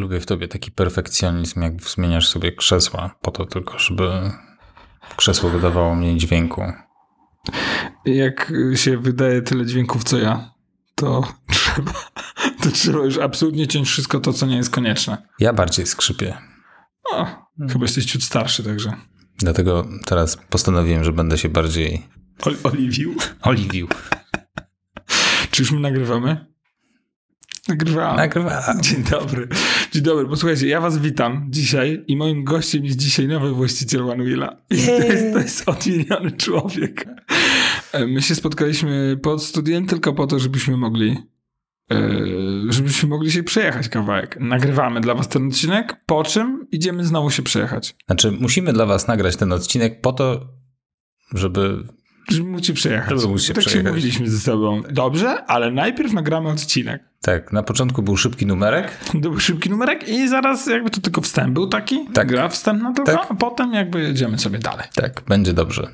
Lubię 0.00 0.20
w 0.20 0.26
tobie 0.26 0.48
taki 0.48 0.70
perfekcjonizm, 0.70 1.62
jak 1.62 1.82
zmieniasz 1.82 2.28
sobie 2.28 2.52
krzesła, 2.52 3.14
po 3.22 3.30
to 3.30 3.46
tylko, 3.46 3.78
żeby 3.78 4.30
krzesło 5.16 5.50
wydawało 5.50 5.94
mniej 5.94 6.16
dźwięku. 6.16 6.62
Jak 8.04 8.52
się 8.74 8.98
wydaje 8.98 9.42
tyle 9.42 9.66
dźwięków, 9.66 10.04
co 10.04 10.18
ja, 10.18 10.54
to 10.94 11.22
trzeba, 11.52 11.92
to 12.62 12.70
trzeba 12.70 12.98
już 12.98 13.18
absolutnie 13.18 13.66
ciąć 13.66 13.88
wszystko 13.88 14.20
to, 14.20 14.32
co 14.32 14.46
nie 14.46 14.56
jest 14.56 14.70
konieczne. 14.70 15.28
Ja 15.38 15.52
bardziej 15.52 15.86
skrzypię. 15.86 16.38
O, 17.12 17.26
chyba 17.72 17.84
jesteś 17.84 18.04
ciut 18.04 18.22
starszy, 18.22 18.64
także. 18.64 18.92
Dlatego 19.38 19.88
teraz 20.06 20.36
postanowiłem, 20.36 21.04
że 21.04 21.12
będę 21.12 21.38
się 21.38 21.48
bardziej 21.48 22.06
Ol 22.42 22.56
oliwił. 22.62 23.14
oliwił. 23.42 23.88
Czy 25.50 25.62
już 25.62 25.72
my 25.72 25.80
nagrywamy? 25.80 26.49
Nagrywam. 28.16 28.80
Dzień 28.82 29.02
dobry. 29.10 29.48
Dzień 29.92 30.02
dobry. 30.02 30.26
Posłuchajcie, 30.26 30.68
ja 30.68 30.80
was 30.80 30.98
witam 30.98 31.46
dzisiaj 31.50 32.04
i 32.06 32.16
moim 32.16 32.44
gościem 32.44 32.84
jest 32.84 32.98
dzisiaj 32.98 33.28
nowy 33.28 33.52
właściciel 33.52 34.10
One 34.10 34.24
Wheela. 34.24 34.56
I 34.70 34.86
to 34.86 34.92
jest, 34.92 35.32
to 35.32 35.38
jest 35.38 35.68
odmieniony 35.68 36.32
człowiek. 36.32 37.06
E, 37.92 38.06
My 38.06 38.22
się 38.22 38.34
spotkaliśmy 38.34 39.18
pod 39.22 39.42
studiem 39.42 39.86
tylko 39.86 40.12
po 40.12 40.26
to, 40.26 40.38
żebyśmy 40.38 40.76
mogli 40.76 41.16
e, 41.90 42.10
żebyśmy 42.68 43.08
mogli 43.08 43.32
się 43.32 43.42
przejechać 43.42 43.88
kawałek. 43.88 44.36
Nagrywamy 44.40 45.00
dla 45.00 45.14
was 45.14 45.28
ten 45.28 45.46
odcinek, 45.48 45.96
po 46.06 46.24
czym 46.24 46.66
idziemy 46.72 47.04
znowu 47.04 47.30
się 47.30 47.42
przejechać. 47.42 47.96
Znaczy, 48.06 48.32
musimy 48.32 48.72
dla 48.72 48.86
was 48.86 49.08
nagrać 49.08 49.36
ten 49.36 49.52
odcinek 49.52 50.00
po 50.00 50.12
to, 50.12 50.46
żeby... 51.34 51.84
Żeby 52.28 52.48
móc 52.48 52.66
się 52.66 52.72
przejechać. 52.72 53.24
Móc 53.24 53.42
się 53.42 53.54
tak 53.54 53.68
się 53.68 53.82
mówiliśmy 53.82 54.30
ze 54.30 54.38
sobą. 54.40 54.82
Dobrze, 54.90 55.44
ale 55.44 55.70
najpierw 55.70 56.12
nagramy 56.12 56.48
odcinek. 56.48 57.02
Tak, 57.22 57.52
na 57.52 57.62
początku 57.62 58.02
był 58.02 58.16
szybki 58.16 58.46
numerek. 58.46 58.96
To 59.12 59.18
był 59.18 59.40
szybki 59.40 59.70
numerek 59.70 60.08
i 60.08 60.28
zaraz 60.28 60.66
jakby 60.66 60.90
to 60.90 61.00
tylko 61.00 61.20
wstęp 61.20 61.54
był 61.54 61.66
taki. 61.66 62.06
Tak. 62.12 62.28
Gra 62.28 62.48
wstępna 62.48 62.92
tylko, 62.92 63.12
Tak. 63.12 63.26
a 63.30 63.34
potem 63.34 63.72
jakby 63.74 64.00
jedziemy 64.02 64.38
sobie 64.38 64.58
dalej. 64.58 64.86
Tak, 64.94 65.22
będzie 65.28 65.52
dobrze. 65.52 65.88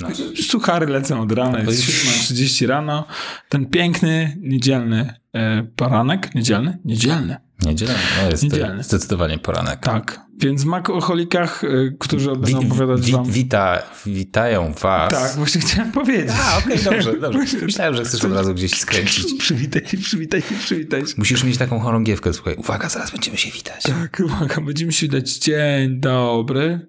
No. 0.00 0.08
Suchary 0.42 0.86
lecą 0.86 1.20
od 1.20 1.32
rana, 1.32 1.58
jest 1.58 1.66
Powiedz- 1.66 2.32
7.30 2.32 2.66
rano. 2.66 3.06
Ten 3.48 3.66
piękny, 3.66 4.36
niedzielny 4.40 5.14
e, 5.34 5.62
poranek. 5.76 6.34
Niedzielny? 6.34 6.78
Niedzielny. 6.84 7.36
Niedzielny. 7.66 7.94
No 8.22 8.30
jest 8.30 8.42
Niedzielny. 8.42 8.82
zdecydowanie 8.82 9.38
poranek. 9.38 9.80
Tak. 9.80 10.20
Więc 10.38 10.62
w 10.62 10.66
makoholikach, 10.66 11.64
e, 11.64 11.68
którzy 11.98 12.36
będą 12.36 12.58
opowiadać 12.58 13.00
wi- 13.00 13.12
wam... 13.12 13.24
wita, 13.24 13.82
witają 14.06 14.72
was. 14.80 15.12
Tak, 15.14 15.36
właśnie 15.36 15.60
chciałem 15.60 15.92
powiedzieć. 15.92 16.30
A, 16.44 16.58
okej, 16.58 16.78
dobrze, 16.78 17.18
dobrze. 17.20 17.40
Myślałem, 17.62 17.94
że 17.94 18.04
chcesz 18.04 18.24
od 18.24 18.32
razu 18.32 18.54
gdzieś 18.54 18.78
skręcić. 18.78 19.34
Przywitaj 19.38 19.86
się, 19.86 19.98
przywitaj 19.98 20.42
się, 20.42 20.54
przywitaj 20.64 21.06
się. 21.06 21.14
Musisz 21.16 21.44
mieć 21.44 21.58
taką 21.58 21.80
chorągiewkę, 21.80 22.32
słuchaj. 22.32 22.54
Uwaga, 22.56 22.88
zaraz 22.88 23.10
będziemy 23.10 23.36
się 23.36 23.50
witać. 23.50 23.82
Tak, 23.82 24.22
uwaga, 24.24 24.60
będziemy 24.60 24.92
się 24.92 25.08
dać. 25.08 25.38
Dzień 25.38 26.00
dobry. 26.00 26.88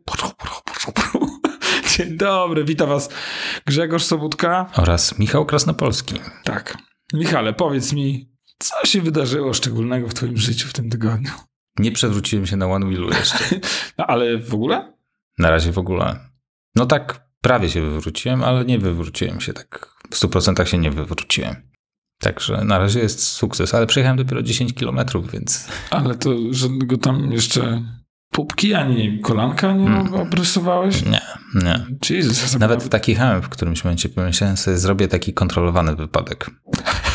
Dzień 1.97 2.17
dobry, 2.17 2.63
witam 2.65 2.89
was 2.89 3.09
Grzegorz 3.65 4.03
Sobutka. 4.03 4.69
Oraz 4.75 5.19
Michał 5.19 5.45
Krasnopolski. 5.45 6.15
Tak. 6.43 6.77
Michale, 7.13 7.53
powiedz 7.53 7.93
mi, 7.93 8.32
co 8.59 8.85
się 8.87 9.01
wydarzyło 9.01 9.53
szczególnego 9.53 10.07
w 10.07 10.13
twoim 10.13 10.37
życiu 10.37 10.67
w 10.67 10.73
tym 10.73 10.89
tygodniu? 10.89 11.31
Nie 11.79 11.91
przewróciłem 11.91 12.45
się 12.45 12.55
na 12.57 12.65
One 12.67 12.85
Wheelu 12.85 13.09
jeszcze. 13.09 13.37
No, 13.97 14.05
ale 14.07 14.37
w 14.37 14.53
ogóle? 14.53 14.93
Na 15.37 15.49
razie 15.49 15.71
w 15.71 15.77
ogóle. 15.77 16.19
No 16.75 16.85
tak, 16.85 17.27
prawie 17.41 17.69
się 17.69 17.81
wywróciłem, 17.81 18.43
ale 18.43 18.65
nie 18.65 18.79
wywróciłem 18.79 19.41
się 19.41 19.53
tak. 19.53 19.89
W 20.11 20.15
100% 20.15 20.65
się 20.65 20.77
nie 20.77 20.91
wywróciłem. 20.91 21.55
Także 22.19 22.63
na 22.65 22.77
razie 22.79 22.99
jest 22.99 23.23
sukces, 23.27 23.73
ale 23.73 23.87
przejechałem 23.87 24.17
dopiero 24.17 24.41
10 24.41 24.73
kilometrów, 24.73 25.31
więc 25.31 25.67
Ale 25.89 26.15
to 26.15 26.29
żadnego 26.51 26.97
tam 26.97 27.31
jeszcze 27.31 27.83
pupki 28.31 28.73
ani 28.73 29.19
kolanka 29.19 29.73
nie 29.73 29.87
Mm. 29.87 30.13
obrysowałeś? 30.13 31.03
nie, 31.05 31.21
nie. 31.55 31.85
Sobie 32.33 32.59
Nawet 32.59 32.89
tak 32.89 33.07
jechałem 33.07 33.41
w 33.41 33.49
którymś 33.49 33.83
momencie, 33.83 34.09
pomyślałem 34.09 34.57
sobie, 34.57 34.77
zrobię 34.77 35.07
taki 35.07 35.33
kontrolowany 35.33 35.95
wypadek. 35.95 36.49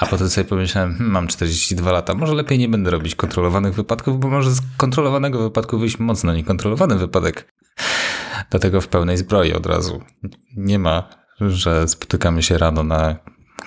A 0.00 0.06
potem 0.06 0.28
sobie 0.28 0.44
pomyślałem, 0.44 0.90
hmm, 0.94 1.12
mam 1.12 1.26
42 1.28 1.92
lata, 1.92 2.14
może 2.14 2.34
lepiej 2.34 2.58
nie 2.58 2.68
będę 2.68 2.90
robić 2.90 3.14
kontrolowanych 3.14 3.74
wypadków, 3.74 4.20
bo 4.20 4.28
może 4.28 4.50
z 4.50 4.60
kontrolowanego 4.76 5.38
wypadku 5.38 5.78
wyjść 5.78 5.98
mocno 5.98 6.34
niekontrolowany 6.34 6.96
wypadek. 6.98 7.52
Dlatego 8.50 8.80
w 8.80 8.88
pełnej 8.88 9.16
zbroi 9.16 9.52
od 9.52 9.66
razu. 9.66 10.00
Nie 10.56 10.78
ma, 10.78 11.08
że 11.40 11.88
spotykamy 11.88 12.42
się 12.42 12.58
rano 12.58 12.82
na 12.82 13.16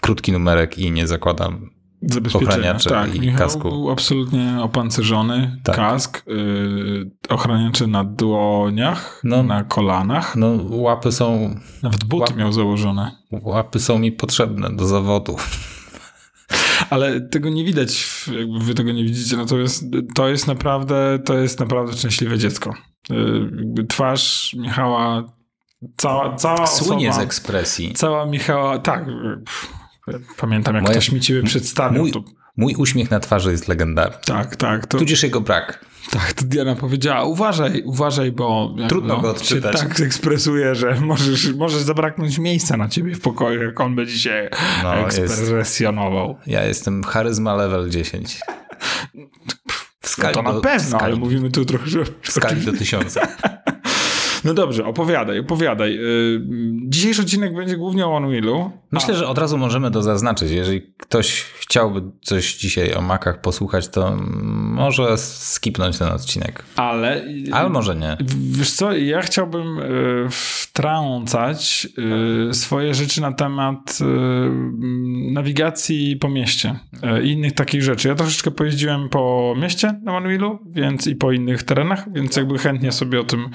krótki 0.02 0.32
numerek 0.32 0.78
i 0.78 0.92
nie 0.92 1.08
zakładam. 1.08 1.70
Ochraniacze 2.34 2.90
tak, 2.90 3.16
i 3.16 3.20
Michał 3.20 3.38
kasku. 3.40 3.70
był 3.70 3.92
absolutnie 3.92 4.58
opancerzony. 4.62 5.60
Tak. 5.64 5.76
Kask, 5.76 6.24
yy, 6.28 7.12
ochraniacze 7.30 7.88
na 7.88 8.04
dłoniach, 8.04 9.22
No. 9.24 9.44
na 9.44 9.64
kolanach. 9.64 10.36
No, 10.36 10.48
łapy 10.70 11.12
są, 11.12 11.56
Nawet 11.84 12.04
buty 12.04 12.34
Łap- 12.34 12.38
miał 12.38 12.54
założone. 12.54 13.12
łapy 13.32 13.80
są 13.80 14.00
mi 14.00 14.12
potrzebne 14.12 14.70
do 14.76 14.86
zawodu. 14.86 15.36
Ale 16.94 17.22
tego 17.22 17.50
nie 17.50 17.64
widać, 17.66 18.26
jakby 18.40 18.60
wy 18.60 18.74
tego 18.74 18.92
nie 18.92 19.04
widzicie, 19.04 19.38
natomiast 19.38 19.84
to 20.16 20.28
jest 20.30 20.48
naprawdę, 20.48 21.20
to 21.26 21.38
jest 21.38 21.60
naprawdę 21.60 21.94
szczęśliwe 21.94 22.38
dziecko. 22.38 22.74
Jakby 23.58 23.84
Twarz 23.86 24.56
Michała, 24.60 25.34
cała, 25.98 26.36
cała 26.36 26.68
Słynie 26.68 27.08
z 27.08 27.10
osoba, 27.10 27.24
ekspresji. 27.24 27.94
cała 27.94 28.26
Michała, 28.26 28.80
tak, 28.80 29.06
pff, 29.46 29.74
pamiętam 30.38 30.76
jak 30.76 30.84
Moje- 30.84 30.94
ktoś 30.96 31.12
mi 31.12 31.20
ciebie 31.22 31.44
przedstawił, 31.44 32.02
mój- 32.02 32.12
to, 32.12 32.24
Mój 32.58 32.76
uśmiech 32.76 33.12
na 33.12 33.20
twarzy 33.20 33.52
jest 33.52 33.68
legendarny. 33.68 34.18
tak, 34.26 34.56
tak, 34.56 34.88
to, 34.88 34.98
Tudzież 34.98 35.24
jego 35.24 35.42
brak. 35.42 35.86
tak, 36.12 36.34
to 36.34 36.46
Diana 36.46 36.76
powiedziała, 36.76 37.24
uważaj, 37.24 37.82
uważaj, 37.86 38.32
bo 38.32 38.76
Trudno 38.90 39.18
go 39.18 39.28
się 39.28 39.30
odczytać. 39.38 39.80
tak 39.80 40.00
ekspresuje, 40.02 40.76
że 40.76 40.96
możesz, 41.02 41.54
możesz 41.54 41.82
zabraknąć 41.82 42.38
miejsca 42.38 42.78
na 42.78 42.90
ciebie 42.90 43.16
w 43.16 43.20
pokoju, 43.22 43.64
jak 43.64 43.80
on 43.82 43.96
będzie 43.96 44.18
się 44.20 44.50
No, 44.84 44.96
jest, 44.98 45.20
ekspresjonował. 45.20 46.38
ja 46.48 46.64
jestem 46.66 47.04
charyzma 47.04 47.56
level 47.56 47.90
10. 47.90 48.40
W 48.40 48.44
No 49.14 50.10
skali 50.10 50.36
to 50.36 50.42
na 50.42 50.54
do, 50.54 50.62
pewno, 50.62 50.90
skali, 50.90 51.04
ale 51.04 51.16
mówimy 51.16 51.52
tu 51.52 51.66
trochę... 51.66 51.86
w 52.22 52.32
skali 52.32 52.62
do 52.66 52.74
tysiąca. 52.74 53.22
No 54.46 54.54
dobrze, 54.54 54.86
opowiadaj, 54.86 55.40
opowiadaj. 55.40 55.96
Yy, 55.96 56.42
Dzisiejszy 56.86 57.22
odcinek 57.22 57.56
będzie 57.56 57.78
głównie 57.78 58.06
o 58.06 58.16
One 58.16 58.28
Wheelu. 58.28 58.72
Myślę, 58.92 59.16
że 59.16 59.28
od 59.28 59.38
razu 59.38 59.58
możemy 59.58 59.92
to 59.92 60.02
zaznaczyć. 60.02 60.52
Jeżeli 60.52 60.82
ktoś 60.98 61.44
chciałby 61.60 62.02
coś 62.22 62.56
dzisiaj 62.56 62.94
o 62.94 63.02
makach 63.02 63.42
posłuchać, 63.42 63.88
to 63.90 64.18
może 64.64 65.18
skipnąć 65.18 65.98
ten 65.98 66.08
odcinek. 66.08 66.64
Ale, 66.76 67.26
Ale 67.52 67.70
może 67.70 67.96
nie. 67.96 68.18
wiesz 68.52 68.72
co, 68.72 68.94
ja 68.94 69.22
chciałbym 69.22 69.80
y, 69.80 70.28
wtrącać 70.30 71.88
y, 72.50 72.54
swoje 72.54 72.94
rzeczy 72.94 73.22
na 73.22 73.32
temat 73.32 73.98
y, 74.02 74.06
nawigacji 75.34 76.18
po 76.18 76.30
mieście 76.30 76.80
y, 77.20 77.24
i 77.24 77.32
innych 77.32 77.54
takich 77.54 77.84
rzeczy. 77.84 78.08
Ja 78.08 78.16
troszeczkę 78.16 78.52
pojeździłem 78.52 79.10
po 79.10 79.54
mieście 79.58 80.00
na 80.04 80.18
One 80.18 80.28
Wheelu, 80.28 80.60
więc 80.72 81.08
i 81.08 81.16
po 81.16 81.32
innych 81.32 81.64
terenach, 81.64 82.14
więc 82.14 82.36
jakby 82.36 82.58
chętnie 82.58 82.92
sobie 82.92 83.20
o 83.20 83.24
tym 83.24 83.50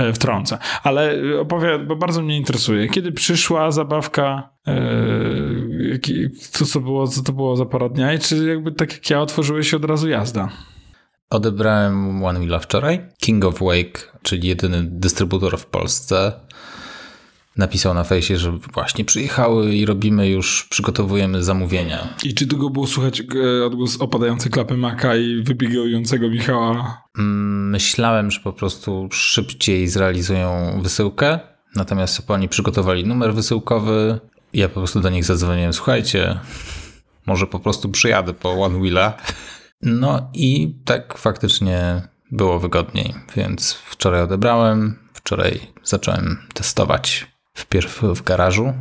y, 0.00 0.12
wtrącę. 0.26 0.58
Ale 0.82 1.14
y, 1.14 1.40
opowiadam, 1.40 1.86
bo 1.86 1.96
bardzo 1.96 2.22
mnie 2.22 2.36
interesuje. 2.36 2.88
Kiedy 2.88 3.12
przyszła 3.12 3.70
zabawka 3.70 4.50
y, 4.68 4.72
jaki- 5.92 6.28
to 6.58 6.64
co 6.64 6.80
było, 6.80 7.08
co 7.08 7.22
to 7.22 7.32
było 7.32 7.56
za 7.56 7.64
pora 7.66 7.88
dnia 7.88 8.12
i 8.14 8.18
czy 8.18 8.46
jakby 8.48 8.72
tak 8.72 8.92
jak 8.92 9.10
ja 9.10 9.20
otworzyłeś 9.20 9.70
się 9.70 9.76
od 9.76 9.84
razu 9.84 10.08
jazda? 10.08 10.48
Odebrałem 11.30 12.24
One 12.24 12.38
Wheela 12.40 12.58
wczoraj. 12.58 13.00
King 13.20 13.44
of 13.44 13.58
Wake, 13.60 14.12
czyli 14.22 14.48
jedyny 14.48 14.78
dystrybutor 14.82 15.58
w 15.58 15.66
Polsce, 15.66 16.32
napisał 17.56 17.94
na 17.94 18.04
fejsie, 18.04 18.36
że 18.36 18.52
właśnie 18.74 19.04
przyjechały 19.04 19.74
i 19.74 19.86
robimy 19.86 20.28
już, 20.28 20.66
przygotowujemy 20.70 21.42
zamówienia. 21.42 22.14
I 22.24 22.34
czy 22.34 22.46
długo 22.46 22.70
było 22.70 22.86
słychać 22.86 23.20
e, 23.20 23.64
odgłos 23.64 24.00
opadającej 24.00 24.52
klapy 24.52 24.76
maka 24.76 25.16
i 25.16 25.42
wybiegającego 25.42 26.30
Michała? 26.30 27.02
Mm, 27.18 27.70
Myślałem, 27.70 28.30
że 28.30 28.40
po 28.40 28.52
prostu 28.52 29.08
szybciej 29.12 29.88
zrealizują 29.88 30.80
wysyłkę, 30.82 31.38
natomiast 31.76 32.30
oni 32.30 32.48
przygotowali 32.48 33.04
numer 33.04 33.34
wysyłkowy. 33.34 34.20
Ja 34.52 34.68
po 34.68 34.74
prostu 34.74 35.00
do 35.00 35.10
nich 35.10 35.24
zadzwoniłem, 35.24 35.72
słuchajcie, 35.72 36.40
może 37.26 37.46
po 37.46 37.60
prostu 37.60 37.88
przyjadę 37.88 38.34
po 38.34 38.50
One 38.52 38.78
Wheela. 38.78 39.16
No 39.82 40.30
i 40.34 40.74
tak 40.84 41.18
faktycznie 41.18 42.02
było 42.30 42.58
wygodniej, 42.58 43.14
więc 43.36 43.72
wczoraj 43.72 44.22
odebrałem, 44.22 44.98
wczoraj 45.12 45.60
zacząłem 45.84 46.38
testować 46.54 47.26
wpierw 47.56 48.02
w 48.14 48.22
garażu 48.22 48.72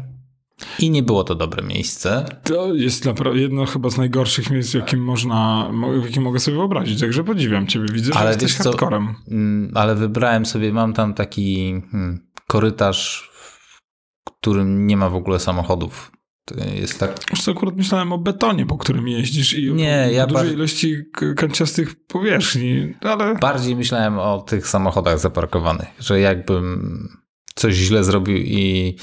i 0.79 0.89
nie 0.89 1.03
było 1.03 1.23
to 1.23 1.35
dobre 1.35 1.63
miejsce. 1.63 2.25
To 2.43 2.73
jest 2.73 3.05
naprawdę 3.05 3.39
jedno 3.39 3.65
chyba 3.65 3.89
z 3.89 3.97
najgorszych 3.97 4.49
miejsc, 4.49 4.71
w 4.71 4.75
jakim 4.75 5.03
można, 5.03 5.69
mo- 5.73 6.01
w 6.01 6.05
jakim 6.05 6.23
mogę 6.23 6.39
sobie 6.39 6.57
wyobrazić. 6.57 6.99
Także 7.01 7.23
podziwiam 7.23 7.67
ciebie. 7.67 7.85
Widzę, 7.93 8.13
że 8.13 8.19
Ale 8.19 8.29
jesteś 8.29 8.51
wiesz 8.51 8.57
co? 8.57 8.63
hardcorem. 8.63 9.15
Mm, 9.31 9.71
ale 9.75 9.95
wybrałem 9.95 10.45
sobie, 10.45 10.73
mam 10.73 10.93
tam 10.93 11.13
taki 11.13 11.71
hmm, 11.91 12.27
korytarz, 12.47 13.29
w 13.33 14.31
którym 14.39 14.87
nie 14.87 14.97
ma 14.97 15.09
w 15.09 15.15
ogóle 15.15 15.39
samochodów. 15.39 16.11
To 16.45 16.55
jest 16.75 16.99
tak. 16.99 17.19
Już 17.31 17.41
co, 17.41 17.51
akurat 17.51 17.75
myślałem 17.75 18.11
o 18.13 18.17
betonie, 18.17 18.65
po 18.65 18.77
którym 18.77 19.07
jeździsz 19.07 19.53
i 19.53 19.73
Nie, 19.73 20.05
o 20.09 20.11
ja 20.11 20.27
dużej 20.27 20.45
bar- 20.45 20.53
ilości 20.55 20.95
kanciastych 21.37 22.05
powierzchni, 22.07 22.93
ale 23.01 23.35
Bardziej 23.35 23.75
myślałem 23.75 24.19
o 24.19 24.39
tych 24.41 24.67
samochodach 24.67 25.19
zaparkowanych, 25.19 25.87
że 25.99 26.19
jakbym 26.19 27.24
coś 27.55 27.75
źle 27.75 28.03
zrobił 28.03 28.37
i 28.37 28.95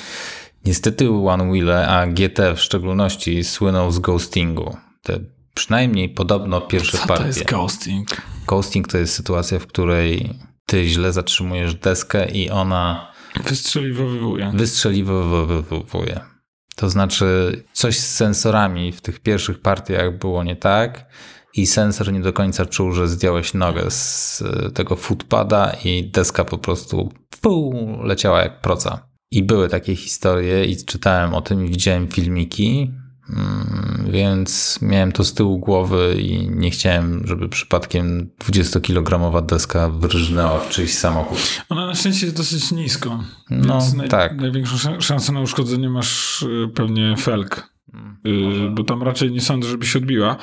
niestety 0.64 1.10
One 1.10 1.52
Wheel, 1.52 1.70
a 1.72 2.06
GT 2.06 2.54
w 2.56 2.60
szczególności 2.60 3.44
słynął 3.44 3.92
z 3.92 3.98
ghostingu. 3.98 4.76
Te 5.02 5.18
przynajmniej 5.54 6.08
podobno 6.08 6.60
pierwsze 6.60 6.92
co 6.92 7.02
to 7.02 7.08
partie. 7.08 7.26
jest 7.26 7.44
ghosting? 7.44 8.08
Ghosting 8.46 8.88
to 8.88 8.98
jest 8.98 9.14
sytuacja, 9.14 9.58
w 9.58 9.66
której 9.66 10.30
ty 10.66 10.88
źle 10.88 11.12
zatrzymujesz 11.12 11.74
deskę 11.74 12.30
i 12.30 12.50
ona 12.50 13.12
Wystrzeliwowywuje. 13.44 14.50
wystrzeliwuje. 14.54 16.20
To 16.76 16.90
znaczy, 16.90 17.62
coś 17.72 17.98
z 17.98 18.14
sensorami 18.14 18.92
w 18.92 19.00
tych 19.00 19.20
pierwszych 19.20 19.60
partiach 19.60 20.18
było 20.18 20.44
nie 20.44 20.56
tak 20.56 21.06
i 21.54 21.66
sensor 21.66 22.12
nie 22.12 22.20
do 22.20 22.32
końca 22.32 22.66
czuł, 22.66 22.92
że 22.92 23.08
zdjąłeś 23.08 23.54
nogę 23.54 23.90
z 23.90 24.42
e, 24.42 24.70
tego 24.70 24.96
footpada 24.96 25.72
i 25.84 26.10
deska 26.10 26.44
po 26.44 26.58
prostu 26.58 27.12
pół 27.40 27.98
leciała 28.02 28.42
jak 28.42 28.60
proca. 28.60 29.08
I 29.30 29.42
były 29.42 29.68
takie 29.68 29.96
historie 29.96 30.64
i 30.64 30.84
czytałem 30.84 31.34
o 31.34 31.40
tym 31.40 31.66
i 31.66 31.68
widziałem 31.68 32.08
filmiki, 32.08 32.90
mm, 33.30 34.06
więc 34.10 34.78
miałem 34.82 35.12
to 35.12 35.24
z 35.24 35.34
tyłu 35.34 35.58
głowy 35.58 36.16
i 36.18 36.48
nie 36.50 36.70
chciałem, 36.70 37.26
żeby 37.26 37.48
przypadkiem 37.48 38.30
20-kilogramowa 38.44 39.46
deska 39.46 39.88
wyrżnęła 39.90 40.58
w 40.58 40.68
czyjś 40.68 40.94
samochód. 40.94 41.38
Ona 41.68 41.86
na 41.86 41.94
szczęście 41.94 42.26
jest 42.26 42.36
dosyć 42.36 42.72
nisko, 42.72 43.24
No, 43.50 43.80
więc 43.80 43.94
naj, 43.94 44.08
tak. 44.08 44.36
największą 44.36 44.76
szan- 44.76 45.00
szansę 45.00 45.32
na 45.32 45.40
uszkodzenie 45.40 45.90
masz 45.90 46.42
y, 46.42 46.70
pewnie 46.74 47.16
felg. 47.16 47.72
Mm. 47.94 48.16
Y, 48.26 48.70
bo 48.70 48.84
tam 48.84 49.02
raczej 49.02 49.30
nie 49.32 49.40
sądzę, 49.40 49.68
żeby 49.68 49.86
się 49.86 49.98
odbiła. 49.98 50.36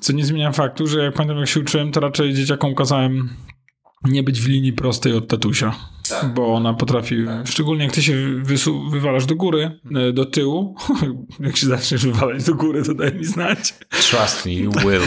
Co 0.00 0.12
nie 0.12 0.24
zmienia 0.24 0.52
faktu, 0.52 0.86
że 0.86 1.04
jak 1.04 1.14
pamiętam 1.14 1.38
jak 1.38 1.48
się 1.48 1.60
uczyłem, 1.60 1.92
to 1.92 2.00
raczej 2.00 2.34
dzieciakom 2.34 2.74
kazałem 2.74 3.28
nie 4.04 4.22
być 4.22 4.40
w 4.40 4.48
linii 4.48 4.72
prostej 4.72 5.12
od 5.12 5.28
tatusia. 5.28 5.74
Tak. 6.08 6.34
Bo 6.34 6.54
ona 6.54 6.74
potrafi, 6.74 7.16
szczególnie 7.44 7.84
jak 7.84 7.92
ty 7.92 8.02
się 8.02 8.14
wysu- 8.42 8.90
wywalasz 8.90 9.26
do 9.26 9.34
góry, 9.36 9.80
y, 10.08 10.12
do 10.12 10.24
tyłu, 10.26 10.74
jak 11.40 11.56
się 11.56 11.66
zaczniesz 11.66 12.06
wywalać 12.06 12.44
do 12.44 12.54
góry, 12.54 12.82
to 12.82 12.94
daj 12.94 13.14
mi 13.14 13.24
znać, 13.24 13.74
Trust 13.90 14.46
me, 14.46 14.52
you 14.52 14.72
will. 14.72 15.02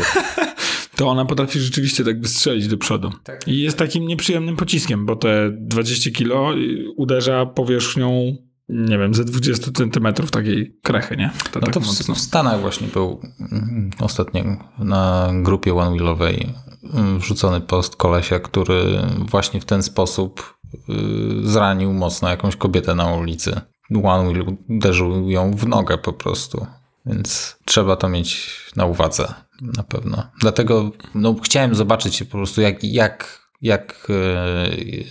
to 0.98 1.08
ona 1.08 1.26
potrafi 1.26 1.60
rzeczywiście 1.60 2.04
tak 2.04 2.22
wystrzelić 2.22 2.68
do 2.68 2.78
przodu. 2.78 3.12
Tak. 3.24 3.48
I 3.48 3.60
jest 3.60 3.78
takim 3.78 4.08
nieprzyjemnym 4.08 4.56
pociskiem, 4.56 5.06
bo 5.06 5.16
te 5.16 5.52
20 5.60 6.12
kilo 6.12 6.58
y, 6.58 6.86
uderza 6.96 7.46
powierzchnią, 7.46 8.38
nie 8.70 8.98
wiem, 8.98 9.14
ze 9.14 9.26
20 9.26 9.72
centymetrów 9.72 10.32
takiej 10.32 10.80
krechy, 10.82 11.18
nie? 11.18 11.32
To 11.52 11.60
No 11.60 11.66
tak 11.66 11.74
to 11.74 11.80
w, 11.80 11.86
w 11.86 12.20
Stanach 12.20 12.62
właśnie 12.62 12.88
był 12.88 13.22
mm, 13.52 13.92
ostatnio 14.00 14.44
na 14.80 15.30
grupie 15.34 15.76
one-wheelowej 15.76 16.54
mm, 16.94 17.20
wrzucony 17.20 17.62
post 17.62 17.96
kolesia, 17.96 18.40
który 18.40 19.02
właśnie 19.30 19.62
w 19.62 19.66
ten 19.66 19.84
sposób 19.84 20.58
y, 20.74 21.50
zranił 21.50 21.94
mocno 21.94 22.30
jakąś 22.30 22.56
kobietę 22.56 22.96
na 22.96 23.14
ulicy. 23.14 23.62
One-wheel 24.04 24.58
uderzył 24.70 25.30
ją 25.30 25.52
w 25.52 25.68
nogę 25.68 25.98
po 25.98 26.14
prostu. 26.14 26.68
Więc 27.06 27.58
trzeba 27.66 27.96
to 27.96 28.10
mieć 28.10 28.52
na 28.76 28.86
uwadze 28.86 29.34
na 29.62 29.84
pewno. 29.84 30.24
Dlatego 30.42 30.92
no, 31.16 31.36
chciałem 31.44 31.76
zobaczyć 31.76 32.24
po 32.24 32.38
prostu 32.38 32.62
jak, 32.62 32.84
jak, 32.84 33.42
jak, 33.62 34.08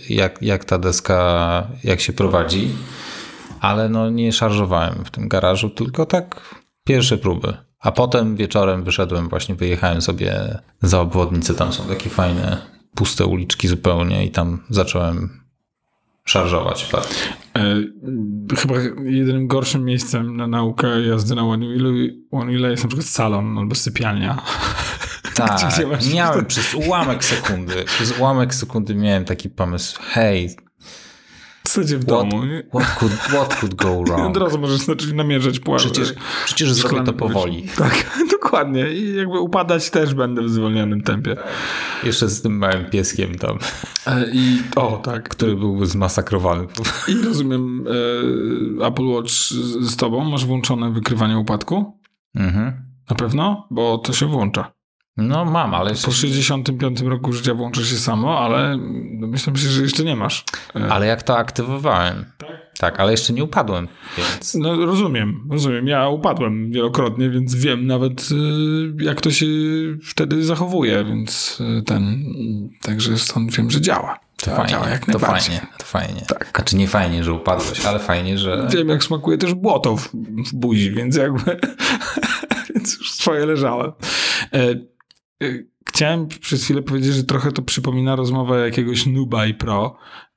y, 0.09 0.13
jak, 0.13 0.41
jak 0.41 0.65
ta 0.65 0.79
deska, 0.79 1.67
jak 1.83 2.01
się 2.01 2.13
prowadzi 2.13 2.71
ale 3.63 3.89
no 3.89 4.09
nie 4.09 4.31
szarżowałem 4.33 5.05
w 5.05 5.11
tym 5.11 5.27
garażu, 5.27 5.69
tylko 5.69 6.05
tak 6.05 6.55
pierwsze 6.83 7.17
próby. 7.17 7.57
A 7.79 7.91
potem 7.91 8.35
wieczorem 8.35 8.83
wyszedłem, 8.83 9.29
właśnie 9.29 9.55
wyjechałem 9.55 10.01
sobie 10.01 10.59
za 10.81 11.01
obwodnicę, 11.01 11.53
tam 11.53 11.73
są 11.73 11.83
takie 11.83 12.09
fajne, 12.09 12.57
puste 12.95 13.25
uliczki 13.25 13.67
zupełnie 13.67 14.25
i 14.25 14.31
tam 14.31 14.63
zacząłem 14.69 15.43
szarżować. 16.25 16.89
E, 17.57 17.75
chyba 18.55 18.75
jedynym 19.03 19.47
gorszym 19.47 19.85
miejscem 19.85 20.37
na 20.37 20.47
naukę 20.47 21.01
jazdy 21.01 21.35
na 21.35 21.41
One 21.41 21.65
Wheelu- 21.65 22.09
One 22.31 22.51
Wheelu 22.51 22.69
jest 22.69 22.83
na 22.83 22.87
przykład 22.87 23.07
salon 23.07 23.57
albo 23.57 23.75
sypialnia. 23.75 24.37
Tak, 25.35 25.61
miałem 26.13 26.45
przez 26.45 26.75
ułamek 26.75 27.25
sekundy, 27.25 27.83
przez 27.85 28.19
ułamek 28.19 28.55
sekundy 28.55 28.95
miałem 28.95 29.25
taki 29.25 29.49
pomysł, 29.49 29.99
hej, 30.03 30.55
zasadzie 31.73 31.97
w 31.97 32.03
domu. 32.03 32.45
nie? 32.45 32.63
what 32.73 32.95
could, 32.99 33.11
what 33.13 33.55
could 33.59 33.75
go 33.75 33.91
Od 33.99 34.07
wrong? 34.07 34.37
razu 34.37 34.59
możesz 34.59 34.77
zacząć 34.79 35.13
namierzać 35.13 35.59
płaszcz. 35.59 35.85
Przecież, 35.85 36.13
przecież 36.45 36.73
zrobię 36.73 37.03
to 37.03 37.13
powoli. 37.13 37.67
Tak, 37.77 38.17
dokładnie. 38.41 38.89
I 38.93 39.15
jakby 39.15 39.39
upadać 39.39 39.89
też 39.89 40.13
będę 40.13 40.41
w 40.41 40.49
zwolnionym 40.49 41.01
tempie. 41.01 41.35
Jeszcze 42.03 42.29
z 42.29 42.41
tym 42.41 42.57
małym 42.57 42.85
pieskiem 42.89 43.35
tam, 43.37 43.57
E, 44.07 44.25
I 44.33 44.61
o, 44.75 44.97
tak. 44.97 45.29
który 45.29 45.55
byłby 45.55 45.85
zmasakrowany. 45.85 46.67
I 47.07 47.21
rozumiem, 47.25 47.85
e, 48.81 48.85
Apple 48.87 49.05
Watch 49.05 49.29
z, 49.29 49.51
z 49.91 49.95
tobą 49.95 50.23
masz 50.29 50.45
włączone 50.45 50.91
wykrywanie 50.91 51.37
upadku? 51.37 51.99
Mhm. 52.35 52.73
Na 53.09 53.15
pewno? 53.15 53.67
Bo 53.71 53.97
to 53.97 54.13
się 54.13 54.25
włącza. 54.25 54.71
No 55.17 55.45
mam, 55.45 55.73
ale 55.73 55.89
jeszcze 55.91 56.05
Po 56.07 56.13
65 56.13 57.01
roku 57.01 57.33
życia 57.33 57.53
włączy 57.53 57.85
się 57.85 57.95
samo, 57.95 58.39
ale 58.39 58.77
myślę, 59.19 59.53
że 59.55 59.81
jeszcze 59.81 60.03
nie 60.03 60.15
masz. 60.15 60.45
E, 60.75 60.91
Ale 60.91 61.07
jak 61.07 61.23
to 61.23 61.37
aktywowałem? 61.37 62.25
Tak? 62.37 62.63
Tak, 62.79 62.99
ale 62.99 63.11
jeszcze 63.11 63.33
nie 63.33 63.43
upadłem, 63.43 63.87
więc. 64.17 64.55
No 64.55 64.85
rozumiem, 64.85 65.47
rozumiem. 65.51 65.87
Ja 65.87 66.09
upadłem 66.09 66.71
wielokrotnie, 66.71 67.29
więc 67.29 67.55
wiem 67.55 67.87
nawet 67.87 68.29
y, 68.31 69.03
jak 69.03 69.21
to 69.21 69.31
się 69.31 69.45
wtedy 70.03 70.43
zachowuje, 70.43 71.05
więc 71.05 71.61
y, 71.79 71.83
ten, 71.83 72.25
także 72.81 73.17
stąd 73.17 73.55
wiem, 73.55 73.71
że 73.71 73.81
działa. 73.81 74.19
To 74.37 74.45
Działa, 74.45 74.57
fajnie, 74.57 74.71
działa 74.71 74.89
jak 74.89 75.05
to 75.05 75.19
fajnie, 75.19 75.67
to 75.77 75.85
fajnie. 75.85 76.21
Tak. 76.27 76.51
Znaczy 76.55 76.75
nie 76.75 76.87
fajnie, 76.87 77.23
że 77.23 77.33
upadłeś, 77.33 77.85
ale 77.85 77.99
fajnie, 77.99 78.37
że. 78.37 78.67
Wiem 78.71 78.89
jak 78.89 79.03
smakuje 79.03 79.37
też 79.37 79.53
błoto 79.53 79.97
w, 79.97 80.09
w 80.47 80.53
buzi, 80.53 80.91
więc 80.91 81.15
jakby 81.15 81.41
więc 82.75 82.97
już 82.97 83.11
swoje 83.11 83.45
leżałem. 83.45 83.91
Chciałem 85.89 86.27
przez 86.27 86.63
chwilę 86.63 86.81
powiedzieć, 86.81 87.13
że 87.13 87.23
trochę 87.23 87.51
to 87.51 87.61
przypomina 87.61 88.15
rozmowę 88.15 88.65
jakiegoś 88.65 89.05
Nubai 89.05 89.53
Pro, 89.53 89.95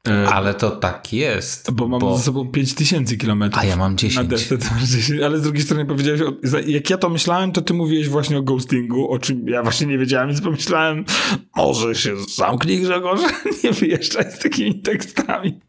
e, 0.09 0.29
Ale 0.29 0.55
to 0.55 0.71
tak 0.71 1.13
jest. 1.13 1.71
bo 1.71 1.89
mam 1.89 2.01
za 2.17 2.23
sobą 2.23 2.49
5000 2.49 3.17
kilometrów. 3.17 3.63
A 3.63 3.67
ja 3.67 3.77
mam 3.77 3.93
Na 3.93 3.97
10. 3.99 4.29
desce 4.29 4.59
to 4.59 4.65
masz 4.75 4.85
10, 4.89 5.23
ale 5.23 5.39
z 5.39 5.43
drugiej 5.43 5.63
strony 5.63 5.87
powiedziałeś, 5.87 6.21
jak 6.67 6.91
ja 6.91 6.99
to 6.99 7.09
myślałem, 7.09 7.53
to 7.53 7.63
ty 7.63 7.75
mówiłeś 7.75 8.09
właśnie 8.09 8.39
o 8.39 8.43
ghostingu, 8.43 9.11
o 9.11 9.19
czym 9.19 9.49
ja 9.49 9.63
właśnie 9.63 9.87
nie 9.87 9.99
wiedziałem, 9.99 10.29
więc 10.29 10.41
pomyślałem, 10.41 11.05
może 11.57 11.95
się 11.95 12.17
zamknij 12.37 12.81
Grzegorz, 12.81 13.21
nie 13.65 13.73
wyjeżdżaj 13.73 14.33
z 14.33 14.39
takimi 14.39 14.83
tekstami. 14.83 15.61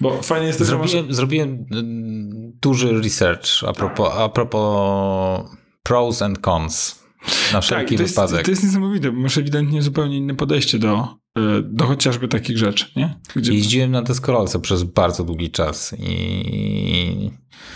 Bo 0.00 0.22
fajnie 0.22 0.46
jest 0.46 0.58
to, 0.58 0.64
że 0.64 0.78
masz... 0.78 0.90
Zrobiłem, 0.90 1.14
zrobiłem 1.14 1.66
mm, 1.72 2.52
duży 2.62 3.00
research 3.02 3.64
a 3.66 3.72
propos, 3.72 4.10
a 4.16 4.28
propos 4.28 5.50
pros 5.82 6.22
and 6.22 6.38
cons. 6.38 7.05
Na 7.52 7.60
wszelki 7.60 7.88
Tak, 7.90 7.96
to 7.96 8.02
jest, 8.02 8.14
wypadek. 8.14 8.44
to 8.44 8.50
jest 8.50 8.64
niesamowite, 8.64 9.12
bo 9.12 9.20
masz 9.20 9.38
ewidentnie 9.38 9.82
zupełnie 9.82 10.16
inne 10.16 10.34
podejście 10.34 10.78
do, 10.78 11.08
y, 11.38 11.62
do 11.62 11.86
chociażby 11.86 12.28
takich 12.28 12.58
rzeczy, 12.58 12.86
nie? 12.96 13.18
Gdzie 13.36 13.52
Jeździłem 13.54 13.90
na 13.90 14.02
deskorolce 14.02 14.60
przez 14.60 14.82
bardzo 14.82 15.24
długi 15.24 15.50
czas 15.50 15.94
i, 15.98 17.30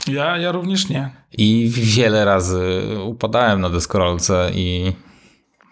ja, 0.09 0.37
ja 0.39 0.53
również 0.53 0.89
nie. 0.89 1.11
i 1.39 1.71
wiele 1.73 2.25
razy 2.25 2.81
upadałem 3.05 3.61
na 3.61 3.71
deskorolce 3.71 4.51
i 4.55 4.93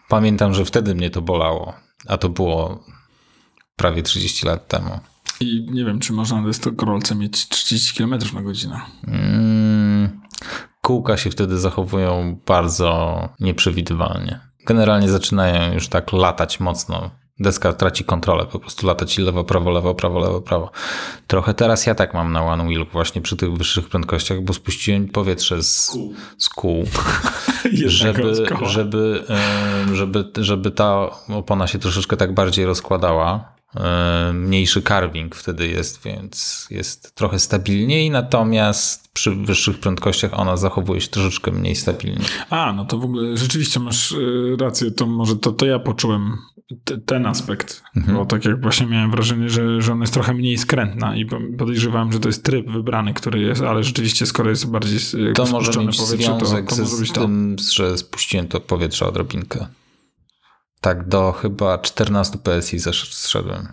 pamiętam, 0.09 0.55
że 0.55 0.65
wtedy 0.65 0.95
mnie 0.95 1.11
to 1.11 1.23
bolało. 1.23 1.73
A 2.07 2.19
to 2.19 2.29
było 2.29 2.85
prawie 3.77 4.03
30 4.03 4.47
lat 4.47 4.69
temu. 4.69 4.91
I 5.41 5.67
nie 5.71 5.85
wiem, 5.85 5.99
czy 5.99 6.13
można 6.13 6.41
na 6.41 6.47
deskorolce 6.47 7.15
mieć 7.15 7.49
30 7.49 7.95
km 7.99 8.15
na 8.35 8.43
godzinę. 8.43 8.81
Mm, 9.07 10.21
kółka 10.89 11.17
się 11.17 11.31
wtedy 11.31 11.59
zachowują 11.59 12.41
bardzo 12.47 13.29
nieprzewidywalnie. 13.41 14.41
Generalnie 14.67 15.09
zaczynają 15.09 15.73
już 15.75 15.89
tak 15.89 16.13
latać 16.13 16.61
mocno. 16.61 17.11
Deska 17.41 17.73
traci 17.73 18.05
kontrolę, 18.05 18.47
po 18.47 18.59
prostu 18.59 18.87
latać 18.87 19.19
i 19.19 19.23
lewo, 19.23 19.45
prawo, 19.45 19.71
lewo, 19.71 19.95
prawo, 19.95 20.19
lewo, 20.19 20.41
prawo. 20.41 20.71
Trochę 21.27 21.55
teraz 21.55 21.87
ja 21.87 21.95
tak 21.95 22.15
mam 22.15 22.33
na 22.33 22.45
One 22.45 22.65
Wheel 22.65 22.87
właśnie 22.93 23.23
przy 23.23 23.37
tych 23.37 23.53
wyższych 23.53 23.89
prędkościach, 23.89 24.41
bo 24.41 24.53
spuściłem 24.53 25.09
powietrze 25.09 25.63
z, 25.63 25.99
z 26.39 26.49
kół, 26.49 26.85
żeby, 27.87 28.35
żeby, 28.67 29.25
żeby, 29.93 30.25
żeby 30.37 30.71
ta 30.71 31.11
opona 31.29 31.67
się 31.67 31.79
troszeczkę 31.79 32.17
tak 32.17 32.35
bardziej 32.35 32.67
rozkładała. 32.67 33.58
Em, 33.75 34.45
Mniejszy 34.47 34.83
carving 34.83 35.35
wtedy 35.37 35.69
jest, 35.69 36.03
więc 36.05 36.67
jest 36.71 37.15
trochę 37.15 37.39
stabilniej, 37.39 38.11
natomiast 38.11 39.09
przy 39.13 39.31
wyższych 39.35 39.79
prędkościach 39.81 40.39
ona 40.39 40.57
zachowuje 40.57 41.01
się 41.01 41.09
troszeczkę 41.09 41.51
mniej 41.51 41.77
stabilnie. 41.77 42.25
A, 42.51 42.73
no 42.73 42.85
to 42.85 42.99
w 42.99 43.05
ogóle 43.05 43.37
rzeczywiście 43.37 43.81
masz 43.81 44.13
y, 44.13 44.57
rację, 44.61 44.91
to 44.91 45.07
może 45.07 45.37
to, 45.37 45.53
to 45.53 45.67
ja 45.67 45.79
poczułem 45.79 46.37
te, 46.85 46.99
ten 46.99 47.27
aspekt, 47.27 47.83
Mhm. 47.97 48.17
bo 48.19 48.27
tak 48.27 48.45
jak 48.45 48.63
właśnie 48.63 48.87
miałem 48.87 49.11
wrażenie, 49.11 49.49
że, 49.51 49.83
że 49.83 49.93
ona 49.93 50.03
jest 50.03 50.15
trochę 50.15 50.35
mniej 50.35 50.59
skrętna 50.59 51.17
i 51.17 51.27
po- 51.27 51.41
podejrzewałem, 51.59 52.13
że 52.13 52.21
to 52.21 52.29
jest 52.29 52.45
tryb 52.45 52.71
wybrany, 52.71 53.15
który 53.15 53.41
jest, 53.41 53.63
ale 53.63 53.85
rzeczywiście 53.85 54.27
skoro 54.27 54.51
jest 54.51 54.71
bardziej 54.71 54.99
e, 55.31 55.33
To 55.33 55.47
może 55.47 55.81
mieć 55.81 55.97
powietrze, 55.97 56.29
to, 56.39 56.47
związek 56.47 56.69
to 56.69 56.77
może 56.77 56.97
z 56.97 57.01
być 57.01 57.13
to. 57.13 57.21
tym, 57.21 57.57
że 57.73 57.99
spuściłem 57.99 58.49
to 58.49 58.61
powietrze 58.61 59.07
odrobinkę. 59.07 59.67
Tak, 60.81 61.09
do 61.09 61.33
chyba 61.33 61.79
14 61.79 62.39
PSI 62.39 62.77
zesz- 62.79 63.13
zszedłem. 63.15 63.69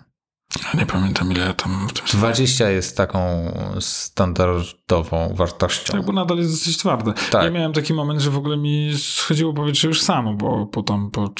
Ja 0.64 0.80
nie 0.80 0.86
pamiętam 0.86 1.32
ile 1.32 1.54
tam 1.54 1.88
w 1.88 1.92
tym 1.92 2.20
20 2.20 2.70
jest 2.70 2.96
taką 2.96 3.52
standardową 3.80 5.34
wartością. 5.34 5.92
Tak, 5.92 6.04
bo 6.04 6.12
nadal 6.12 6.38
jest 6.38 6.50
dosyć 6.50 6.76
twarde. 6.78 7.12
Tak. 7.30 7.44
Ja 7.44 7.50
miałem 7.50 7.72
taki 7.72 7.94
moment, 7.94 8.20
że 8.20 8.30
w 8.30 8.36
ogóle 8.36 8.56
mi 8.56 8.94
schodziło 8.98 9.54
powietrze 9.54 9.88
już 9.88 10.02
samo, 10.02 10.34
bo 10.34 10.66
po 10.66 10.82
tam 10.82 11.10
po 11.10 11.30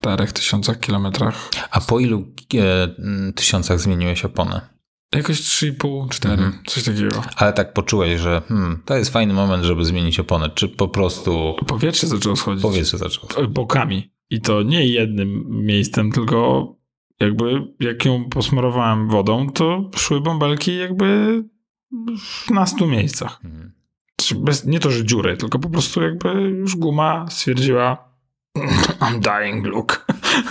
4000 0.00 0.74
kilometrach 0.76 1.50
A 1.70 1.80
po 1.80 2.00
ilu 2.00 2.24
e, 2.54 3.32
tysiącach 3.32 3.80
zmieniłeś 3.80 4.24
oponę? 4.24 4.75
Jakoś 5.14 5.40
3,5, 5.40 6.08
4, 6.08 6.34
Mhm. 6.34 6.62
coś 6.66 6.84
takiego. 6.84 7.22
Ale 7.36 7.52
tak 7.52 7.72
poczułeś, 7.72 8.20
że 8.20 8.42
hmm, 8.48 8.82
to 8.84 8.96
jest 8.96 9.12
fajny 9.12 9.34
moment, 9.34 9.64
żeby 9.64 9.84
zmienić 9.84 10.20
oponę, 10.20 10.50
czy 10.54 10.68
po 10.68 10.88
prostu 10.88 11.56
Powietrze 11.66 12.06
zaczęło 12.06 12.36
schodzić. 12.36 12.62
powietrze 12.62 12.98
zaczęło? 12.98 13.48
bokami. 13.48 14.10
I 14.30 14.40
to 14.40 14.62
nie 14.62 14.86
jednym 14.86 15.44
miejscem, 15.48 16.12
tylko 16.12 16.66
jakby 17.20 17.62
jak 17.80 18.04
ją 18.04 18.24
posmarowałem 18.28 19.08
wodą, 19.08 19.50
to 19.50 19.90
szły 19.96 20.20
bąbelki 20.20 20.76
jakby 20.76 21.42
w 22.18 22.50
nastu 22.50 22.86
miejscach. 22.86 23.40
Mhm. 23.44 23.72
Bez, 24.36 24.64
nie 24.64 24.80
to, 24.80 24.90
że 24.90 25.04
dziury, 25.04 25.36
tylko 25.36 25.58
po 25.58 25.70
prostu 25.70 26.02
jakby 26.02 26.28
już 26.42 26.76
guma 26.76 27.26
stwierdziła 27.30 28.12
I'm 29.00 29.18
dying, 29.20 29.66
Luke. 29.66 29.96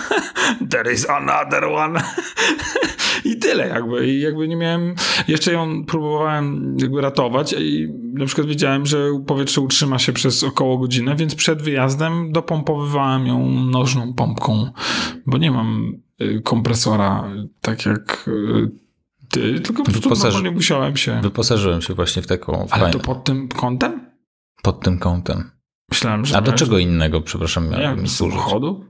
There 0.70 0.92
is 0.92 1.10
another 1.10 1.64
one. 1.64 2.00
I 3.30 3.36
tyle 3.38 3.68
jakby. 3.68 4.06
I 4.08 4.20
jakby 4.20 4.48
nie 4.48 4.56
miałem... 4.56 4.94
Jeszcze 5.28 5.52
ją 5.52 5.84
próbowałem 5.84 6.76
jakby 6.80 7.00
ratować 7.00 7.54
i 7.58 7.88
na 8.14 8.26
przykład 8.26 8.46
wiedziałem, 8.46 8.86
że 8.86 8.98
powietrze 9.26 9.60
utrzyma 9.60 9.98
się 9.98 10.12
przez 10.12 10.44
około 10.44 10.78
godzinę, 10.78 11.16
więc 11.16 11.34
przed 11.34 11.62
wyjazdem 11.62 12.32
dopompowywałem 12.32 13.26
ją 13.26 13.50
nożną 13.50 14.14
pompką, 14.14 14.70
bo 15.26 15.38
nie 15.38 15.50
mam 15.50 15.92
y, 16.22 16.40
kompresora 16.44 17.24
tak 17.60 17.86
jak 17.86 18.28
y, 18.28 18.70
ty, 19.30 19.60
tylko 19.60 19.82
po 19.84 19.90
prostu 19.90 20.08
Wyposaży- 20.10 20.22
normalnie 20.24 20.50
musiałem 20.50 20.96
się... 20.96 21.20
Wyposażyłem 21.22 21.82
się 21.82 21.94
właśnie 21.94 22.22
w 22.22 22.26
taką 22.26 22.52
Ale 22.58 22.68
fajną, 22.68 22.90
to 22.90 22.98
pod 22.98 23.24
tym 23.24 23.48
kątem? 23.48 24.10
pod 24.62 24.80
tym 24.80 24.98
kątem. 24.98 25.50
Myślałem, 25.90 26.24
że... 26.26 26.36
A 26.36 26.40
do 26.40 26.52
czego 26.52 26.78
innego, 26.78 27.20
przepraszam, 27.20 27.64
miałbym 27.64 27.82
Jak 27.90 28.00
mi 28.00 28.08
służyć? 28.08 28.38
samochodu? 28.38 28.84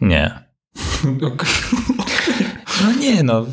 Nie. 0.00 0.38
No 2.82 2.92
nie, 2.92 3.22
no. 3.22 3.46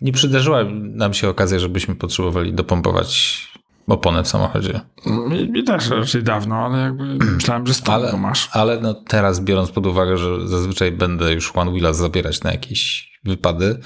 Nie 0.00 0.12
przydarzyła 0.12 0.64
nam 0.80 1.14
się 1.14 1.28
okazja, 1.28 1.58
żebyśmy 1.58 1.94
potrzebowali 1.94 2.52
dopompować 2.54 3.44
oponę 3.86 4.22
w 4.24 4.28
samochodzie. 4.28 4.80
Mi, 5.50 5.64
też 5.64 5.90
raczej 5.90 6.22
dawno, 6.22 6.56
ale 6.56 6.78
jakby 6.78 7.04
myślałem, 7.34 7.66
że 7.66 7.74
stąd 7.74 7.88
Ale, 8.04 8.16
masz. 8.16 8.48
ale 8.52 8.80
no 8.80 8.94
teraz 8.94 9.40
biorąc 9.40 9.70
pod 9.70 9.86
uwagę, 9.86 10.16
że 10.16 10.48
zazwyczaj 10.48 10.92
będę 10.92 11.32
już 11.32 11.52
One 11.56 11.70
Wheela 11.70 11.92
zabierać 11.92 12.42
na 12.42 12.52
jakieś 12.52 13.12
wypady, 13.24 13.78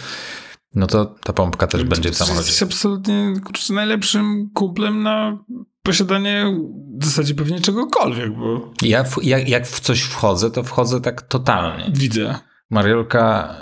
no 0.75 0.87
to 0.87 1.05
ta 1.07 1.33
pompka 1.33 1.67
też 1.67 1.85
będzie 1.85 2.11
w 2.11 2.17
samochodzie. 2.17 2.47
Jesteś 2.47 2.63
absolutnie 2.63 3.35
kurczę, 3.45 3.73
najlepszym 3.75 4.51
kumplem 4.55 5.03
na 5.03 5.39
posiadanie 5.83 6.59
w 7.01 7.05
zasadzie 7.05 7.35
pewnie 7.35 7.61
czegokolwiek, 7.61 8.31
bo 8.39 8.73
Ja, 8.83 9.05
w- 9.05 9.23
jak, 9.25 9.49
jak 9.49 9.67
w 9.67 9.81
coś 9.81 10.01
wchodzę, 10.03 10.51
to 10.51 10.63
wchodzę 10.63 11.01
tak 11.01 11.23
totalnie. 11.23 11.91
widzę. 11.95 12.39
Mariolka 12.71 13.55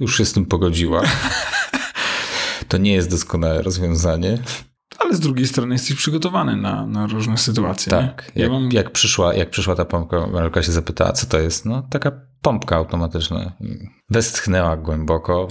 już 0.00 0.16
się 0.18 0.24
z 0.24 0.32
tym 0.32 0.46
pogodziła. 0.46 1.02
To 2.68 2.78
nie 2.78 2.92
jest 2.92 3.10
doskonałe 3.10 3.62
rozwiązanie. 3.62 4.38
Ale 4.98 5.14
z 5.14 5.20
drugiej 5.20 5.46
strony 5.46 5.74
jesteś 5.74 5.96
przygotowany 5.96 6.56
na, 6.56 6.86
na 6.86 7.06
różne 7.06 7.38
sytuacje. 7.38 7.90
Tak. 7.90 8.24
Jak, 8.26 8.36
Ja 8.36 8.48
mam, 8.48 8.72
jak, 8.72 8.90
przyszła, 8.90 9.34
jak 9.34 9.50
przyszła 9.50 9.74
ta 9.74 9.84
pompka, 9.84 10.26
Mariolka 10.26 10.62
się 10.62 10.72
zapytała, 10.72 11.12
co 11.12 11.26
to 11.26 11.38
jest. 11.40 11.64
No, 11.64 11.82
taka 11.90 12.12
pompka 12.42 12.76
automatyczna. 12.76 13.52
Westchnęła 14.10 14.76
głęboko 14.76 15.48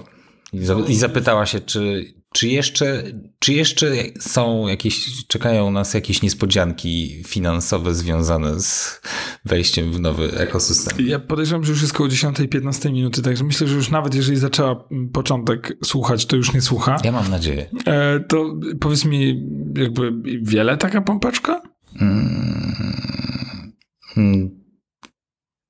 i, 0.53 0.65
za, 0.65 0.73
i 0.73 0.95
zapytała 0.95 1.45
się, 1.45 1.59
czy, 1.59 2.13
czy, 2.33 2.47
jeszcze, 2.47 3.03
czy 3.39 3.53
jeszcze 3.53 3.91
są 4.19 4.67
jakieś, 4.67 5.25
czekają 5.27 5.71
nas 5.71 5.93
jakieś 5.93 6.21
niespodzianki 6.21 7.23
finansowe 7.27 7.93
związane 7.93 8.59
z 8.59 9.01
wejściem 9.45 9.93
w 9.93 9.99
nowy 9.99 10.31
ekosystem. 10.31 11.07
ja 11.07 11.19
podejrzewam, 11.19 11.63
że 11.63 11.71
już 11.71 11.81
jest 11.81 11.93
koło 11.93 12.09
10-15 12.09 12.91
minuty, 12.91 13.21
także 13.21 13.43
myślę, 13.43 13.67
że 13.67 13.75
już 13.75 13.89
nawet 13.89 14.15
jeżeli 14.15 14.37
zaczęła 14.37 14.87
początek 15.13 15.77
słuchać, 15.83 16.25
to 16.25 16.35
już 16.35 16.53
nie 16.53 16.61
słucha. 16.61 16.97
Ja 17.03 17.11
mam 17.11 17.29
nadzieję. 17.29 17.69
E, 17.85 18.19
to 18.19 18.55
powiedz 18.79 19.05
mi, 19.05 19.47
jakby 19.77 20.13
wiele 20.41 20.77
taka 20.77 21.01
pompeczka? 21.01 21.61
Mm, 22.01 23.73
mm, 24.17 24.56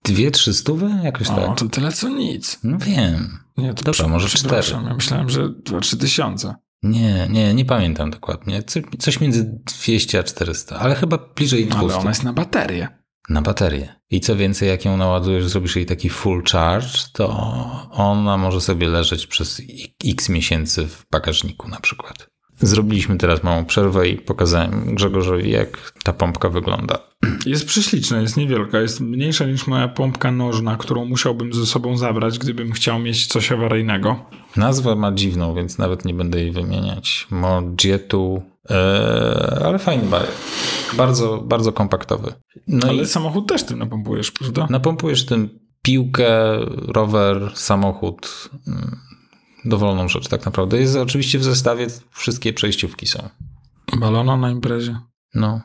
Dwie, 0.08 0.32
trzy 0.32 0.54
stówy? 0.54 0.90
Jakoś 1.04 1.28
O, 1.28 1.36
tak. 1.36 1.60
to 1.60 1.70
tyle 1.70 1.92
co 1.92 2.10
nic. 2.10 2.60
No 2.64 2.78
wiem. 2.78 3.40
Nie, 3.58 3.74
to 3.74 3.84
Dobra, 3.84 4.08
może 4.08 4.28
cztery. 4.30 4.62
Ja 4.86 4.94
myślałem, 4.94 5.30
że 5.30 5.50
2-3 5.50 5.98
tysiące. 5.98 6.56
Nie, 6.84 7.28
nie, 7.30 7.54
nie 7.54 7.66
pamiętam 7.66 8.10
dokładnie. 8.12 8.64
Co- 8.64 8.80
Coś 9.00 9.20
między 9.20 9.60
200 9.84 10.20
a 10.20 10.24
400, 10.24 10.80
ale 10.80 10.96
chyba 10.96 11.18
bliżej 11.36 11.68
No, 11.70 11.76
ale 11.76 11.84
200 11.84 12.00
ona 12.02 12.10
jest 12.10 12.24
na 12.24 12.34
baterię. 12.34 12.88
na 13.30 13.42
baterię. 13.42 13.96
I 14.10 14.22
co 14.22 14.36
więcej, 14.36 14.70
jak 14.70 14.86
ją 14.86 14.98
naładujesz, 14.98 15.48
zrobisz 15.48 15.76
jej 15.76 15.86
taki 15.86 16.10
full 16.10 16.44
charge, 16.52 16.88
to 17.14 17.28
ona 17.92 18.38
może 18.38 18.62
sobie 18.62 18.88
leżeć 18.88 19.28
przez 19.28 19.62
x 20.06 20.30
miesięcy 20.30 20.88
w 20.88 21.06
bagażniku 21.12 21.68
na 21.68 21.80
przykład. 21.80 22.30
Zrobiliśmy 22.60 23.18
teraz 23.18 23.44
małą 23.44 23.66
przerwę 23.66 24.08
i 24.10 24.18
pokazałem 24.18 24.96
Grzegorzowi, 24.96 25.52
jak 25.52 25.94
ta 26.04 26.14
pompka 26.14 26.50
wygląda. 26.50 27.00
Jest 27.46 27.66
prześliczna, 27.66 28.22
jest 28.22 28.38
niewielka, 28.38 28.80
jest 28.80 29.02
mniejsza 29.02 29.46
niż 29.46 29.68
moja 29.68 29.88
pompka 29.88 30.32
nożna, 30.32 30.78
którą 30.78 31.06
musiałbym 31.06 31.54
ze 31.54 31.66
sobą 31.66 31.98
zabrać, 31.98 32.40
gdybym 32.40 32.72
chciał 32.72 33.00
mieć 33.00 33.28
coś 33.28 33.52
awaryjnego. 33.52 34.26
Nazwę 34.56 34.96
ma 34.96 35.12
dziwną, 35.12 35.56
więc 35.56 35.78
nawet 35.78 36.06
nie 36.06 36.14
będę 36.14 36.40
jej 36.40 36.52
wymieniać. 36.52 37.28
Mogietu, 37.32 38.42
e, 38.70 39.62
ale 39.66 39.80
fajny. 39.80 40.04
Bardzo, 40.98 41.38
bardzo 41.38 41.74
kompaktowy. 41.74 42.34
No 42.68 42.88
Ale 42.88 43.06
samochód 43.06 43.48
też 43.48 43.64
tym 43.64 43.80
napompujesz, 43.80 44.32
prawda? 44.32 44.68
napompujesz 44.70 45.26
tym 45.26 45.50
piłkę, 45.82 46.30
rower, 46.88 47.52
samochód. 47.56 48.50
mm, 48.68 48.98
Dowolną 49.68 50.08
rzecz 50.08 50.28
tak 50.28 50.46
naprawdę. 50.46 50.78
Jest 50.80 50.96
oczywiście 50.96 51.40
w 51.40 51.44
zestawie, 51.44 51.88
wszystkie 52.12 52.54
przejściówki 52.54 53.08
są. 53.08 53.30
Balona 54.00 54.38
na 54.38 54.50
imprezie. 54.52 55.00
No, 55.34 55.62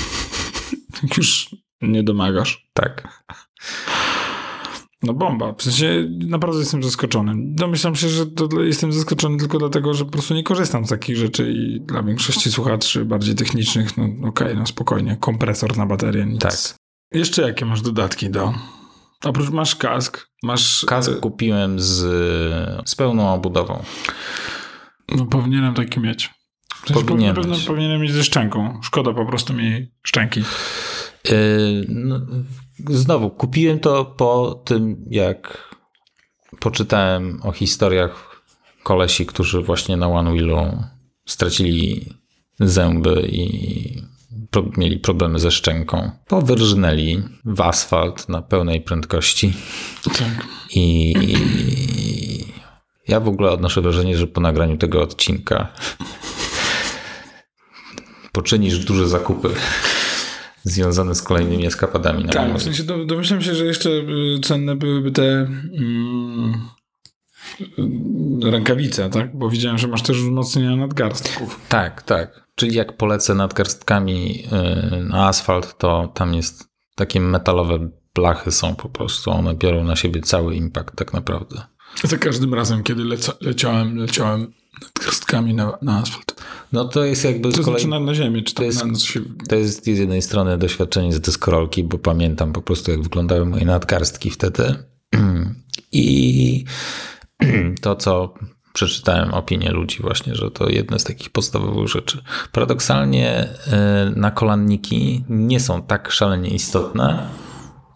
już 1.16 1.56
nie 1.82 2.02
domagasz. 2.02 2.68
tak. 2.72 3.24
No 5.02 5.14
bomba. 5.14 5.52
W 5.52 5.62
sensie 5.62 6.08
naprawdę 6.10 6.60
jestem 6.60 6.82
zaskoczony. 6.82 7.34
Domyślam 7.36 7.96
się, 7.96 8.08
że 8.08 8.26
to 8.26 8.62
jestem 8.62 8.92
zaskoczony 8.92 9.38
tylko 9.38 9.58
dlatego, 9.58 9.94
że 9.94 10.04
po 10.04 10.10
prostu 10.10 10.34
nie 10.34 10.42
korzystam 10.42 10.86
z 10.86 10.88
takich 10.88 11.16
rzeczy 11.16 11.52
i 11.52 11.80
dla 11.80 12.02
większości 12.02 12.52
słuchaczy 12.52 13.04
bardziej 13.04 13.34
technicznych, 13.34 13.96
no 13.96 14.28
okej, 14.28 14.56
no 14.56 14.66
spokojnie. 14.66 15.16
Kompresor 15.20 15.76
na 15.76 15.86
baterię, 15.86 16.26
nic. 16.26 16.40
Tak. 16.40 16.54
Jeszcze 17.12 17.42
jakie 17.42 17.64
masz 17.64 17.82
dodatki 17.82 18.30
do... 18.30 18.54
Oprócz 19.24 19.50
masz 19.50 19.76
kask, 19.76 20.28
masz... 20.42 20.84
Kask 20.84 21.10
e, 21.10 21.14
kupiłem 21.14 21.80
z, 21.80 21.98
z 22.88 22.94
pełną 22.94 23.34
obudową. 23.34 23.82
No 25.16 25.26
powinienem 25.26 25.74
taki 25.74 26.00
mieć. 26.00 26.30
W 26.84 26.88
sensie 26.88 27.04
Powinien 27.04 27.34
na 27.34 27.42
pewno 27.42 27.56
powinienem 27.66 28.00
mieć 28.00 28.12
ze 28.12 28.24
szczęką. 28.24 28.80
Szkoda 28.82 29.12
po 29.12 29.26
prostu 29.26 29.54
mi 29.54 29.86
szczęki. 30.02 30.40
Yy, 31.30 31.84
no, 31.88 32.20
znowu, 32.88 33.30
kupiłem 33.30 33.80
to 33.80 34.04
po 34.04 34.62
tym, 34.64 35.04
jak 35.10 35.68
poczytałem 36.60 37.40
o 37.42 37.52
historiach 37.52 38.42
kolesi, 38.82 39.26
którzy 39.26 39.62
właśnie 39.62 39.96
na 39.96 40.08
One 40.08 40.30
Wheelu 40.30 40.82
stracili 41.26 42.12
zęby 42.60 43.28
i 43.32 44.15
pro, 44.56 44.70
mieli 44.76 44.98
problemy 44.98 45.38
ze 45.38 45.50
szczęką. 45.50 46.10
Powyrżnęli 46.28 47.22
w 47.44 47.60
asfalt 47.60 48.28
na 48.28 48.42
pełnej 48.42 48.80
prędkości 48.80 49.52
Tak. 50.04 50.46
i, 50.74 51.14
i 51.18 51.36
ja 53.08 53.20
w 53.20 53.28
ogóle 53.28 53.50
odnoszę 53.50 53.80
wrażenie, 53.80 54.16
że 54.16 54.26
po 54.26 54.40
nagraniu 54.40 54.76
tego 54.76 55.02
odcinka 55.02 55.68
poczynisz 58.32 58.78
duże 58.78 59.08
zakupy 59.08 59.48
związane 60.64 61.14
z 61.14 61.22
kolejnymi 61.22 61.66
eskapadami 61.66 62.24
na 62.24 62.32
Tak, 62.32 62.58
w 62.58 62.62
sensie 62.62 62.82
do, 62.82 63.04
domyślam 63.04 63.42
się, 63.42 63.54
że 63.54 63.66
jeszcze 63.66 63.90
y, 63.90 64.40
cenne 64.44 64.76
byłyby 64.76 65.12
te 65.12 65.22
mm, 65.22 66.54
y, 67.60 68.50
rękawice, 68.50 69.10
tak? 69.10 69.36
Bo 69.38 69.50
widziałem, 69.50 69.78
że 69.78 69.88
masz 69.88 70.02
też 70.02 70.16
wzmocnienia 70.16 70.76
nadgarstków. 70.76 71.60
Tak, 71.68 72.02
tak. 72.02 72.45
Czyli 72.56 72.74
jak 72.74 72.96
polecę 72.96 73.34
nadgarstkami 73.34 74.42
yy, 74.42 75.04
na 75.04 75.26
asfalt, 75.28 75.78
to 75.78 76.12
tam 76.14 76.34
jest 76.34 76.68
takie 76.94 77.20
metalowe 77.20 77.90
blachy 78.14 78.52
są 78.52 78.74
po 78.74 78.88
prostu, 78.88 79.30
one 79.30 79.54
biorą 79.54 79.84
na 79.84 79.96
siebie 79.96 80.20
cały 80.20 80.54
impact 80.54 80.96
tak 80.96 81.12
naprawdę. 81.12 81.62
Za 82.04 82.16
każdym 82.16 82.54
razem, 82.54 82.82
kiedy 82.82 83.04
leca, 83.04 83.32
leciałem, 83.40 83.96
leciałem 83.96 84.52
nad 84.82 84.92
krestkami 84.92 85.54
na, 85.54 85.78
na 85.82 85.98
asfalt. 85.98 86.42
No 86.72 86.84
to 86.84 87.04
jest 87.04 87.24
jakby 87.24 87.52
To 87.52 87.62
kolei... 87.62 87.82
znaczy 87.82 88.04
na, 88.04 88.14
ziemi, 88.14 88.44
czy 88.44 88.54
To 88.54 88.58
to 88.58 88.64
jest, 88.64 88.84
na, 88.84 88.98
się... 88.98 89.20
to 89.48 89.56
jest 89.56 89.84
z 89.84 89.86
jednej 89.86 90.22
strony 90.22 90.58
doświadczenie 90.58 91.12
z 91.12 91.20
deskorolki, 91.20 91.84
bo 91.84 91.98
pamiętam 91.98 92.52
po 92.52 92.62
prostu, 92.62 92.90
jak 92.90 93.02
wyglądały 93.02 93.46
moje 93.46 93.64
nadgarstki 93.64 94.30
wtedy. 94.30 94.74
I 95.92 96.64
to, 97.82 97.96
co 97.96 98.34
przeczytałem 98.76 99.34
opinię 99.34 99.70
ludzi 99.70 100.02
właśnie, 100.02 100.34
że 100.34 100.50
to 100.50 100.68
jedne 100.68 100.98
z 100.98 101.04
takich 101.04 101.30
podstawowych 101.30 101.88
rzeczy. 101.88 102.22
Paradoksalnie 102.52 103.44
y, 103.44 104.20
nakolanniki 104.20 105.24
nie 105.28 105.60
są 105.60 105.82
tak 105.82 106.10
szalenie 106.10 106.50
istotne 106.50 107.28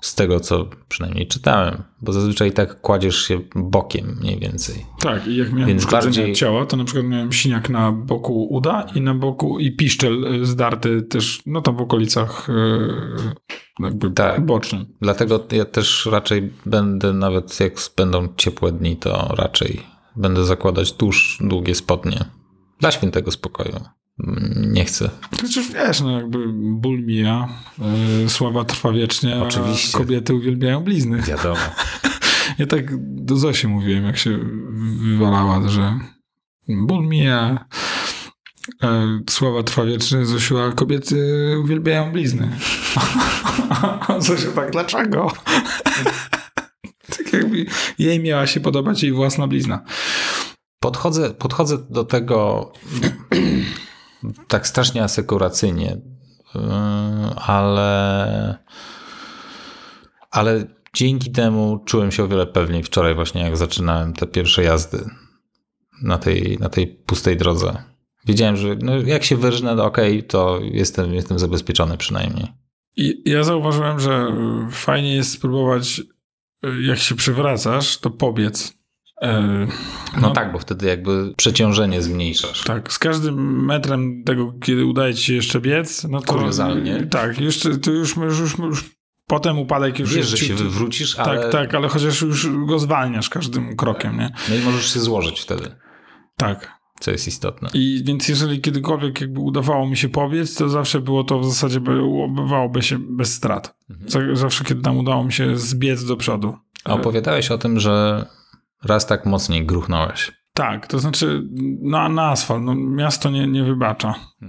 z 0.01 0.15
tego, 0.15 0.41
co 0.41 0.67
przynajmniej 0.89 1.27
czytałem, 1.27 1.83
bo 2.03 2.13
zazwyczaj 2.13 2.53
tak 2.53 2.81
kładziesz 2.81 3.23
się 3.23 3.41
bokiem 3.55 4.17
mniej 4.21 4.39
więcej. 4.39 4.87
Tak, 5.01 5.27
i 5.27 5.37
jak 5.37 5.53
miałem 5.53 5.67
Więc 5.69 5.85
bardziej- 5.87 6.35
ciała, 6.35 6.67
to 6.67 6.77
na 6.77 6.85
przykład 6.85 7.07
miałem 7.07 7.33
siniak 7.33 7.71
na 7.71 7.93
boku 7.93 8.45
uda 8.45 8.87
i 8.95 9.01
na 9.01 9.15
boku 9.15 9.59
i 9.59 9.77
piszczel 9.77 10.25
y, 10.35 10.47
zdarty 10.47 11.03
też, 11.03 11.43
no 11.47 11.61
tam 11.63 11.77
w 11.77 11.81
okolicach 11.81 12.49
y, 12.51 12.53
jakby 13.81 14.11
Tak. 14.11 14.47
bocznym. 14.47 14.87
Dlatego 15.01 15.47
ja 15.53 15.65
też 15.65 16.07
raczej 16.13 16.53
będę, 16.67 17.13
nawet 17.13 17.61
jak 17.61 17.73
będą 17.97 18.29
ciepłe 18.37 18.73
dni, 18.73 18.97
to 18.97 19.35
raczej 19.37 19.81
będę 20.17 20.45
zakładać 20.45 20.93
dłuż, 20.93 21.39
długie 21.41 21.75
spodnie. 21.75 22.25
Dla 22.81 22.91
świętego 22.91 23.31
spokoju. 23.31 23.81
Nie 24.57 24.85
chcę. 24.85 25.11
Przecież 25.31 25.73
wiesz, 25.73 26.01
no 26.01 26.11
jakby 26.11 26.39
ból 26.53 27.03
mija, 27.03 27.49
y, 28.25 28.29
sława 28.29 28.65
trwa 28.65 28.93
wiecznie, 28.93 29.43
Oczywiście. 29.43 29.99
a 29.99 29.99
kobiety 29.99 30.35
uwielbiają 30.35 30.81
blizny. 30.85 31.23
Wiadomo. 31.23 31.61
Ja 32.59 32.67
tak 32.67 32.85
do 33.25 33.37
Zosi 33.37 33.69
mówiłem, 33.69 34.05
jak 34.05 34.19
się 34.19 34.39
wywalała, 35.03 35.69
że 35.69 35.99
ból 36.69 37.07
mija, 37.07 37.65
e, 38.83 39.21
sława 39.31 39.63
trwa 39.63 39.85
wiecznie, 39.85 40.27
Zosiu, 40.27 40.59
a 40.59 40.73
kobiety 40.73 41.17
uwielbiają 41.65 42.13
blizny. 42.13 42.51
A 44.09 44.21
Zosia 44.21 44.51
tak, 44.51 44.71
dlaczego? 44.71 45.33
Tak 47.31 47.41
jakby 47.41 47.67
jej 47.99 48.21
miała 48.21 48.47
się 48.47 48.61
podobać 48.61 49.03
jej 49.03 49.13
własna 49.13 49.47
blizna. 49.47 49.85
Podchodzę, 50.81 51.31
podchodzę 51.31 51.79
do 51.91 52.05
tego 52.05 52.73
tak 54.49 54.67
strasznie 54.67 55.05
asekuracyjnie, 55.05 56.01
yy, 56.55 56.61
ale, 57.37 58.59
ale 60.31 60.65
dzięki 60.95 61.31
temu 61.33 61.83
czułem 61.85 62.13
się 62.13 62.25
o 62.25 62.29
wiele 62.29 62.47
pewniej 62.47 62.83
wczoraj 62.83 63.15
właśnie, 63.15 63.43
jak 63.43 63.57
zaczynałem 63.57 64.13
te 64.13 64.27
pierwsze 64.27 64.63
jazdy 64.63 65.05
na 66.03 66.19
tej, 66.19 66.59
na 66.61 66.69
tej 66.69 66.87
pustej 66.87 67.37
drodze. 67.37 67.83
Wiedziałem, 68.27 68.57
że 68.57 68.77
no 68.83 68.97
jak 68.97 69.25
się 69.25 69.37
wyrżnę, 69.37 69.77
to 69.77 69.85
okej, 69.85 70.25
to 70.25 70.61
jestem, 70.63 71.15
jestem 71.15 71.39
zabezpieczony 71.39 71.97
przynajmniej. 71.97 72.47
I 72.97 73.23
ja 73.31 73.45
zauważyłem, 73.45 74.01
że 74.01 74.37
fajnie 74.71 75.15
jest 75.15 75.33
spróbować, 75.33 76.03
jak 76.81 76.99
się 76.99 77.15
przywracasz, 77.15 77.99
to 77.99 78.11
pobiec. 78.11 78.75
E, 79.23 79.67
No, 80.21 80.31
tak, 80.31 80.53
bo 80.53 80.59
wtedy 80.59 80.87
jakby 80.87 81.35
przeciążenie 81.37 82.03
zmniejszasz. 82.03 82.65
Tak, 82.65 82.93
z 82.93 82.99
każdym 82.99 83.65
metrem 83.65 84.23
tego, 84.27 84.53
kiedy 84.63 84.87
udaje 84.87 85.15
ci 85.15 85.25
się 85.25 85.35
jeszcze 85.35 85.61
biec, 85.61 86.05
no 86.05 86.21
to... 86.21 86.33
Kuriozalnie. 86.35 87.07
Tak, 87.07 87.41
jeszcze, 87.41 87.79
to 87.79 87.91
już, 87.91 88.17
już, 88.17 88.39
już, 88.39 88.59
już 88.59 88.85
potem 89.27 89.59
upadek 89.59 89.99
już 89.99 90.15
Wiesz, 90.15 90.27
że 90.27 90.37
się 90.37 90.55
wywrócisz, 90.55 91.15
Tak, 91.15 91.27
ale... 91.29 91.51
tak, 91.51 91.75
ale 91.75 91.89
chociaż 91.89 92.23
już 92.23 92.49
go 92.67 92.79
zwalniasz 92.79 93.29
każdym 93.29 93.77
krokiem, 93.77 94.19
nie? 94.19 94.33
No 94.49 94.55
i 94.55 94.61
możesz 94.61 94.95
się 94.95 95.01
złożyć 95.01 95.41
wtedy, 95.41 95.77
Tak. 96.37 96.80
Co 97.01 97.11
jest 97.11 97.29
istotne. 97.29 97.69
I 97.75 98.03
więc 98.05 98.29
jeżeli 98.29 98.61
kiedykolwiek 98.61 99.21
jakby 99.21 99.41
udawało 99.41 99.89
mi 99.89 99.97
się 99.97 100.09
pobiec, 100.09 100.55
to 100.55 100.69
zawsze 100.69 101.01
było 101.01 101.25
to 101.25 101.39
w 101.41 101.45
zasadzie, 101.47 101.81
by, 101.81 102.01
bywałoby 102.37 102.83
się 102.83 102.99
bez 102.99 103.35
strat. 103.35 103.77
Mhm. 103.91 104.11
Za- 104.11 104.37
Zawsze, 104.37 104.65
kiedy 104.65 104.83
tam 104.83 104.99
udało 104.99 105.25
mi 105.25 105.33
się 105.33 105.57
zbiec 105.57 106.05
do 106.05 106.17
przodu. 106.17 106.55
A 106.85 106.95
opowiadałeś 106.95 107.51
o 107.51 107.59
tym, 107.59 107.81
że 107.81 108.27
raz 108.85 109.07
tak 109.07 109.27
mocniej 109.27 109.67
gruchnąłeś. 109.67 110.33
Tak, 110.55 110.87
to 110.87 110.99
znaczy 110.99 111.43
na, 111.83 112.09
na 112.09 112.31
asfalt. 112.31 112.63
No, 112.65 112.75
miasto 112.75 113.31
nie, 113.31 113.47
nie 113.47 113.65
wybacza. 113.65 114.15
Yy, 114.43 114.49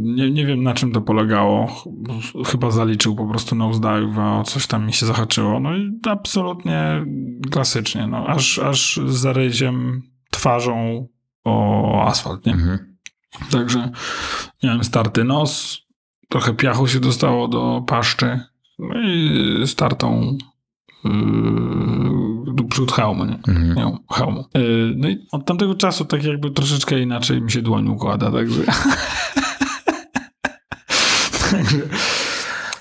nie, 0.00 0.30
nie 0.30 0.46
wiem 0.46 0.62
na 0.62 0.74
czym 0.74 0.92
to 0.92 1.00
polegało. 1.00 1.66
Ch- 1.66 2.48
Chyba 2.50 2.70
zaliczył 2.70 3.16
po 3.16 3.26
prostu 3.26 3.54
nosedive, 3.56 4.18
a 4.18 4.42
coś 4.42 4.66
tam 4.66 4.86
mi 4.86 4.92
się 4.92 5.06
zahaczyło. 5.06 5.60
No 5.60 5.76
i 5.76 5.90
absolutnie 6.10 7.04
klasycznie. 7.50 8.06
No, 8.06 8.26
aż, 8.26 8.58
aż 8.58 9.00
z 9.06 9.14
zaryziem 9.14 10.02
twarzą 10.30 11.06
o 11.44 12.06
asfalt, 12.06 12.46
nie? 12.46 12.52
Mhm. 12.52 12.96
Także 13.50 13.90
miałem 14.62 14.84
starty 14.84 15.24
nos, 15.24 15.78
trochę 16.28 16.54
piachu 16.54 16.86
się 16.88 17.00
dostało 17.00 17.48
do 17.48 17.84
paszczy, 17.86 18.40
no 18.78 18.94
i 19.00 19.66
startą 19.66 20.38
yy, 21.04 22.68
przód 22.68 22.92
hełmu, 22.92 23.24
nie? 23.24 23.38
Mhm. 23.48 23.74
miał 23.74 23.98
hełmu. 24.12 24.44
Yy, 24.54 24.94
No 24.96 25.08
i 25.08 25.26
od 25.32 25.46
tamtego 25.46 25.74
czasu 25.74 26.04
tak 26.04 26.24
jakby 26.24 26.50
troszeczkę 26.50 27.00
inaczej 27.00 27.42
mi 27.42 27.50
się 27.50 27.62
dłoń 27.62 27.88
układa, 27.88 28.30
także... 28.30 28.62
także... 31.50 31.78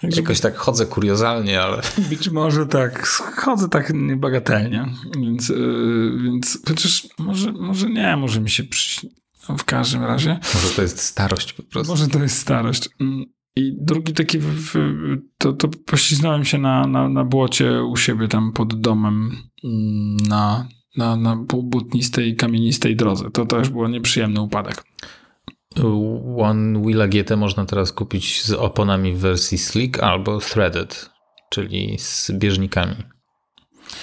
Jakoś 0.03 0.39
tak 0.39 0.55
chodzę 0.55 0.85
kuriozalnie, 0.85 1.61
ale 1.61 1.81
być 2.09 2.29
może 2.29 2.65
tak, 2.65 3.07
chodzę 3.35 3.69
tak 3.69 3.93
niebagatelnie, 3.93 4.85
więc, 5.17 5.49
yy, 5.49 6.19
więc 6.23 6.59
chociaż 6.67 7.07
może, 7.19 7.51
może 7.51 7.89
nie, 7.89 8.17
może 8.17 8.41
mi 8.41 8.49
się 8.49 8.63
przy... 8.63 9.09
no, 9.49 9.57
w 9.57 9.63
każdym 9.63 10.03
razie. 10.03 10.39
może 10.53 10.69
to 10.75 10.81
jest 10.81 10.99
starość 10.99 11.53
po 11.53 11.63
prostu. 11.63 11.93
Może 11.93 12.07
to 12.07 12.23
jest 12.23 12.37
starość. 12.37 12.89
Mm, 12.99 13.25
I 13.55 13.77
drugi 13.81 14.13
taki, 14.13 14.39
w, 14.39 14.73
to, 15.37 15.53
to 15.53 15.67
pośliznąłem 15.67 16.45
się 16.45 16.57
na, 16.57 16.87
na, 16.87 17.09
na 17.09 17.25
błocie 17.25 17.83
u 17.83 17.97
siebie 17.97 18.27
tam 18.27 18.51
pod 18.51 18.81
domem 18.81 19.31
mm, 19.63 20.17
na, 20.17 20.67
na, 20.97 21.15
na 21.15 21.35
błotnistej, 21.45 22.35
kamienistej 22.35 22.95
drodze. 22.95 23.31
To 23.31 23.45
też 23.45 23.69
był 23.69 23.87
nieprzyjemny 23.87 24.41
upadek. 24.41 24.83
One 26.37 26.81
Wheela 26.81 27.07
GT 27.07 27.37
można 27.37 27.65
teraz 27.65 27.91
kupić 27.91 28.43
z 28.43 28.51
oponami 28.51 29.13
w 29.13 29.19
wersji 29.19 29.57
Slick 29.57 30.03
albo 30.03 30.39
Threaded, 30.39 31.09
czyli 31.49 31.97
z 31.99 32.31
bieżnikami. 32.31 32.95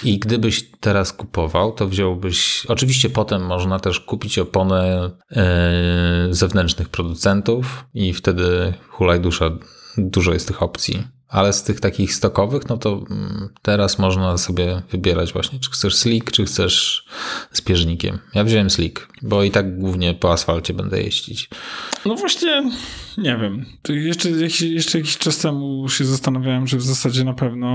I 0.03 0.19
gdybyś 0.19 0.69
teraz 0.79 1.13
kupował, 1.13 1.71
to 1.71 1.87
wziąłbyś. 1.87 2.65
Oczywiście 2.65 3.09
potem 3.09 3.45
można 3.45 3.79
też 3.79 3.99
kupić 3.99 4.39
opony 4.39 4.75
e, 5.31 6.27
zewnętrznych 6.29 6.89
producentów, 6.89 7.85
i 7.93 8.13
wtedy 8.13 8.73
hulaj 8.89 9.19
dusza, 9.19 9.49
dużo 9.97 10.33
jest 10.33 10.47
tych 10.47 10.63
opcji. 10.63 11.03
Ale 11.29 11.53
z 11.53 11.63
tych 11.63 11.79
takich 11.79 12.13
stokowych, 12.13 12.69
no 12.69 12.77
to 12.77 13.05
mm, 13.11 13.49
teraz 13.61 13.99
można 13.99 14.37
sobie 14.37 14.81
wybierać 14.91 15.33
właśnie, 15.33 15.59
czy 15.59 15.71
chcesz 15.71 15.95
slick, 15.95 16.31
czy 16.31 16.45
chcesz 16.45 17.05
z 17.51 17.61
bieżnikiem. 17.61 18.19
Ja 18.33 18.43
wziąłem 18.43 18.69
slick, 18.69 19.07
bo 19.21 19.43
i 19.43 19.51
tak 19.51 19.79
głównie 19.79 20.13
po 20.13 20.31
asfalcie 20.33 20.73
będę 20.73 21.01
jeździć. 21.03 21.49
No 22.05 22.15
właśnie, 22.15 22.71
nie 23.17 23.37
wiem. 23.37 23.65
Jeszcze, 23.89 24.29
jakiś- 24.29 24.61
jeszcze 24.61 24.97
jakiś 24.97 25.17
czas 25.17 25.37
temu 25.37 25.89
się 25.89 26.05
zastanawiałem, 26.05 26.67
że 26.67 26.77
w 26.77 26.81
zasadzie 26.83 27.23
na 27.23 27.33
pewno 27.33 27.69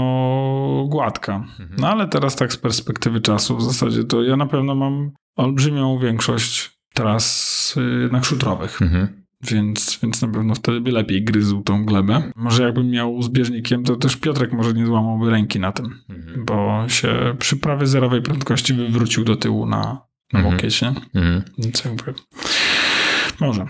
gładka. 0.88 1.44
No 1.78 1.88
ale 1.88 2.08
teraz 2.08 2.36
tak 2.36 2.52
z 2.52 2.56
perspektywy 2.56 3.20
czasu 3.20 3.56
w 3.56 3.62
zasadzie 3.64 4.04
to 4.04 4.22
ja 4.22 4.36
na 4.36 4.46
pewno 4.46 4.74
mam 4.74 5.10
olbrzymią 5.36 5.98
większość 5.98 6.70
tras 6.94 7.74
y, 7.76 8.00
jednak 8.02 8.24
szutrowych. 8.24 8.82
Mhm. 8.82 9.23
Więc, 9.50 9.98
więc 10.02 10.22
na 10.22 10.28
pewno 10.28 10.54
wtedy 10.54 10.80
by 10.80 10.90
lepiej 10.92 11.24
gryzł 11.24 11.62
tą 11.62 11.84
glebę. 11.84 12.32
Może 12.36 12.62
jakbym 12.62 12.90
miał 12.90 13.22
z 13.22 13.28
bieżnikiem, 13.28 13.84
to 13.84 13.96
też 13.96 14.16
Piotrek 14.16 14.52
może 14.52 14.72
nie 14.72 14.86
złamałby 14.86 15.30
ręki 15.30 15.60
na 15.60 15.72
tym, 15.72 15.98
Mhm. 16.08 16.44
bo 16.44 16.84
się 16.88 17.36
przy 17.38 17.56
prawie 17.56 17.86
zerowej 17.86 18.22
prędkości 18.22 18.74
wywrócił 18.74 19.24
do 19.24 19.36
tyłu 19.36 19.66
na, 19.66 19.78
na 20.32 20.38
Mhm. 20.38 20.54
łokieć, 20.54 20.82
nie? 20.82 20.88
Mhm. 21.14 21.42
Więc 21.58 21.84
jakby... 21.84 22.14
Może. 23.40 23.66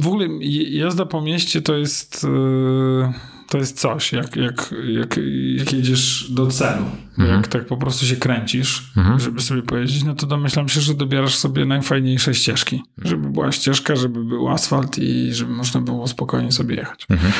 W 0.00 0.06
ogóle 0.06 0.28
jazda 0.70 1.06
po 1.06 1.20
mieście 1.20 1.62
to 1.62 1.76
jest, 1.76 2.24
yy, 2.24 3.12
to 3.48 3.58
jest 3.58 3.80
coś, 3.80 4.12
jak, 4.12 4.36
jak, 4.36 4.74
jak, 4.88 5.20
jak 5.56 5.72
jedziesz 5.72 6.26
do 6.30 6.46
celu. 6.46 6.84
Mhm. 7.18 7.36
Jak 7.36 7.48
tak 7.48 7.66
po 7.66 7.76
prostu 7.76 8.06
się 8.06 8.16
kręcisz, 8.16 8.92
Mhm. 8.96 9.20
żeby 9.20 9.40
sobie 9.40 9.62
pojeździć, 9.62 10.04
no 10.04 10.14
to 10.14 10.26
domyślam 10.26 10.68
się, 10.68 10.80
że 10.80 10.94
dobierasz 10.94 11.34
sobie 11.34 11.64
najfajniejsze 11.64 12.34
ścieżki. 12.34 12.82
Żeby 12.98 13.28
była 13.30 13.52
ścieżka, 13.52 13.96
żeby 13.96 14.24
był 14.24 14.48
asfalt 14.48 14.98
i 14.98 15.34
żeby 15.34 15.52
można 15.52 15.80
było 15.80 16.08
spokojnie 16.08 16.52
sobie 16.52 16.76
jechać. 16.76 17.06
Mhm. 17.10 17.32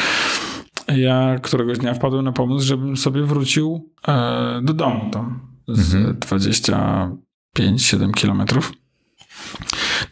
Ja 0.97 1.39
któregoś 1.43 1.79
dnia 1.79 1.95
wpadłem 1.95 2.25
na 2.25 2.33
pomysł, 2.33 2.67
żebym 2.67 2.97
sobie 2.97 3.23
wrócił 3.23 3.91
e, 4.09 4.61
do 4.63 4.75
domu 4.75 5.11
tam 5.13 5.41
z 5.69 5.95
Mhm. 5.95 6.17
25-7 6.17 8.13
kilometrów. 8.15 8.73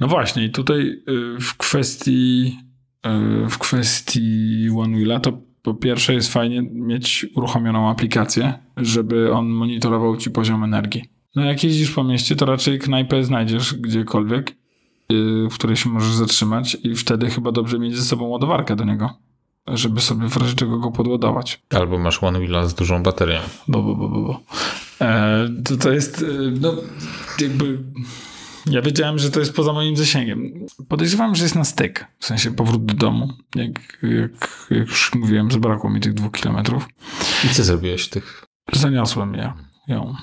No 0.01 0.09
właśnie, 0.09 0.45
i 0.45 0.51
tutaj 0.51 1.03
y, 1.09 1.41
w 1.41 1.57
kwestii 1.57 2.59
y, 3.07 3.51
w 3.51 3.59
kwestii 3.59 4.69
One 4.79 4.97
Wheela 4.97 5.21
to 5.21 5.39
po 5.67 5.75
pierwsze 5.75 6.15
jest 6.15 6.33
fajnie 6.33 6.63
mieć 6.63 7.27
uruchomioną 7.35 7.91
aplikację, 7.91 8.59
żeby 8.77 9.33
on 9.33 9.49
monitorował 9.49 10.17
ci 10.17 10.31
poziom 10.31 10.65
energii. 10.65 11.05
No 11.37 11.45
jak 11.45 11.65
jeździsz 11.65 11.91
po 11.91 12.05
mieście, 12.05 12.37
to 12.37 12.47
raczej 12.47 12.79
knajpę 12.79 13.25
znajdziesz 13.25 13.75
gdziekolwiek, 13.75 14.57
yy, 15.09 15.49
w 15.51 15.55
której 15.55 15.77
się 15.77 15.91
możesz 15.91 16.13
zatrzymać 16.13 16.77
i 16.83 16.95
wtedy 16.95 17.31
chyba 17.31 17.53
dobrze 17.53 17.79
mieć 17.79 17.97
ze 17.97 18.05
sobą 18.05 18.27
ładowarkę 18.27 18.77
do 18.77 18.85
niego, 18.85 19.11
żeby 19.67 20.01
sobie 20.01 20.29
w 20.29 20.37
razie 20.37 20.55
czego 20.55 20.79
go 20.79 20.91
podładować. 20.91 21.63
Albo 21.71 21.99
masz 21.99 22.23
One 22.23 22.39
Wheela 22.39 22.67
z 22.67 22.75
dużą 22.75 23.03
baterią. 23.03 23.39
Bo, 23.69 23.83
bo, 23.83 23.97
bo, 23.97 24.09
bo, 24.09 24.21
bo. 24.21 24.41
E, 25.01 25.49
to, 25.65 25.77
to 25.77 25.93
jest, 25.93 26.23
e, 26.23 26.51
no, 26.61 26.75
jakby... 27.41 27.79
Ja 28.71 28.83
wiedziałem, 28.83 29.19
że 29.19 29.31
to 29.31 29.41
jest 29.41 29.57
poza 29.57 29.73
moim 29.73 29.97
zasięgiem. 29.97 30.67
Podejrzewam, 30.89 31.35
że 31.35 31.43
jest 31.43 31.55
na 31.55 31.65
styk, 31.65 32.07
w 32.19 32.25
sensie 32.25 32.55
powrót 32.55 32.85
do 32.85 32.95
domu. 32.95 33.29
Jak, 33.55 33.99
jak, 34.03 34.67
jak 34.71 34.89
już 34.89 35.15
mówiłem, 35.15 35.51
zabrakło 35.51 35.91
mi 35.91 36.01
tych 36.01 36.15
dwóch 36.15 36.33
kilometrów. 36.33 36.89
I 37.45 37.49
co 37.49 37.65
zrobiłeś 37.65 38.09
tych? 38.09 38.45
Zaniosłem 38.73 39.35
je, 39.35 39.53
ją. 39.89 40.15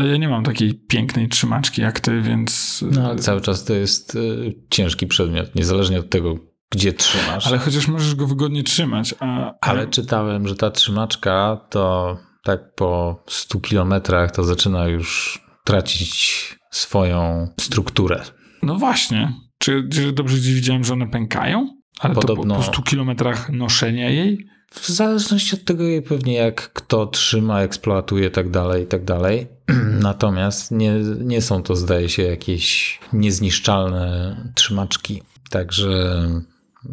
A 0.00 0.04
ja 0.04 0.16
nie 0.16 0.28
mam 0.28 0.44
takiej 0.44 0.74
pięknej 0.74 1.28
trzymaczki 1.28 1.82
jak 1.82 2.00
ty, 2.00 2.22
więc... 2.22 2.84
No, 2.90 3.06
ale 3.06 3.18
cały 3.18 3.40
czas 3.40 3.64
to 3.64 3.74
jest 3.74 4.14
y, 4.14 4.54
ciężki 4.70 5.06
przedmiot, 5.06 5.54
niezależnie 5.54 5.98
od 5.98 6.10
tego, 6.10 6.34
gdzie 6.70 6.92
trzymasz. 6.92 7.46
Ale 7.46 7.58
chociaż 7.58 7.88
możesz 7.88 8.14
go 8.14 8.26
wygodnie 8.26 8.62
trzymać, 8.62 9.14
a... 9.20 9.54
Ale 9.60 9.86
czytałem, 9.86 10.48
że 10.48 10.56
ta 10.56 10.70
trzymaczka 10.70 11.60
to 11.70 12.16
tak 12.44 12.74
po 12.74 13.22
100 13.28 13.60
kilometrach 13.60 14.30
to 14.30 14.44
zaczyna 14.44 14.88
już 14.88 15.40
tracić 15.64 16.59
swoją 16.70 17.48
strukturę. 17.60 18.22
No 18.62 18.74
właśnie. 18.74 19.32
Czy, 19.58 19.88
czy 19.92 20.12
dobrze 20.12 20.36
gdzieś 20.36 20.54
widziałem, 20.54 20.84
że 20.84 20.92
one 20.92 21.06
pękają? 21.06 21.80
Ale 22.00 22.14
Podobno- 22.14 22.54
to 22.54 22.60
po, 22.60 22.66
po 22.66 22.72
100 22.72 22.82
kilometrach 22.82 23.50
noszenia 23.50 24.10
jej? 24.10 24.46
W 24.70 24.88
zależności 24.88 25.54
od 25.54 25.64
tego 25.64 25.84
pewnie 26.08 26.34
jak 26.34 26.72
kto 26.72 27.06
trzyma, 27.06 27.60
eksploatuje 27.60 28.30
tak 28.30 28.50
dalej, 28.50 28.84
i 28.84 28.86
tak 28.86 29.04
dalej. 29.04 29.46
Natomiast 30.00 30.70
nie, 30.70 30.92
nie 31.20 31.42
są 31.42 31.62
to 31.62 31.76
zdaje 31.76 32.08
się 32.08 32.22
jakieś 32.22 32.98
niezniszczalne 33.12 34.36
trzymaczki. 34.54 35.22
Także 35.50 36.28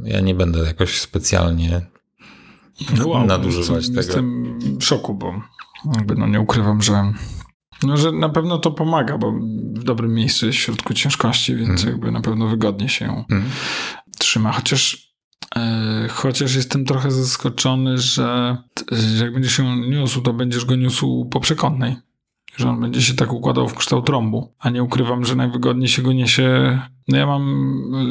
ja 0.04 0.20
nie 0.20 0.36
będę 0.36 0.60
jakoś 0.60 1.00
specjalnie 1.00 1.82
nadużywać 3.28 3.88
jestem, 3.88 3.96
tego. 3.96 4.08
Jestem 4.08 4.80
w 4.80 4.84
szoku, 4.84 5.14
bo 5.14 5.34
jakby 5.96 6.16
no 6.16 6.28
nie 6.28 6.42
ukrywam, 6.42 6.82
że 6.82 7.14
no, 7.84 7.98
że 7.98 8.12
na 8.12 8.30
pewno 8.30 8.58
to 8.58 8.72
pomaga, 8.72 9.18
bo 9.18 9.32
w 9.74 9.84
dobrym 9.84 10.14
miejscu 10.14 10.46
jest 10.46 10.58
w 10.58 10.62
środku 10.62 10.94
ciężkości, 10.94 11.56
więc 11.56 11.70
Mhm. 11.70 11.90
jakby 11.92 12.12
na 12.12 12.22
pewno 12.22 12.48
wygodnie 12.48 12.90
się 12.90 13.06
Mhm. 13.06 13.44
trzyma. 14.20 14.52
Chociaż 14.52 15.14
e, 15.56 16.08
chociaż 16.10 16.56
jestem 16.56 16.86
trochę 16.86 17.12
zaskoczony, 17.12 17.98
że, 17.98 18.58
jak 19.22 19.34
będziesz 19.34 19.58
ją 19.60 19.76
niósł, 19.76 20.22
to 20.22 20.34
będziesz 20.34 20.66
go 20.66 20.76
niósł 20.76 21.26
po 21.26 21.40
przekątnej. 21.40 21.96
Że 22.58 22.70
on 22.70 22.82
będzie 22.82 23.02
się 23.02 23.14
tak 23.14 23.34
układał 23.34 23.68
w 23.68 23.76
kształt 23.76 24.10
rąbu. 24.10 24.54
A 24.60 24.70
nie 24.70 24.84
ukrywam, 24.84 25.26
że 25.26 25.36
najwygodniej 25.36 25.88
się 25.88 26.02
go 26.02 26.14
niesie. 26.14 26.80
No 27.08 27.18
ja 27.18 27.26
mam 27.26 27.44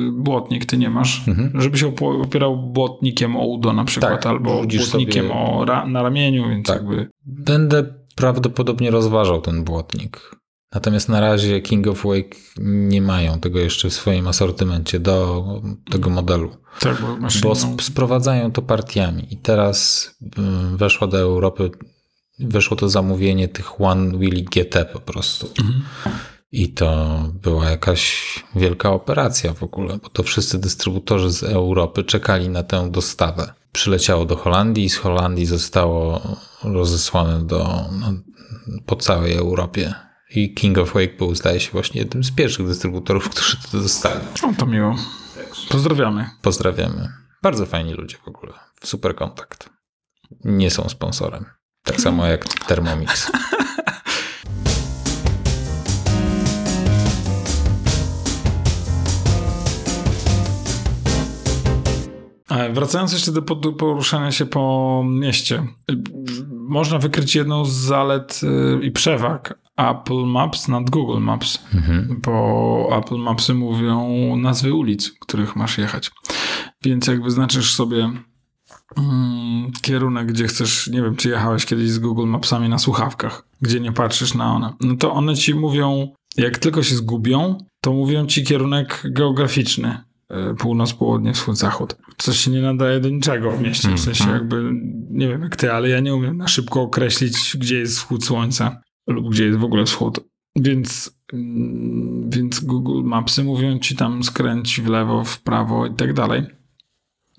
y, 0.08 0.12
błotnik, 0.22 0.64
ty 0.66 0.78
nie 0.78 0.90
masz. 0.90 1.28
Mhm. 1.28 1.60
Żeby 1.60 1.78
się 1.78 1.92
opierał 2.22 2.56
błotnikiem 2.72 3.36
o 3.36 3.46
udo 3.46 3.72
na 3.72 3.84
przykład, 3.84 4.12
Tak, 4.12 4.26
albo 4.26 4.50
błotnikiem 4.54 5.26
sobie- 5.28 5.34
o 5.34 5.64
ra- 5.64 5.86
na 5.86 6.02
ramieniu, 6.02 6.48
więc 6.48 6.66
Tak. 6.66 6.76
jakby 6.76 7.08
Będę 7.26 7.84
prawdopodobnie 8.16 8.90
rozważał 8.90 9.40
ten 9.40 9.64
błotnik. 9.64 10.36
Natomiast 10.74 11.08
na 11.08 11.20
razie 11.20 11.60
King 11.60 11.86
of 11.86 12.02
Wake 12.04 12.36
nie 12.58 13.02
mają 13.02 13.40
tego 13.40 13.58
jeszcze 13.58 13.90
w 13.90 13.94
swoim 13.94 14.28
asortymencie 14.28 15.00
do 15.00 15.44
tego 15.90 16.10
modelu. 16.10 16.56
tak, 16.80 17.00
bo 17.00 17.16
Bo 17.42 17.52
sp- 17.62 17.82
sprowadzają 17.82 18.52
to 18.52 18.62
partiami. 18.62 19.26
I 19.30 19.36
teraz 19.36 20.10
y, 20.74 20.76
weszło 20.76 21.06
do 21.06 21.18
Europy, 21.18 21.70
weszło 22.38 22.76
to 22.76 22.88
zamówienie 22.88 23.48
tych 23.48 23.80
One 23.80 24.18
Wheelie 24.18 24.44
GT 24.44 24.84
po 24.92 25.00
prostu. 25.00 25.48
Mhm. 25.58 25.82
I 26.52 26.68
to 26.72 27.18
była 27.42 27.70
jakaś 27.70 28.22
wielka 28.54 28.90
operacja 28.90 29.52
w 29.54 29.62
ogóle, 29.62 29.98
bo 30.02 30.08
to 30.08 30.22
wszyscy 30.22 30.58
dystrybutorzy 30.58 31.30
z 31.30 31.42
Europy 31.42 32.04
czekali 32.04 32.48
na 32.48 32.62
tę 32.62 32.90
dostawę. 32.90 33.52
Przyleciało 33.76 34.24
do 34.24 34.36
Holandii 34.36 34.84
i 34.84 34.90
z 34.90 34.96
Holandii 34.96 35.46
zostało 35.46 36.22
rozesłane 36.64 37.40
do, 37.40 37.84
no, 37.92 38.12
po 38.86 38.96
całej 38.96 39.34
Europie. 39.34 39.94
I 40.30 40.54
King 40.54 40.78
of 40.78 40.92
Wake 40.94 41.16
był, 41.18 41.34
zdaje 41.34 41.60
się, 41.60 41.70
właśnie 41.72 42.00
jednym 42.00 42.24
z 42.24 42.30
pierwszych 42.30 42.66
dystrybutorów, 42.66 43.28
którzy 43.28 43.56
to 43.56 43.78
dostali. 43.78 44.20
O, 44.42 44.52
to 44.58 44.66
miło. 44.66 44.96
Pozdrawiamy. 45.68 46.30
Pozdrawiamy. 46.42 47.08
Bardzo 47.42 47.66
fajni 47.66 47.94
ludzie 47.94 48.16
w 48.24 48.28
ogóle. 48.28 48.52
Super 48.84 49.16
kontakt. 49.16 49.70
Nie 50.44 50.70
są 50.70 50.88
sponsorem. 50.88 51.44
Tak 51.82 52.00
samo 52.00 52.26
jak 52.26 52.44
Thermomix. 52.44 53.30
Wracając 62.72 63.12
jeszcze 63.12 63.32
do 63.32 63.42
poruszania 63.72 64.32
się 64.32 64.46
po 64.46 65.02
mieście. 65.06 65.66
Można 66.50 66.98
wykryć 66.98 67.34
jedną 67.34 67.64
z 67.64 67.72
zalet 67.72 68.40
y, 68.42 68.84
i 68.84 68.90
przewag 68.90 69.58
Apple 69.76 70.24
Maps 70.26 70.68
nad 70.68 70.90
Google 70.90 71.20
Maps, 71.20 71.58
Mhm. 71.74 72.20
bo 72.22 72.88
Apple 72.98 73.16
Mapsy 73.18 73.54
mówią 73.54 74.06
nazwy 74.36 74.74
ulic, 74.74 75.12
których 75.20 75.56
masz 75.56 75.78
jechać. 75.78 76.10
Więc 76.82 77.06
jak 77.06 77.22
wyznaczysz 77.22 77.74
sobie 77.74 78.10
mm, 78.96 79.72
kierunek, 79.82 80.26
gdzie 80.26 80.46
chcesz, 80.46 80.86
nie 80.86 81.02
wiem, 81.02 81.16
czy 81.16 81.28
jechałeś 81.28 81.66
kiedyś 81.66 81.90
z 81.90 81.98
Google 81.98 82.26
Mapsami 82.26 82.68
na 82.68 82.78
słuchawkach, 82.78 83.46
gdzie 83.62 83.80
nie 83.80 83.92
patrzysz 83.92 84.34
na 84.34 84.54
one, 84.54 84.72
no 84.80 84.96
to 84.96 85.12
one 85.12 85.34
ci 85.36 85.54
mówią, 85.54 86.12
jak 86.36 86.58
tylko 86.58 86.82
się 86.82 86.94
zgubią, 86.94 87.58
to 87.80 87.92
mówią 87.92 88.26
ci 88.26 88.44
kierunek 88.44 89.02
geograficzny. 89.04 89.98
Y, 90.32 90.54
Północ, 90.54 90.92
południe, 90.92 91.32
wschód, 91.32 91.58
zachód. 91.58 91.96
Coś 92.16 92.38
się 92.38 92.50
nie 92.50 92.62
nadaje 92.62 93.00
do 93.00 93.08
niczego 93.08 93.50
w 93.50 93.60
mieście. 93.60 93.88
W 93.88 94.00
sensie 94.00 94.30
jakby, 94.30 94.70
nie 95.10 95.28
wiem 95.28 95.42
jak 95.42 95.56
ty, 95.56 95.72
ale 95.72 95.88
ja 95.88 96.00
nie 96.00 96.14
umiem 96.14 96.36
na 96.36 96.48
szybko 96.48 96.82
określić, 96.82 97.56
gdzie 97.58 97.78
jest 97.78 97.96
wschód 97.96 98.24
słońca 98.24 98.80
lub 99.06 99.30
gdzie 99.30 99.44
jest 99.44 99.58
w 99.58 99.64
ogóle 99.64 99.84
wschód. 99.84 100.20
Więc, 100.56 101.18
mm, 101.32 102.30
więc 102.30 102.60
Google 102.60 103.02
Mapsy 103.04 103.44
mówią 103.44 103.78
ci 103.78 103.96
tam 103.96 104.22
skręć 104.22 104.80
w 104.80 104.86
lewo, 104.86 105.24
w 105.24 105.40
prawo 105.40 105.86
i 105.86 105.94
tak 105.94 106.12
dalej. 106.12 106.46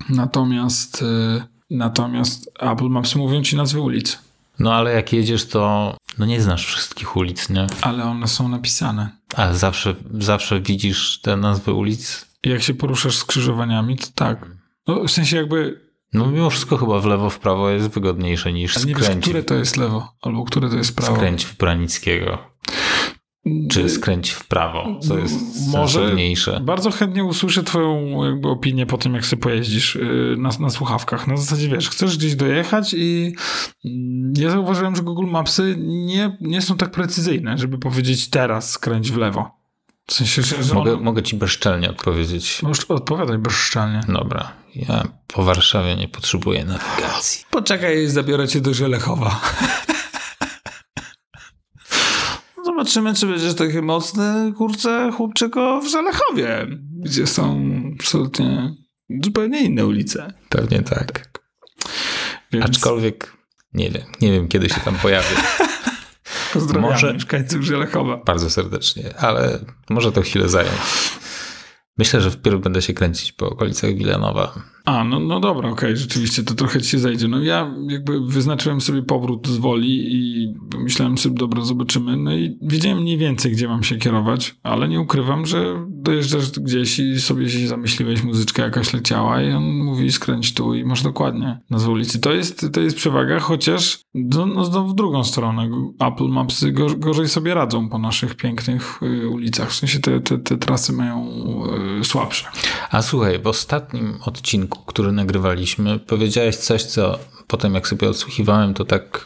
Natomiast, 0.09 1.01
y, 1.01 1.43
natomiast 1.69 2.51
Apple 2.59 2.89
Mapsy 2.89 3.17
mówią 3.17 3.43
ci 3.43 3.55
nazwy 3.55 3.81
ulic, 3.81 4.19
No 4.59 4.73
ale 4.73 4.93
jak 4.93 5.13
jedziesz, 5.13 5.45
to 5.45 5.93
no 6.17 6.25
nie 6.25 6.41
znasz 6.41 6.65
wszystkich 6.65 7.15
ulic, 7.15 7.49
nie? 7.49 7.67
ale 7.81 8.03
one 8.03 8.27
są 8.27 8.49
napisane. 8.49 9.09
A 9.35 9.53
zawsze, 9.53 9.95
zawsze 10.19 10.61
widzisz 10.61 11.19
te 11.21 11.37
nazwy 11.37 11.73
ulic. 11.73 12.26
Jak 12.45 12.61
się 12.61 12.73
poruszasz 12.73 13.17
skrzyżowaniami, 13.17 13.97
to 13.97 14.07
tak. 14.15 14.45
No, 14.87 15.03
w 15.03 15.11
sensie 15.11 15.37
jakby, 15.37 15.87
No 16.13 16.31
mimo 16.31 16.49
wszystko 16.49 16.77
chyba 16.77 16.99
w 16.99 17.05
lewo, 17.05 17.29
w 17.29 17.39
prawo 17.39 17.69
jest 17.69 17.87
wygodniejsze 17.87 18.53
niż 18.53 18.77
ale 18.77 18.85
nie 18.85 18.95
wiesz, 18.95 19.09
które 19.21 19.43
to 19.43 19.55
jest 19.55 19.77
lewo, 19.77 20.13
albo 20.21 20.43
które 20.43 20.69
to 20.69 20.75
jest 20.75 20.95
prawo. 20.95 21.15
skręć 21.15 21.45
w 21.45 21.57
Branickiego. 21.57 22.37
Czy 23.69 23.89
skręć 23.89 24.29
w 24.29 24.47
prawo, 24.47 24.99
co 24.99 25.17
jest 25.17 25.35
Może- 25.71 25.93
sensowniejsze. 25.93 26.59
Bardzo 26.63 26.91
chętnie 26.91 27.23
usłyszę 27.23 27.63
twoją 27.63 28.23
jakby 28.25 28.47
opinię 28.49 28.85
po 28.85 28.97
tym, 28.97 29.13
jak 29.13 29.25
sobie 29.25 29.41
pojeździsz 29.41 29.95
yy, 29.95 30.35
na, 30.39 30.49
na 30.59 30.69
słuchawkach. 30.69 31.27
Na 31.27 31.37
zasadzie, 31.37 31.67
wiesz, 31.67 31.89
chcesz 31.89 32.17
gdzieś 32.17 32.35
dojechać 32.35 32.93
i 32.97 33.35
mm, 33.85 34.33
ja 34.37 34.49
zauważyłem, 34.49 34.95
że 34.95 35.01
Google 35.01 35.27
Mapsy 35.27 35.75
nie, 35.79 36.37
nie 36.41 36.61
są 36.61 36.77
tak 36.77 36.91
precyzyjne, 36.91 37.57
żeby 37.57 37.77
powiedzieć 37.77 38.29
teraz 38.29 38.71
skręć 38.71 39.11
w 39.11 39.17
lewo. 39.17 39.56
W 40.09 40.13
sensie, 40.13 40.41
że 40.41 40.63
że 40.63 40.73
Mogę, 40.73 40.93
one- 40.93 41.03
mogę 41.03 41.23
ci 41.23 41.35
bezczelnie 41.35 41.89
odpowiedzieć. 41.89 42.63
Możesz 42.63 42.85
odpowiadać 42.85 43.37
bezszczelnie. 43.37 44.01
Dobra, 44.07 44.51
ja 44.75 45.03
po 45.27 45.43
Warszawie 45.43 45.95
nie 45.95 46.07
potrzebuję 46.07 46.65
nawigacji. 46.65 47.45
Poczekaj, 47.51 48.07
zabiorę 48.07 48.47
cię 48.47 48.61
do 48.61 48.73
Żelechowa. 48.73 49.41
Zobaczymy, 52.65 53.13
czy 53.13 53.25
będziesz 53.27 53.53
taki 53.55 53.81
mocny, 53.81 54.53
kurczę, 54.57 55.11
chłopczyko 55.17 55.81
w 55.81 55.87
Żelechowie, 55.87 56.67
gdzie 57.03 57.27
są 57.27 57.71
absolutnie 57.99 58.73
zupełnie 59.23 59.61
inne 59.61 59.85
ulice. 59.85 60.33
Pewnie 60.49 60.81
tak. 60.81 61.29
Więc 62.51 62.65
Aczkolwiek 62.65 63.37
nie 63.73 63.89
wiem, 63.91 64.03
nie 64.21 64.31
wiem 64.31 64.47
kiedy 64.47 64.69
się 64.69 64.79
tam 64.79 64.95
pojawię. 64.95 65.35
Pozdrawiam 66.53 66.91
może- 66.91 67.13
mieszkańców 67.13 67.61
Żelechowa. 67.61 68.17
Bardzo 68.17 68.49
serdecznie, 68.49 69.17
ale 69.17 69.59
może 69.89 70.11
to 70.11 70.21
chwilę 70.21 70.49
zająć. 70.49 70.81
Myślę, 71.97 72.21
że 72.21 72.31
wpierw 72.31 72.61
będę 72.61 72.81
się 72.81 72.93
kręcić 72.93 73.31
po 73.31 73.49
okolicach 73.49 73.93
Wilanowa. 73.95 74.53
A, 74.87 75.03
no, 75.03 75.19
no 75.19 75.39
dobra, 75.39 75.69
okej, 75.69 75.97
rzeczywiście, 75.97 76.43
to 76.43 76.53
trochę 76.53 76.81
ci 76.81 76.89
się 76.89 76.99
zejdzie. 76.99 77.27
No 77.27 77.39
ja 77.39 77.75
jakby 77.89 78.21
wyznaczyłem 78.21 78.81
sobie 78.81 79.03
powrót 79.03 79.47
z 79.47 79.57
woli 79.57 80.15
i 80.15 80.53
myślałem 80.77 81.17
sobie, 81.17 81.35
dobra, 81.35 81.61
zobaczymy. 81.61 82.17
No 82.17 82.35
i 82.35 82.57
wiedziałem 82.61 83.01
mniej 83.01 83.17
więcej, 83.17 83.51
gdzie 83.51 83.67
mam 83.67 83.83
się 83.83 83.97
kierować, 83.97 84.55
ale 84.63 84.87
nie 84.87 85.01
ukrywam, 85.01 85.45
że 85.45 85.85
dojeżdżasz 85.89 86.51
gdzieś 86.51 86.99
i 86.99 87.21
sobie 87.21 87.49
się 87.49 87.67
zamyśliłeś, 87.67 88.23
muzyczka 88.23 88.63
jakaś 88.63 88.93
leciała 88.93 89.41
i 89.41 89.51
on 89.51 89.63
mówi 89.63 90.11
skręć 90.11 90.53
tu 90.53 90.73
i 90.73 90.85
masz 90.85 91.03
dokładnie 91.03 91.59
nazwę 91.69 91.91
ulicy. 91.91 92.19
To 92.19 92.33
jest, 92.33 92.65
to 92.73 92.81
jest 92.81 92.97
przewaga, 92.97 93.39
chociaż 93.39 93.99
no, 94.13 94.45
no, 94.45 94.65
znowu 94.65 94.89
w 94.89 94.95
drugą 94.95 95.23
stronę. 95.23 95.69
Apple 95.99 96.27
Mapsy 96.27 96.71
go, 96.71 96.87
gorzej 96.97 97.27
sobie 97.27 97.53
radzą 97.53 97.89
po 97.89 97.97
naszych 97.97 98.35
pięknych 98.35 98.99
y, 99.03 99.29
ulicach. 99.29 99.69
W 99.69 99.75
sensie 99.75 99.99
te, 99.99 100.19
te, 100.19 100.37
te 100.37 100.57
trasy 100.57 100.93
mają 100.93 101.27
y, 102.01 102.03
słabsze. 102.03 102.45
A 102.91 103.01
słuchaj, 103.01 103.39
w 103.39 103.47
ostatnim 103.47 104.13
odcinku, 104.25 104.76
który 104.85 105.11
nagrywaliśmy, 105.11 105.99
powiedziałeś 105.99 106.55
coś, 106.55 106.83
co 106.83 107.19
potem 107.47 107.75
jak 107.75 107.87
sobie 107.87 108.09
odsłuchiwałem, 108.09 108.73
to 108.73 108.85
tak 108.85 109.25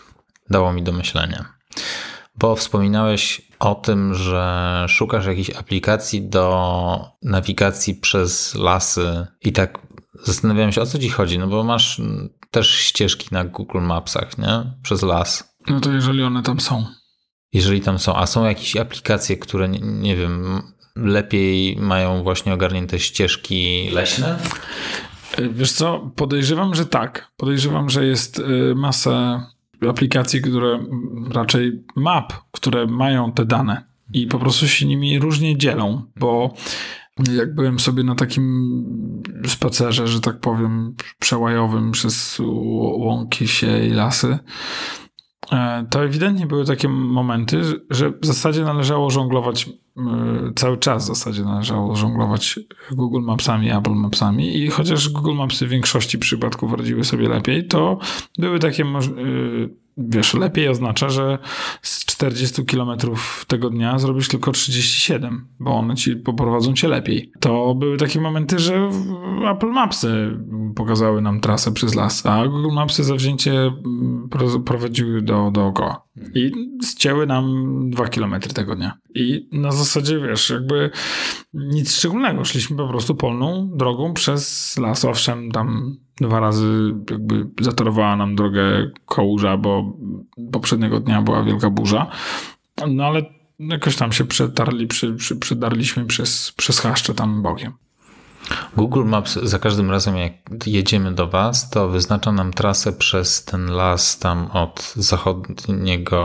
dało 0.49 0.73
mi 0.73 0.83
do 0.83 0.91
myślenia. 0.91 1.45
Bo 2.35 2.55
wspominałeś 2.55 3.41
o 3.59 3.75
tym, 3.75 4.13
że 4.13 4.85
szukasz 4.89 5.25
jakiejś 5.25 5.49
aplikacji 5.49 6.29
do 6.29 6.99
nawigacji 7.23 7.95
przez 7.95 8.55
lasy 8.55 9.27
i 9.41 9.51
tak 9.51 9.79
zastanawiałem 10.23 10.71
się, 10.71 10.81
o 10.81 10.85
co 10.85 10.99
ci 10.99 11.09
chodzi, 11.09 11.39
no 11.39 11.47
bo 11.47 11.63
masz 11.63 12.01
też 12.51 12.69
ścieżki 12.69 13.27
na 13.31 13.45
Google 13.45 13.81
Mapsach, 13.81 14.37
nie? 14.37 14.63
Przez 14.83 15.03
las. 15.03 15.55
No 15.67 15.79
to 15.79 15.91
jeżeli 15.91 16.23
one 16.23 16.43
tam 16.43 16.59
są. 16.59 16.85
Jeżeli 17.53 17.81
tam 17.81 17.99
są, 17.99 18.15
a 18.15 18.25
są 18.25 18.45
jakieś 18.45 18.75
aplikacje, 18.75 19.37
które, 19.37 19.69
nie, 19.69 19.79
nie 19.79 20.15
wiem, 20.15 20.61
lepiej 20.95 21.77
mają 21.77 22.23
właśnie 22.23 22.53
ogarnięte 22.53 22.99
ścieżki 22.99 23.89
leśne? 23.93 24.39
Y, 25.39 25.49
Wiesz 25.49 25.71
co, 25.71 26.11
podejrzewam, 26.15 26.75
że 26.75 26.85
tak. 26.85 27.31
Podejrzewam, 27.37 27.89
że 27.89 28.05
jest 28.05 28.39
y, 28.39 28.75
masę 28.75 29.41
aplikacji, 29.89 30.41
które 30.41 30.85
raczej 31.31 31.83
map, 31.95 32.33
które 32.51 32.87
mają 32.87 33.31
te 33.31 33.45
dane 33.45 33.83
i 34.13 34.27
po 34.27 34.39
prostu 34.39 34.67
się 34.67 34.85
nimi 34.85 35.19
różnie 35.19 35.57
dzielą, 35.57 36.01
bo 36.15 36.53
jak 37.33 37.55
byłem 37.55 37.79
sobie 37.79 38.03
na 38.03 38.15
takim 38.15 38.83
spacerze, 39.47 40.07
że 40.07 40.21
tak 40.21 40.39
powiem, 40.39 40.95
przełajowym 41.19 41.91
przez 41.91 42.37
łąki, 42.97 43.47
wsie 43.47 43.85
i 43.85 43.89
lasy, 43.89 44.27
e, 44.27 44.39
to 45.89 46.03
ewidentnie 46.03 46.47
były 46.47 46.65
takie 46.65 46.89
momenty, 46.89 47.61
że 47.89 48.11
w 48.21 48.25
zasadzie 48.25 48.63
należało 48.63 49.09
żonglować, 49.09 49.69
e, 49.97 50.01
cały 50.55 50.77
czas 50.77 51.03
w 51.03 51.07
zasadzie 51.07 51.43
należało 51.43 51.95
żonglować 51.95 52.59
Google 52.91 53.21
Mapsami, 53.21 53.71
Apple 53.71 53.91
Mapsami 53.91 54.57
i 54.57 54.67
chociaż 54.67 55.09
Google 55.09 55.33
Mapsy 55.33 55.67
w 55.67 55.69
większości 55.69 56.19
przypadków 56.19 56.73
radziły 56.73 57.03
sobie 57.03 57.29
lepiej, 57.29 57.67
to 57.67 57.99
były 58.37 58.59
takie, 58.59 58.83
e, 58.83 58.89
wiesz, 59.97 60.33
lepiej 60.33 60.67
oznacza, 60.67 61.09
że 61.09 61.37
z 61.81 62.05
40 62.05 62.65
km 62.65 62.89
tego 63.47 63.69
dnia 63.69 63.99
zrobisz 63.99 64.27
tylko 64.27 64.51
37, 64.51 65.47
bo 65.59 65.75
one 65.75 65.95
ci 65.95 66.15
poprowadzą 66.15 66.73
cię 66.73 66.87
lepiej. 66.87 67.31
To 67.39 67.75
były 67.75 67.97
takie 67.97 68.21
momenty, 68.21 68.59
że 68.59 68.89
Apple 69.51 69.71
Mapsy 69.71 70.37
pokazały 70.75 71.21
nam 71.21 71.39
trasę 71.39 71.71
przez 71.71 71.95
las, 71.95 72.25
a 72.25 72.47
Google 72.47 72.75
Mapsy 72.75 73.03
zawzięcie 73.03 73.51
mm, 73.53 74.27
pro- 74.31 74.59
prowadziły 74.59 75.21
do, 75.21 75.51
dookoła. 75.51 76.03
I 76.35 76.51
zcięły 76.83 77.27
nam 77.27 77.45
2 77.89 78.07
km 78.07 78.39
tego 78.39 78.75
dnia. 78.75 78.97
I 79.15 79.49
na 79.51 79.71
zasadzie, 79.71 80.19
wiesz, 80.19 80.49
jakby 80.49 80.89
nic 81.53 81.95
szczególnego. 81.95 82.45
Szliśmy 82.45 82.77
po 82.77 82.87
prostu 82.87 83.15
polną 83.15 83.69
drogą 83.75 84.13
przez 84.13 84.75
las. 84.77 85.05
Owszem, 85.05 85.51
tam 85.51 85.97
dwa 86.17 86.39
razy 86.39 86.93
jakby 87.09 87.47
zatorowała 87.61 88.15
nam 88.15 88.35
drogę 88.35 88.91
kołurza, 89.05 89.57
bo 89.57 89.93
poprzedniego 90.51 90.99
dnia 90.99 91.21
była 91.21 91.43
wielka 91.43 91.69
burza. 91.69 92.07
No 92.87 93.05
ale 93.05 93.21
jakoś 93.59 93.95
tam 93.95 94.11
się 94.11 94.25
przetarli, 94.25 94.87
przy, 94.87 95.13
przy, 95.13 95.35
przedarliśmy 95.35 96.05
przez, 96.05 96.51
przez 96.57 96.79
chaszcze 96.79 97.13
tam 97.13 97.41
bokiem. 97.41 97.73
Google 98.77 99.05
Maps 99.05 99.33
za 99.43 99.59
każdym 99.59 99.91
razem, 99.91 100.17
jak 100.17 100.33
jedziemy 100.65 101.11
do 101.11 101.27
Was, 101.27 101.69
to 101.69 101.89
wyznacza 101.89 102.31
nam 102.31 102.53
trasę 102.53 102.93
przez 102.93 103.45
ten 103.45 103.65
las 103.71 104.19
tam 104.19 104.51
od 104.51 104.93
zachodniego, 104.95 106.21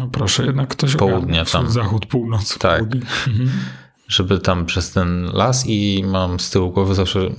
No 0.00 0.08
proszę, 0.12 0.46
jednak 0.46 0.68
ktoś 0.68 0.96
Południa 0.96 1.44
tam. 1.44 1.70
Zachód, 1.70 2.06
północ, 2.06 2.58
Tak. 2.58 2.78
południe. 2.78 3.00
Mhm. 3.28 3.50
żeby 4.08 4.38
tam 4.38 4.66
przez 4.66 4.92
ten 4.92 5.30
las 5.32 5.64
i 5.66 6.04
mam 6.06 6.40
z 6.40 6.50
tyłu 6.50 6.70
głowy 6.70 6.94
zawsze 6.94 7.30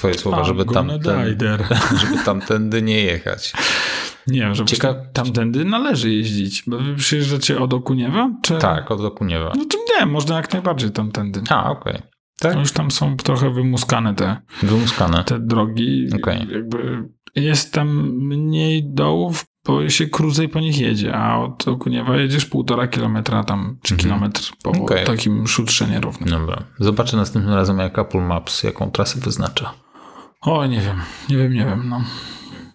Twoje 0.00 0.14
słowa, 0.14 0.44
żeby 0.44 0.64
tam, 0.64 0.86
Gonna 0.86 0.98
ten, 0.98 1.24
Dider. 1.24 1.64
żeby 2.00 2.24
tamtędy 2.24 2.82
nie 2.82 3.00
jechać. 3.02 3.52
Nie 4.26 4.40
wiem, 4.40 4.54
że 4.54 4.64
Cieka- 4.64 4.94
tamtędy 5.12 5.64
należy 5.64 6.10
jeździć. 6.14 6.62
Bo 6.66 6.78
wy 6.78 6.94
przyjeżdżacie 6.94 7.58
od 7.60 7.74
Okuniewa? 7.74 8.30
Czy... 8.42 8.54
Tak, 8.58 8.90
od 8.90 9.00
Okuniewa. 9.00 9.52
No 9.56 9.64
to 9.64 9.78
nie, 10.00 10.06
można 10.06 10.36
jak 10.36 10.52
najbardziej 10.52 10.90
tamtędy. 10.90 11.40
A, 11.50 11.70
okej. 11.70 12.02
Tak, 12.38 12.54
No 12.54 12.60
już 12.60 12.72
tam 12.72 12.90
są 12.90 13.16
trochę 13.16 13.50
wymuskane 13.50 14.14
te, 14.14 14.36
wymuskane. 14.62 15.24
te 15.24 15.38
drogi. 15.38 16.08
Okej. 16.22 16.46
Jakby 16.52 17.08
jest 17.36 17.72
tam 17.72 17.88
mniej 18.18 18.94
dołów, 18.94 19.44
bo 19.66 19.88
się 19.88 20.06
krócej 20.06 20.48
po 20.48 20.60
nich 20.60 20.78
jedzie, 20.80 21.14
a 21.16 21.38
od 21.38 21.68
Okuniewa 21.68 22.16
jedziesz 22.16 22.46
półtora 22.46 22.88
kilometra 22.88 23.44
tam, 23.44 23.78
czy 23.82 23.94
Mhm. 23.94 24.08
kilometr 24.08 24.40
po 24.62 24.70
Okej. 24.70 25.06
takim 25.06 25.46
szutrze 25.46 25.86
nierównym. 25.86 26.28
Dobra. 26.30 26.62
Zobaczę 26.78 27.16
następnym 27.16 27.54
razem, 27.54 27.78
jak 27.78 27.98
Apple 27.98 28.20
Maps, 28.20 28.62
jaką 28.62 28.90
trasę 28.90 29.20
wyznacza. 29.20 29.72
O, 30.40 30.66
nie 30.66 30.80
wiem, 30.80 30.96
nie 31.28 31.36
wiem, 31.36 31.52
nie 31.52 31.64
wiem, 31.64 31.88
no. 31.88 32.00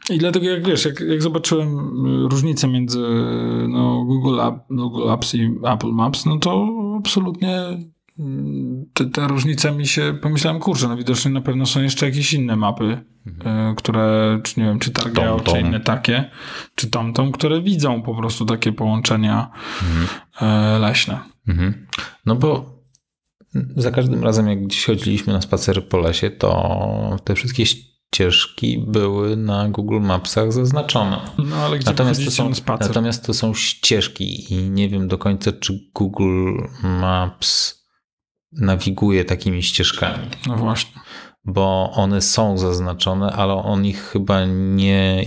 I 0.09 0.17
dlatego 0.17 0.45
jak 0.45 0.67
wiesz, 0.67 0.85
jak, 0.85 0.99
jak 0.99 1.21
zobaczyłem 1.21 1.77
y, 2.25 2.29
różnicę 2.29 2.67
między 2.67 2.99
no, 3.67 4.03
Google, 4.03 4.41
App, 4.41 4.55
Google 4.69 5.11
Apps 5.11 5.35
i 5.35 5.51
Apple 5.63 5.91
Maps, 5.91 6.25
no 6.25 6.37
to 6.37 6.67
absolutnie 6.99 7.61
mm, 8.19 8.85
te, 8.93 9.05
te 9.05 9.27
różnice 9.27 9.71
mi 9.71 9.87
się, 9.87 10.17
pomyślałem, 10.21 10.59
kurczę, 10.59 10.87
no 10.87 10.97
widocznie 10.97 11.31
na 11.31 11.41
pewno 11.41 11.65
są 11.65 11.81
jeszcze 11.81 12.05
jakieś 12.05 12.33
inne 12.33 12.55
mapy, 12.55 12.99
y, 13.27 13.31
które, 13.75 14.39
czy 14.43 14.59
nie 14.59 14.65
wiem, 14.65 14.79
czy 14.79 14.91
Targeo, 14.91 15.39
czy 15.39 15.59
inne 15.59 15.79
takie, 15.79 16.29
czy 16.75 16.89
TomTom, 16.89 17.31
które 17.31 17.61
widzą 17.61 18.01
po 18.01 18.15
prostu 18.15 18.45
takie 18.45 18.71
połączenia 18.71 19.51
e, 20.41 20.79
leśne. 20.79 21.19
Mhm. 21.47 21.87
No 22.25 22.35
bo 22.35 22.74
za 23.77 23.91
każdym 23.91 24.23
razem, 24.23 24.47
jak 24.47 24.63
gdzieś 24.63 24.85
chodziliśmy 24.85 25.33
na 25.33 25.41
spacery 25.41 25.81
po 25.81 25.97
lesie, 25.97 26.29
to 26.31 27.17
te 27.23 27.35
wszystkie 27.35 27.63
ścieżki 27.65 28.85
były 28.87 29.37
na 29.37 29.69
Google 29.69 29.99
Mapsach 30.01 30.53
zaznaczone. 30.53 31.19
No 31.37 31.55
ale 31.55 31.79
gdzie 31.79 31.85
Natomiast 31.91 32.25
to, 32.25 32.31
są, 32.31 32.49
na 32.49 32.55
spacer? 32.55 32.87
natomiast 32.87 33.25
to 33.25 33.33
są 33.33 33.53
ścieżki 33.53 34.53
i 34.53 34.69
nie 34.69 34.89
wiem 34.89 35.07
do 35.07 35.17
końca, 35.17 35.51
czy 35.51 35.79
Google 35.95 36.51
Maps 36.83 37.85
nawiguje 38.51 39.25
takimi 39.25 39.63
ścieżkami, 39.63 40.27
No 40.47 40.55
właśnie. 40.55 40.99
bo 41.45 41.91
one 41.93 42.21
są 42.21 42.57
zaznaczone, 42.57 43.31
ale 43.31 43.53
on 43.53 43.85
ich 43.85 44.01
chyba 44.03 44.45
nie 44.45 45.23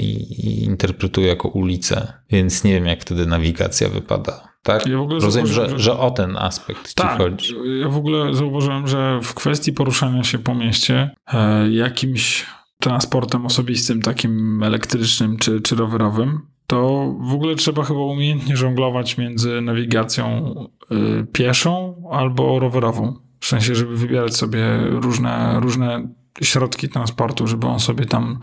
interpretuje 0.63 1.27
jako 1.27 1.49
ulice, 1.49 2.13
więc 2.31 2.65
nie 2.65 2.73
wiem, 2.73 2.87
jak 2.87 3.01
wtedy 3.03 3.27
nawigacja 3.27 3.89
wypada. 3.89 4.48
Tak? 4.63 4.87
Ja 4.87 4.99
w 4.99 5.01
ogóle 5.01 5.21
Rozumiem, 5.21 5.47
że, 5.47 5.69
że- 5.71 5.79
że 5.79 5.99
o 5.99 6.11
ten 6.11 6.37
aspekt 6.37 6.89
ci 6.89 6.95
Tak, 6.95 7.19
chodzi. 7.19 7.55
ja 7.81 7.89
w 7.89 7.97
ogóle 7.97 8.35
zauważyłem, 8.35 8.89
że 8.89 9.21
w 9.23 9.35
kwestii 9.35 9.73
poruszania 9.73 10.25
się 10.25 10.39
po 10.39 10.55
mieście 10.55 11.11
e, 11.33 11.71
jakimś 11.71 12.47
transportem 12.81 13.47
osobistym, 13.47 14.03
takim 14.03 14.63
elektrycznym 14.63 15.37
czy, 15.37 15.61
czy 15.61 15.77
rowerowym, 15.77 16.41
to 16.67 17.13
w 17.21 17.35
ogóle 17.35 17.55
trzeba 17.55 17.85
chyba 17.85 18.01
umiejętnie 18.01 18.57
żonglować 18.57 19.19
między 19.19 19.61
nawigacją 19.61 20.55
y, 20.93 21.27
pieszą 21.33 22.03
albo 22.13 22.59
rowerową. 22.59 23.15
W 23.41 23.47
sensie, 23.47 23.75
żeby 23.75 23.97
wybierać 23.97 24.37
sobie 24.37 24.67
różne, 24.91 25.61
różne 25.61 26.09
środki 26.43 26.89
transportu, 26.89 27.47
żeby 27.47 27.67
on 27.67 27.81
sobie 27.81 28.05
tam 28.07 28.39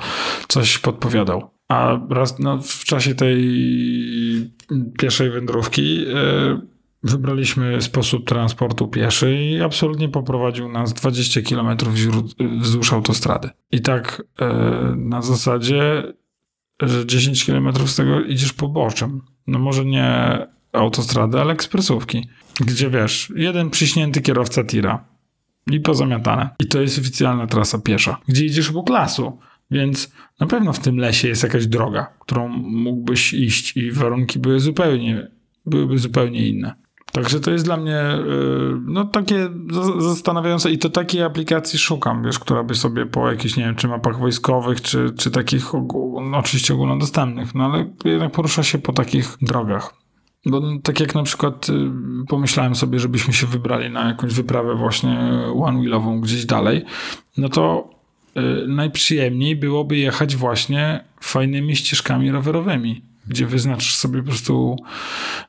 coś 0.48 0.78
podpowiadał. 0.78 1.50
A 1.68 2.00
raz 2.10 2.40
no, 2.40 2.62
w 2.62 2.84
czasie 2.84 3.16
tej 3.16 3.42
pieszej 5.00 5.32
wędrówki 5.32 6.06
y, 6.08 6.76
wybraliśmy 7.06 7.82
sposób 7.82 8.28
transportu 8.28 8.88
pieszy 8.88 9.36
i 9.36 9.62
absolutnie 9.62 10.10
poprowadził 10.10 10.70
nas 10.70 10.94
20 10.94 11.42
km 11.42 11.78
wzdłuż 12.62 12.94
autostrady. 12.94 13.50
I 13.72 13.82
tak 13.82 14.24
e, 14.40 14.48
na 14.98 15.22
zasadzie, 15.22 16.04
że 16.82 17.06
10 17.06 17.46
km 17.46 17.88
z 17.88 17.96
tego 17.96 18.22
idziesz 18.22 18.54
poboczem. 18.54 19.22
No 19.48 19.60
może 19.60 19.86
nie 19.86 20.38
autostrady, 20.74 21.42
ale 21.42 21.54
ekspresówki. 21.54 22.30
Gdzie 22.60 22.90
wiesz, 22.90 23.34
jeden 23.36 23.70
przyśnięty 23.70 24.22
kierowca 24.22 24.64
tira 24.64 25.06
i 25.72 25.80
pozamiatane. 25.80 26.50
I 26.60 26.68
to 26.68 26.82
jest 26.82 27.00
oficjalna 27.00 27.48
trasa 27.48 27.80
piesza, 27.80 28.18
gdzie 28.28 28.46
idziesz 28.46 28.70
obok 28.70 28.90
lasu. 28.90 29.38
Więc 29.72 30.12
na 30.40 30.48
pewno 30.48 30.74
w 30.74 30.80
tym 30.80 30.98
lesie 30.98 31.28
jest 31.28 31.44
jakaś 31.44 31.68
droga, 31.68 32.14
którą 32.20 32.48
mógłbyś 32.58 33.34
iść 33.34 33.78
i 33.78 33.92
warunki 33.92 34.40
były 34.40 34.60
zupełnie, 34.60 35.32
byłyby 35.66 35.98
zupełnie 36.00 36.48
inne. 36.48 36.74
Także 37.12 37.40
to 37.40 37.52
jest 37.52 37.66
dla 37.66 37.78
mnie 37.78 38.00
y, 38.00 38.82
no 38.86 39.06
takie 39.06 39.50
zastanawiające 40.00 40.72
i 40.72 40.78
to 40.78 40.90
takiej 40.90 41.24
aplikacji 41.24 41.80
szukam, 41.80 42.24
wiesz, 42.24 42.40
która 42.40 42.64
by 42.64 42.76
sobie 42.76 43.06
po 43.06 43.32
jakichś, 43.32 43.58
nie 43.58 43.64
wiem, 43.64 43.76
czy 43.76 43.88
mapach 43.88 44.20
wojskowych, 44.20 44.82
czy, 44.82 45.14
czy 45.18 45.32
takich 45.32 45.76
ogół, 45.76 46.22
no 46.22 46.38
oczywiście 46.38 46.74
ogólnodostępnych, 46.74 47.56
no 47.56 47.66
ale 47.66 47.94
jednak 48.06 48.32
porusza 48.32 48.64
się 48.64 48.78
po 48.78 48.94
takich 48.94 49.38
drogach. 49.42 49.94
Bo 50.46 50.60
no, 50.60 50.80
tak 50.84 51.00
jak 51.00 51.16
na 51.16 51.24
przykład 51.24 51.70
y, 51.70 51.74
pomyślałem 52.28 52.76
sobie, 52.76 53.00
żebyśmy 53.00 53.34
się 53.34 53.48
wybrali 53.48 53.90
na 53.90 54.08
jakąś 54.08 54.34
wyprawę 54.34 54.76
właśnie 54.76 55.32
one-wheelową 55.56 56.22
gdzieś 56.22 56.46
dalej, 56.46 56.86
no 57.38 57.50
to 57.50 57.95
najprzyjemniej 58.68 59.56
byłoby 59.56 59.98
jechać 59.98 60.36
właśnie 60.36 61.04
fajnymi 61.22 61.76
ścieżkami 61.76 62.32
rowerowymi 62.32 63.02
gdzie 63.28 63.48
wyznaczysz 63.48 63.96
sobie 63.96 64.20
po 64.20 64.28
prostu, 64.28 64.76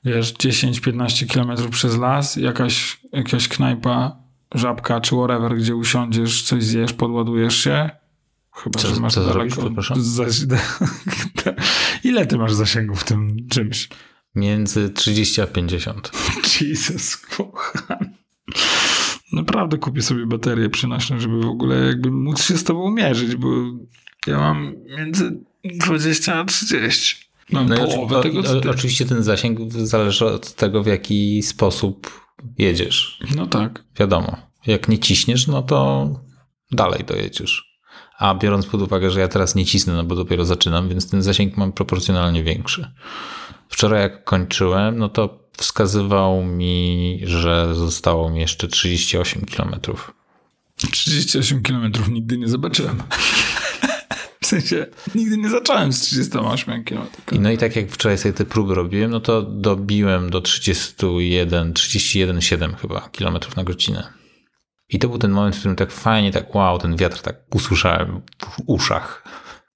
wiesz, 0.04 0.34
10-15 0.34 1.26
kilometrów 1.26 1.70
przez 1.70 1.98
las, 1.98 2.36
jakaś, 2.36 3.00
jakaś 3.12 3.48
knajpa, 3.48 4.16
żabka 4.54 5.00
czy 5.00 5.16
whatever, 5.16 5.56
gdzie 5.56 5.76
usiądziesz, 5.76 6.42
coś 6.42 6.64
zjesz, 6.64 6.92
podładujesz 6.92 7.56
się. 7.56 7.90
Chyba, 8.52 8.78
co, 8.78 8.94
że 8.94 9.00
masz 9.00 9.14
co 9.14 9.24
daleko. 9.24 9.62
Zrobisz, 9.96 10.46
Ile 12.04 12.26
ty 12.26 12.38
masz 12.38 12.54
zasięgu 12.54 12.94
w 12.94 13.04
tym 13.04 13.48
czymś? 13.48 13.88
Między 14.34 14.90
30 14.90 15.40
a 15.40 15.46
50. 15.46 16.10
Jesus, 16.60 17.16
kochany. 17.16 18.05
Naprawdę 19.32 19.78
kupię 19.78 20.02
sobie 20.02 20.26
baterię 20.26 20.70
przynośną, 20.70 21.20
żeby 21.20 21.40
w 21.40 21.46
ogóle 21.46 21.76
jakby 21.76 22.10
móc 22.10 22.42
się 22.42 22.56
z 22.56 22.64
tobą 22.64 22.90
mierzyć, 22.90 23.36
bo 23.36 23.48
ja 24.26 24.38
mam 24.38 24.74
między 24.98 25.40
20 25.64 26.34
a 26.34 26.44
30. 26.44 27.26
Mam 27.52 27.68
no 27.68 27.76
połowę 27.76 28.22
tego, 28.22 28.42
co 28.42 28.60
ty. 28.60 28.70
Oczywiście 28.70 29.06
ten 29.06 29.22
zasięg 29.22 29.72
zależy 29.72 30.26
od 30.26 30.54
tego, 30.54 30.82
w 30.82 30.86
jaki 30.86 31.42
sposób 31.42 32.26
jedziesz. 32.58 33.20
No 33.36 33.46
tak. 33.46 33.84
Wiadomo. 33.98 34.36
Jak 34.66 34.88
nie 34.88 34.98
ciśniesz, 34.98 35.46
no 35.46 35.62
to 35.62 36.08
dalej 36.72 37.04
dojedziesz. 37.04 37.80
A 38.18 38.34
biorąc 38.34 38.66
pod 38.66 38.82
uwagę, 38.82 39.10
że 39.10 39.20
ja 39.20 39.28
teraz 39.28 39.54
nie 39.54 39.64
cisnę, 39.64 39.94
no 39.94 40.04
bo 40.04 40.16
dopiero 40.16 40.44
zaczynam, 40.44 40.88
więc 40.88 41.10
ten 41.10 41.22
zasięg 41.22 41.56
mam 41.56 41.72
proporcjonalnie 41.72 42.42
większy. 42.42 42.92
Wczoraj 43.68 44.02
jak 44.02 44.24
kończyłem, 44.24 44.98
no 44.98 45.08
to 45.08 45.45
wskazywał 45.56 46.42
mi, 46.42 47.20
że 47.24 47.74
zostało 47.74 48.30
mi 48.30 48.40
jeszcze 48.40 48.68
38 48.68 49.46
km. 49.46 49.80
38 50.76 51.62
km 51.62 51.92
nigdy 52.10 52.38
nie 52.38 52.48
zobaczyłem. 52.48 53.02
W 54.42 54.46
sensie 54.46 54.86
nigdy 55.14 55.36
nie 55.36 55.50
zacząłem 55.50 55.92
z 55.92 56.00
38 56.00 56.84
km. 56.84 57.06
I 57.32 57.40
no 57.40 57.50
i 57.50 57.58
tak 57.58 57.76
jak 57.76 57.90
wczoraj 57.90 58.18
sobie 58.18 58.32
te 58.32 58.44
próby 58.44 58.74
robiłem, 58.74 59.10
no 59.10 59.20
to 59.20 59.42
dobiłem 59.42 60.30
do 60.30 60.40
31, 60.40 61.72
31,7 61.72 62.76
chyba 62.76 63.08
kilometrów 63.08 63.56
na 63.56 63.64
godzinę. 63.64 64.12
I 64.88 64.98
to 64.98 65.08
był 65.08 65.18
ten 65.18 65.30
moment, 65.30 65.56
w 65.56 65.58
którym 65.58 65.76
tak 65.76 65.92
fajnie, 65.92 66.32
tak 66.32 66.54
wow, 66.54 66.78
ten 66.78 66.96
wiatr 66.96 67.22
tak 67.22 67.36
usłyszałem 67.54 68.20
w 68.40 68.62
uszach. 68.66 69.22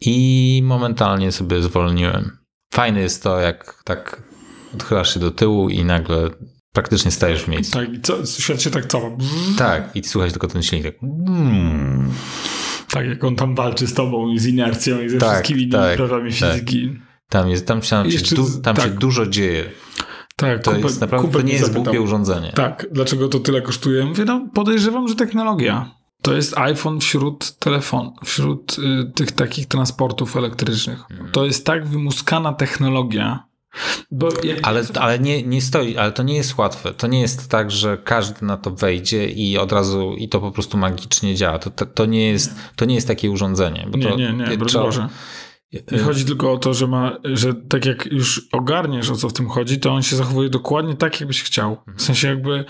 I 0.00 0.60
momentalnie 0.64 1.32
sobie 1.32 1.62
zwolniłem. 1.62 2.38
Fajne 2.74 3.00
jest 3.00 3.22
to, 3.22 3.40
jak 3.40 3.82
tak 3.84 4.22
odchylasz 4.74 5.14
się 5.14 5.20
do 5.20 5.30
tyłu 5.30 5.68
i 5.68 5.85
nagle 5.85 6.30
praktycznie 6.72 7.11
stajesz 7.11 7.42
w 7.42 7.48
miejscu. 7.48 7.78
Tak, 7.78 7.94
i 7.94 8.00
co, 8.00 8.26
świat 8.26 8.62
się 8.62 8.70
tak 8.70 8.87
cofał. 8.87 9.18
Tak, 9.59 9.96
i 9.96 10.04
słuchaj 10.04 10.30
tylko 10.30 10.48
ten 10.48 10.62
silnik 10.62 10.85
tak. 10.85 11.02
Mm. 11.02 12.11
Tak, 12.90 13.06
jak 13.06 13.24
on 13.24 13.37
tam 13.37 13.54
walczy 13.54 13.87
z 13.87 13.94
tobą 13.94 14.28
i 14.28 14.38
z 14.38 14.46
inercją 14.46 15.00
i 15.00 15.09
ze 15.09 15.18
tak, 15.18 15.30
wszystkimi 15.30 15.62
innymi 15.62 15.83
tak, 15.83 15.96
prawami 15.96 16.33
tak. 16.33 16.52
fizyki. 16.52 16.98
Tam, 17.28 17.50
jest, 17.50 17.66
tam, 17.66 17.83
się, 17.83 18.09
Jeszcze, 18.09 18.35
du, 18.35 18.61
tam 18.62 18.76
tak. 18.76 18.85
się 18.85 18.90
dużo 18.90 19.26
dzieje. 19.26 19.64
Tak, 20.37 20.62
to 20.62 20.70
kupę, 20.70 20.83
jest 20.83 21.00
naprawdę 21.00 21.33
to 21.33 21.42
nie 21.42 21.52
jest 21.52 21.72
głupie 21.72 22.00
urządzenie. 22.00 22.52
Tak, 22.54 22.87
dlaczego 22.92 23.28
to 23.28 23.40
tyle 23.40 23.62
kosztuje? 23.62 24.04
Mówię, 24.04 24.24
no 24.24 24.48
podejrzewam, 24.54 25.09
że 25.09 25.14
technologia. 25.14 25.94
To 26.22 26.35
jest 26.35 26.59
iPhone 26.59 27.00
wśród 27.00 27.59
telefon, 27.59 28.11
wśród 28.24 28.76
y, 28.78 29.12
tych 29.12 29.33
takich 29.33 29.66
transportów 29.66 30.37
elektrycznych. 30.37 30.98
Hmm. 30.98 31.33
To 31.33 31.44
jest 31.44 31.66
tak 31.66 31.87
wymuskana 31.87 32.52
technologia, 32.52 33.44
ale 34.62 34.83
ale 35.00 35.18
nie, 35.18 35.42
nie 35.42 35.62
stoi, 35.62 35.96
ale 35.96 36.12
to 36.12 36.22
nie 36.22 36.37
jest 36.37 36.59
łatwe. 36.59 36.94
To 36.94 37.06
nie 37.06 37.20
jest 37.20 37.48
tak, 37.48 37.70
że 37.70 37.98
każdy 38.04 38.46
na 38.46 38.56
to 38.56 38.70
wejdzie 38.70 39.28
i 39.28 39.59
od 39.59 39.72
razu 39.72 40.14
i 40.18 40.28
to 40.28 40.40
po 40.40 40.50
prostu 40.50 40.78
magicznie 40.78 41.35
działa. 41.35 41.59
To, 41.59 41.70
to, 41.70 41.87
to 41.87 42.06
nie, 42.06 42.28
jest, 42.28 42.54
to 42.76 42.85
nie 42.85 42.94
jest 42.94 43.06
takie 43.06 43.30
urządzenie. 43.30 43.87
Bo 43.90 43.98
nie, 43.98 44.04
to, 44.04 44.16
nie, 44.16 44.33
nie, 44.33 44.59
broń 44.59 44.72
Boże. 44.72 45.09
Nie 45.92 45.98
chodzi 45.98 46.24
tylko 46.24 46.52
o 46.52 46.59
to, 46.59 46.74
że 46.74 46.87
ma, 46.87 47.16
że 47.24 47.54
tak 47.54 47.87
jak 47.87 48.06
już 48.06 48.48
ogarniesz 48.52 49.11
o 49.11 49.16
co 49.16 49.28
w 49.28 49.33
tym 49.33 49.48
chodzi, 49.48 49.80
to 49.80 49.92
on 49.92 50.02
się 50.02 50.16
zachowuje 50.16 50.48
dokładnie 50.48 50.94
tak, 50.94 51.20
jakbyś 51.20 51.42
chciał. 51.42 51.76
W 51.96 52.02
sensie 52.02 52.28
jakby 52.28 52.64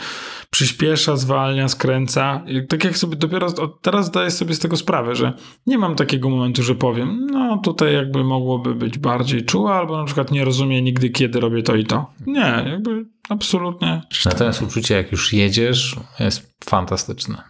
przyspiesza, 0.51 1.17
zwalnia, 1.17 1.69
skręca. 1.69 2.43
I 2.47 2.67
tak 2.67 2.85
jak 2.85 2.99
sobie 2.99 3.17
dopiero 3.17 3.53
teraz 3.83 4.07
zdaję 4.07 4.31
sobie 4.31 4.55
z 4.55 4.59
tego 4.59 4.77
sprawę, 4.77 5.15
że 5.15 5.33
nie 5.67 5.79
mam 5.79 5.95
takiego 5.95 6.31
momentu, 6.31 6.63
że 6.63 6.75
powiem, 6.75 7.27
no 7.31 7.59
tutaj 7.65 7.95
jakby 7.95 8.25
mogłoby 8.25 8.75
być 8.75 8.99
bardziej 8.99 9.45
czuła, 9.45 9.75
albo 9.75 9.99
na 9.99 10.05
przykład 10.05 10.31
nie 10.31 10.45
rozumie 10.45 10.83
nigdy, 10.83 11.11
kiedy 11.11 11.41
robię 11.41 11.63
to 11.63 11.77
i 11.77 11.85
to. 11.85 12.11
Nie, 12.27 12.65
jakby 12.67 13.05
absolutnie. 13.29 14.03
Natomiast 14.25 14.63
uczucie, 14.63 14.95
jak 14.95 15.13
już 15.13 15.33
jedziesz, 15.33 15.97
jest 16.21 16.57
fantastyczne. 16.65 17.43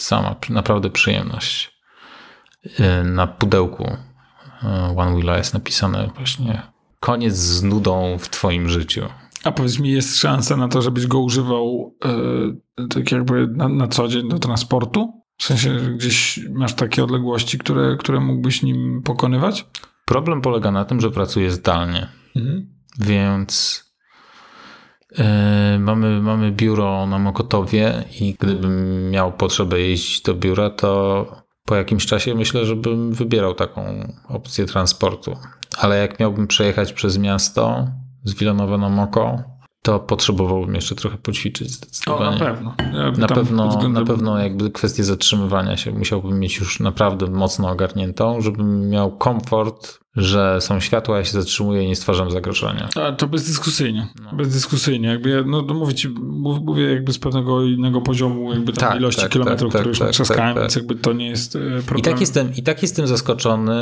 Sama 0.00 0.36
naprawdę 0.50 0.90
przyjemność. 0.90 1.72
Y, 2.66 3.04
na 3.04 3.26
pudełku 3.26 3.84
y, 3.84 4.11
One 4.96 5.14
Wheela 5.14 5.36
jest 5.36 5.54
napisane 5.54 6.10
właśnie 6.16 6.72
koniec 7.00 7.34
z 7.34 7.62
nudą 7.62 8.18
w 8.18 8.28
twoim 8.28 8.68
życiu. 8.68 9.02
A 9.44 9.52
powiedz 9.52 9.78
mi, 9.78 9.90
jest 9.90 10.18
szansa 10.18 10.56
na 10.56 10.68
to, 10.68 10.82
żebyś 10.82 11.06
go 11.06 11.20
używał 11.20 11.96
yy, 12.78 12.88
tak 12.88 13.12
jakby 13.12 13.48
na, 13.48 13.68
na 13.68 13.88
co 13.88 14.08
dzień 14.08 14.28
do 14.28 14.38
transportu? 14.38 15.22
W 15.38 15.44
sensie, 15.44 15.78
że 15.78 15.90
gdzieś 15.90 16.40
masz 16.50 16.74
takie 16.74 17.04
odległości, 17.04 17.58
które, 17.58 17.96
które 17.96 18.20
mógłbyś 18.20 18.62
nim 18.62 19.02
pokonywać? 19.04 19.66
Problem 20.04 20.40
polega 20.40 20.70
na 20.70 20.84
tym, 20.84 21.00
że 21.00 21.10
pracuję 21.10 21.50
zdalnie. 21.50 22.08
Mhm. 22.36 22.66
Więc 22.98 23.84
yy, 25.18 25.24
mamy, 25.78 26.22
mamy 26.22 26.52
biuro 26.52 27.06
na 27.06 27.18
Mokotowie 27.18 28.04
i 28.20 28.36
gdybym 28.40 29.10
miał 29.10 29.32
potrzebę 29.32 29.80
jeździć 29.80 30.22
do 30.22 30.34
biura, 30.34 30.70
to 30.70 31.26
po 31.64 31.76
jakimś 31.76 32.06
czasie 32.06 32.34
myślę, 32.34 32.66
że 32.66 32.76
bym 32.76 33.12
wybierał 33.12 33.54
taką 33.54 34.12
opcję 34.28 34.66
transportu. 34.66 35.36
Ale 35.78 35.98
jak 35.98 36.20
miałbym 36.20 36.46
przejechać 36.46 36.92
przez 36.92 37.18
miasto, 37.18 37.86
z 38.24 38.34
Villanova 38.34 38.78
na 38.78 38.88
Moko, 38.88 39.42
to 39.82 40.00
potrzebowałbym 40.00 40.74
jeszcze 40.74 40.94
trochę 40.94 41.18
poćwiczyć 41.18 41.70
zdecydowanie. 41.70 42.36
O, 42.36 42.38
na 42.38 42.38
pewno. 42.38 42.74
Ja 42.78 43.10
na 43.10 43.26
pewno, 43.26 43.68
względem... 43.68 44.02
na 44.02 44.06
pewno 44.06 44.38
jakby 44.38 44.70
kwestię 44.70 45.04
zatrzymywania 45.04 45.76
się 45.76 45.90
musiałbym 45.90 46.40
mieć 46.40 46.58
już 46.58 46.80
naprawdę 46.80 47.26
mocno 47.26 47.70
ogarniętą, 47.70 48.40
żebym 48.40 48.88
miał 48.88 49.16
komfort 49.16 50.01
że 50.16 50.60
są 50.60 50.80
światła, 50.80 51.18
ja 51.18 51.24
się 51.24 51.32
zatrzymuję 51.32 51.84
i 51.84 51.88
nie 51.88 51.96
stwarzam 51.96 52.30
zagrożenia. 52.30 52.88
A, 52.96 53.12
to 53.12 53.26
bezdyskusyjnie. 53.26 54.06
No. 54.22 54.32
Bezdyskusyjnie. 54.32 55.08
Jakby 55.08 55.30
ja, 55.30 55.42
no 55.46 55.62
to 55.62 55.74
mówię 55.74 55.94
ci, 55.94 56.08
mówię 56.08 56.94
jakby 56.94 57.12
z 57.12 57.18
pewnego 57.18 57.64
innego 57.64 58.00
poziomu 58.00 58.52
jakby 58.52 58.72
tam 58.72 58.88
tak, 58.88 59.00
ilości 59.00 59.22
tak, 59.22 59.30
kilometrów, 59.30 59.72
tak, 59.72 59.80
które 59.80 59.88
już 59.90 59.98
tak, 59.98 60.10
trzaskałem, 60.10 60.54
tak, 60.54 60.62
więc 60.62 60.76
jakby 60.76 60.94
to 60.94 61.12
nie 61.12 61.28
jest 61.28 61.52
problem. 61.86 61.98
I 61.98 62.02
tak, 62.02 62.20
jestem, 62.20 62.54
I 62.56 62.62
tak 62.62 62.82
jestem 62.82 63.06
zaskoczony 63.06 63.80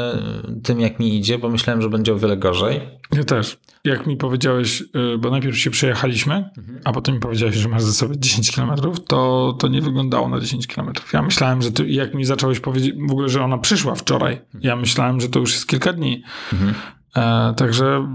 tym, 0.62 0.80
jak 0.80 0.98
mi 0.98 1.16
idzie, 1.16 1.38
bo 1.38 1.48
myślałem, 1.48 1.82
że 1.82 1.88
będzie 1.88 2.12
o 2.12 2.18
wiele 2.18 2.36
gorzej. 2.36 2.80
Ja 3.12 3.24
też. 3.24 3.58
Jak 3.84 4.06
mi 4.06 4.16
powiedziałeś, 4.16 4.82
y, 5.14 5.18
bo 5.18 5.30
najpierw 5.30 5.58
się 5.58 5.70
przejechaliśmy, 5.70 6.34
mhm. 6.34 6.80
a 6.84 6.92
potem 6.92 7.14
mi 7.14 7.20
powiedziałeś, 7.20 7.56
że 7.56 7.68
masz 7.68 7.82
ze 7.82 7.92
sobą 7.92 8.14
10 8.16 8.50
kilometrów, 8.50 9.04
to, 9.04 9.56
to 9.58 9.68
nie 9.68 9.82
wyglądało 9.82 10.28
na 10.28 10.40
10 10.40 10.66
kilometrów. 10.66 11.12
Ja 11.12 11.22
myślałem, 11.22 11.62
że 11.62 11.72
ty, 11.72 11.88
jak 11.88 12.14
mi 12.14 12.24
zacząłeś 12.24 12.60
powiedzieć 12.60 12.94
w 13.08 13.12
ogóle, 13.12 13.28
że 13.28 13.42
ona 13.42 13.58
przyszła 13.58 13.94
wczoraj, 13.94 14.32
mhm. 14.32 14.64
ja 14.64 14.76
myślałem, 14.76 15.20
że 15.20 15.28
to 15.28 15.40
już 15.40 15.52
jest 15.52 15.66
kilka 15.66 15.92
dni. 15.92 16.19
Mhm. 16.52 16.74
E, 17.16 17.54
także 17.56 18.08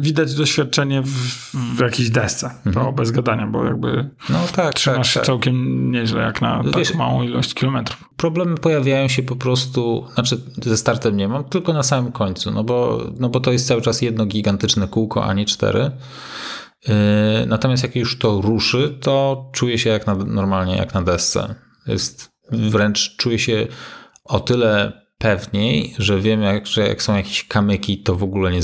widać 0.00 0.34
doświadczenie 0.34 1.02
w, 1.02 1.54
w 1.76 1.80
jakiejś 1.80 2.10
desce, 2.10 2.50
mhm. 2.66 2.86
to 2.86 2.92
bez 2.92 3.10
gadania, 3.10 3.46
bo 3.46 3.64
jakby 3.64 4.10
no, 4.30 4.38
tak, 4.56 4.74
trzymasz 4.74 4.98
tak, 4.98 5.06
się 5.06 5.20
tak. 5.20 5.26
całkiem 5.26 5.90
nieźle 5.92 6.22
jak 6.22 6.42
na 6.42 6.64
tak 6.64 6.76
Wiesz, 6.76 6.94
małą 6.94 7.22
ilość 7.22 7.54
kilometrów. 7.54 8.04
Problemy 8.16 8.56
pojawiają 8.56 9.08
się 9.08 9.22
po 9.22 9.36
prostu, 9.36 10.06
znaczy 10.14 10.40
ze 10.62 10.76
startem 10.76 11.16
nie 11.16 11.28
mam, 11.28 11.44
tylko 11.44 11.72
na 11.72 11.82
samym 11.82 12.12
końcu, 12.12 12.50
no 12.50 12.64
bo, 12.64 13.04
no 13.18 13.28
bo 13.28 13.40
to 13.40 13.52
jest 13.52 13.68
cały 13.68 13.82
czas 13.82 14.02
jedno 14.02 14.26
gigantyczne 14.26 14.88
kółko, 14.88 15.24
a 15.24 15.32
nie 15.32 15.44
cztery. 15.44 15.90
Yy, 16.88 16.94
natomiast 17.46 17.82
jak 17.82 17.96
już 17.96 18.18
to 18.18 18.40
ruszy, 18.40 18.98
to 19.00 19.44
czuję 19.52 19.78
się 19.78 19.90
jak 19.90 20.06
na, 20.06 20.14
normalnie 20.14 20.76
jak 20.76 20.94
na 20.94 21.02
desce. 21.02 21.54
Jest 21.86 22.30
wręcz 22.52 23.16
czuję 23.16 23.38
się 23.38 23.66
o 24.24 24.40
tyle 24.40 24.99
pewniej, 25.20 25.94
że 25.98 26.20
wiem, 26.20 26.42
jak, 26.42 26.66
że 26.66 26.88
jak 26.88 27.02
są 27.02 27.16
jakieś 27.16 27.44
kamyki, 27.44 28.02
to 28.02 28.14
w 28.14 28.22
ogóle 28.22 28.52
nie, 28.52 28.60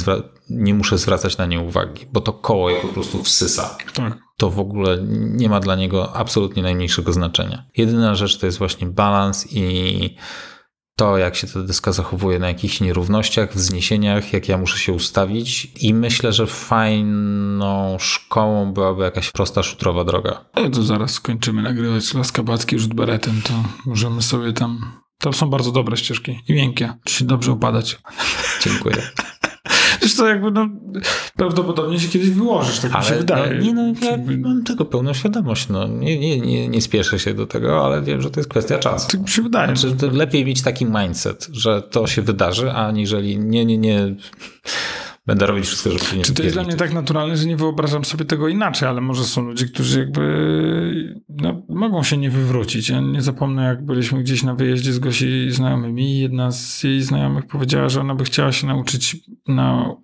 nie 0.51 0.75
muszę 0.75 0.99
zwracać 0.99 1.39
na 1.39 1.47
nie 1.47 1.61
uwagi, 1.61 2.07
bo 2.13 2.21
to 2.21 2.33
koło 2.33 2.71
je 2.71 2.81
po 2.81 2.89
prostu 2.89 3.23
wsysa. 3.23 3.77
Tak. 3.95 4.19
To 4.37 4.51
w 4.51 4.61
ogóle 4.61 4.99
nie 5.11 5.49
ma 5.49 5.61
dla 5.61 5.77
niego 5.77 6.17
absolutnie 6.17 6.63
najmniejszego 6.63 7.13
znaczenia. 7.13 7.65
Jedyna 7.77 8.15
rzecz 8.15 8.39
to 8.39 8.47
jest 8.47 8.59
właśnie 8.59 8.87
balans 8.87 9.47
i 9.53 10.17
to, 10.97 11.19
jak 11.19 11.37
się 11.37 11.47
ta 11.47 11.63
deska 11.63 11.93
zachowuje 11.93 12.39
na 12.39 12.49
jakichś 12.49 12.81
nierównościach, 12.81 13.55
wzniesieniach, 13.55 14.33
jak 14.33 14.49
ja 14.49 14.59
muszę 14.59 14.79
się 14.79 14.93
ustawić 14.93 15.73
i 15.81 15.95
myślę, 15.95 16.33
że 16.33 16.47
fajną 16.47 17.97
szkołą 17.99 18.73
byłaby 18.73 19.03
jakaś 19.03 19.31
prosta 19.31 19.63
szutrowa 19.63 20.05
droga. 20.05 20.45
No 20.57 20.71
to 20.71 20.83
zaraz 20.83 21.11
skończymy 21.11 21.63
nagrywać 21.63 22.15
Laskabacki 22.15 22.79
rzut 22.79 22.95
beretem, 22.95 23.43
to 23.45 23.53
możemy 23.87 24.23
sobie 24.23 24.53
tam... 24.53 25.06
Tam 25.27 25.33
są 25.35 25.51
bardzo 25.51 25.73
dobre 25.73 25.97
ścieżki 25.97 26.41
i 26.49 26.53
miękkie. 26.53 26.93
Musi 27.05 27.19
się 27.19 27.25
dobrze 27.25 27.53
upadać. 27.53 27.99
Dziękuję. 28.65 28.97
Zresztą 30.01 30.27
jakby 30.27 30.51
no, 30.51 30.69
prawdopodobnie 31.37 32.01
się 32.01 32.09
kiedyś 32.09 32.31
wyłożysz, 32.31 32.79
tak 32.79 32.95
mi 32.95 33.03
się 33.05 33.09
Ale 33.09 33.19
wydaje. 33.19 33.55
no, 33.55 33.65
nie, 33.65 33.75
no, 33.75 33.83
ja 34.03 34.17
mam 34.39 34.65
tego 34.65 34.85
pełną 34.85 35.15
świadomość. 35.15 35.69
No. 35.69 35.89
Nie, 35.89 36.19
nie, 36.19 36.41
nie, 36.41 36.69
nie 36.69 36.83
spieszę 36.83 37.19
się 37.19 37.35
do 37.35 37.47
tego, 37.47 37.87
ale 37.87 38.03
wiem, 38.03 38.21
że 38.21 38.31
to 38.31 38.41
jest 38.41 38.51
kwestia 38.51 38.79
czasu. 38.79 39.11
Tak 39.11 39.21
mi 39.21 39.29
się 39.29 39.43
wydaje. 39.43 39.77
Znaczy, 39.77 39.97
to 39.97 40.07
lepiej 40.07 40.45
mieć 40.45 40.63
taki 40.63 40.85
mindset, 40.85 41.49
że 41.53 41.83
to 41.83 42.07
się 42.07 42.23
wydarzy, 42.23 42.73
aniżeli 42.73 43.39
nie, 43.39 43.65
nie, 43.65 43.79
nie 43.79 44.15
będę 45.27 45.47
robić 45.47 45.67
wszystko, 45.67 45.91
żeby 45.91 46.05
się 46.05 46.17
nie 46.17 46.25
Czy 46.25 46.35
to 46.35 46.43
jest 46.43 46.55
dla 46.55 46.65
mnie 46.65 46.77
tak 46.77 46.93
naturalne, 46.93 47.37
że 47.37 47.47
nie 47.47 47.57
wyobrażam 47.57 48.05
sobie 48.05 48.25
tego 48.25 48.49
inaczej, 48.49 48.89
ale 48.89 49.01
może 49.01 49.25
są 49.25 49.43
ludzie, 49.43 49.67
którzy 49.67 50.01
jakby 50.01 51.17
no, 51.29 51.63
mogą 51.69 52.03
się 52.03 52.17
nie 52.17 52.31
wywrócić. 52.31 52.89
Ja 52.89 53.01
nie 53.01 53.23
zapomnę, 53.23 53.65
jak 53.65 53.85
byliśmy 53.85 54.23
gdzieś 54.23 54.43
na 54.43 54.55
wyjeździe 54.55 54.93
z 54.93 54.99
Gosi 54.99 55.51
znajomymi 55.51 56.17
i 56.17 56.19
jedna 56.19 56.53
z 56.53 56.83
jej 56.83 57.03
znajomych 57.03 57.47
powiedziała, 57.47 57.89
że 57.89 58.01
ona 58.01 58.15
by 58.15 58.25
chciała 58.25 58.53
się 58.53 58.67
nauczyć 58.67 59.17
na 59.49 59.97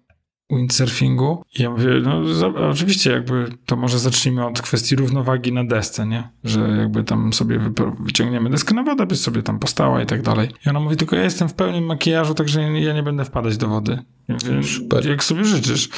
windsurfingu. 0.57 1.44
I 1.59 1.62
ja 1.62 1.70
mówię, 1.70 1.88
no 2.03 2.34
za, 2.34 2.46
oczywiście 2.46 3.11
jakby 3.11 3.46
to 3.66 3.76
może 3.76 3.98
zacznijmy 3.98 4.46
od 4.46 4.62
kwestii 4.62 4.96
równowagi 4.96 5.53
na 5.53 5.64
desce, 5.64 6.07
nie? 6.07 6.28
Że 6.44 6.61
jakby 6.61 7.05
tam 7.05 7.32
sobie 7.32 7.61
wyciągniemy 8.00 8.50
deskę 8.50 8.74
na 8.74 8.82
wodę, 8.82 9.07
byś 9.07 9.18
sobie 9.18 9.42
tam 9.42 9.59
postała 9.59 10.03
i 10.03 10.07
tak 10.07 10.22
dalej. 10.22 10.48
I 10.66 10.68
ona 10.68 10.80
mówi, 10.80 10.96
tylko 10.96 11.16
ja 11.16 11.22
jestem 11.22 11.48
w 11.48 11.55
pełnym 11.55 11.84
makijażu, 11.84 12.34
także 12.34 12.62
ja 12.80 12.94
nie 12.94 13.03
będę 13.03 13.24
wpadać 13.24 13.57
do 13.57 13.68
wody. 13.68 13.98
Ja 14.28 14.34
mówię, 14.34 14.62
Super. 14.62 15.07
jak 15.07 15.24
sobie 15.24 15.44
życzysz. 15.44 15.88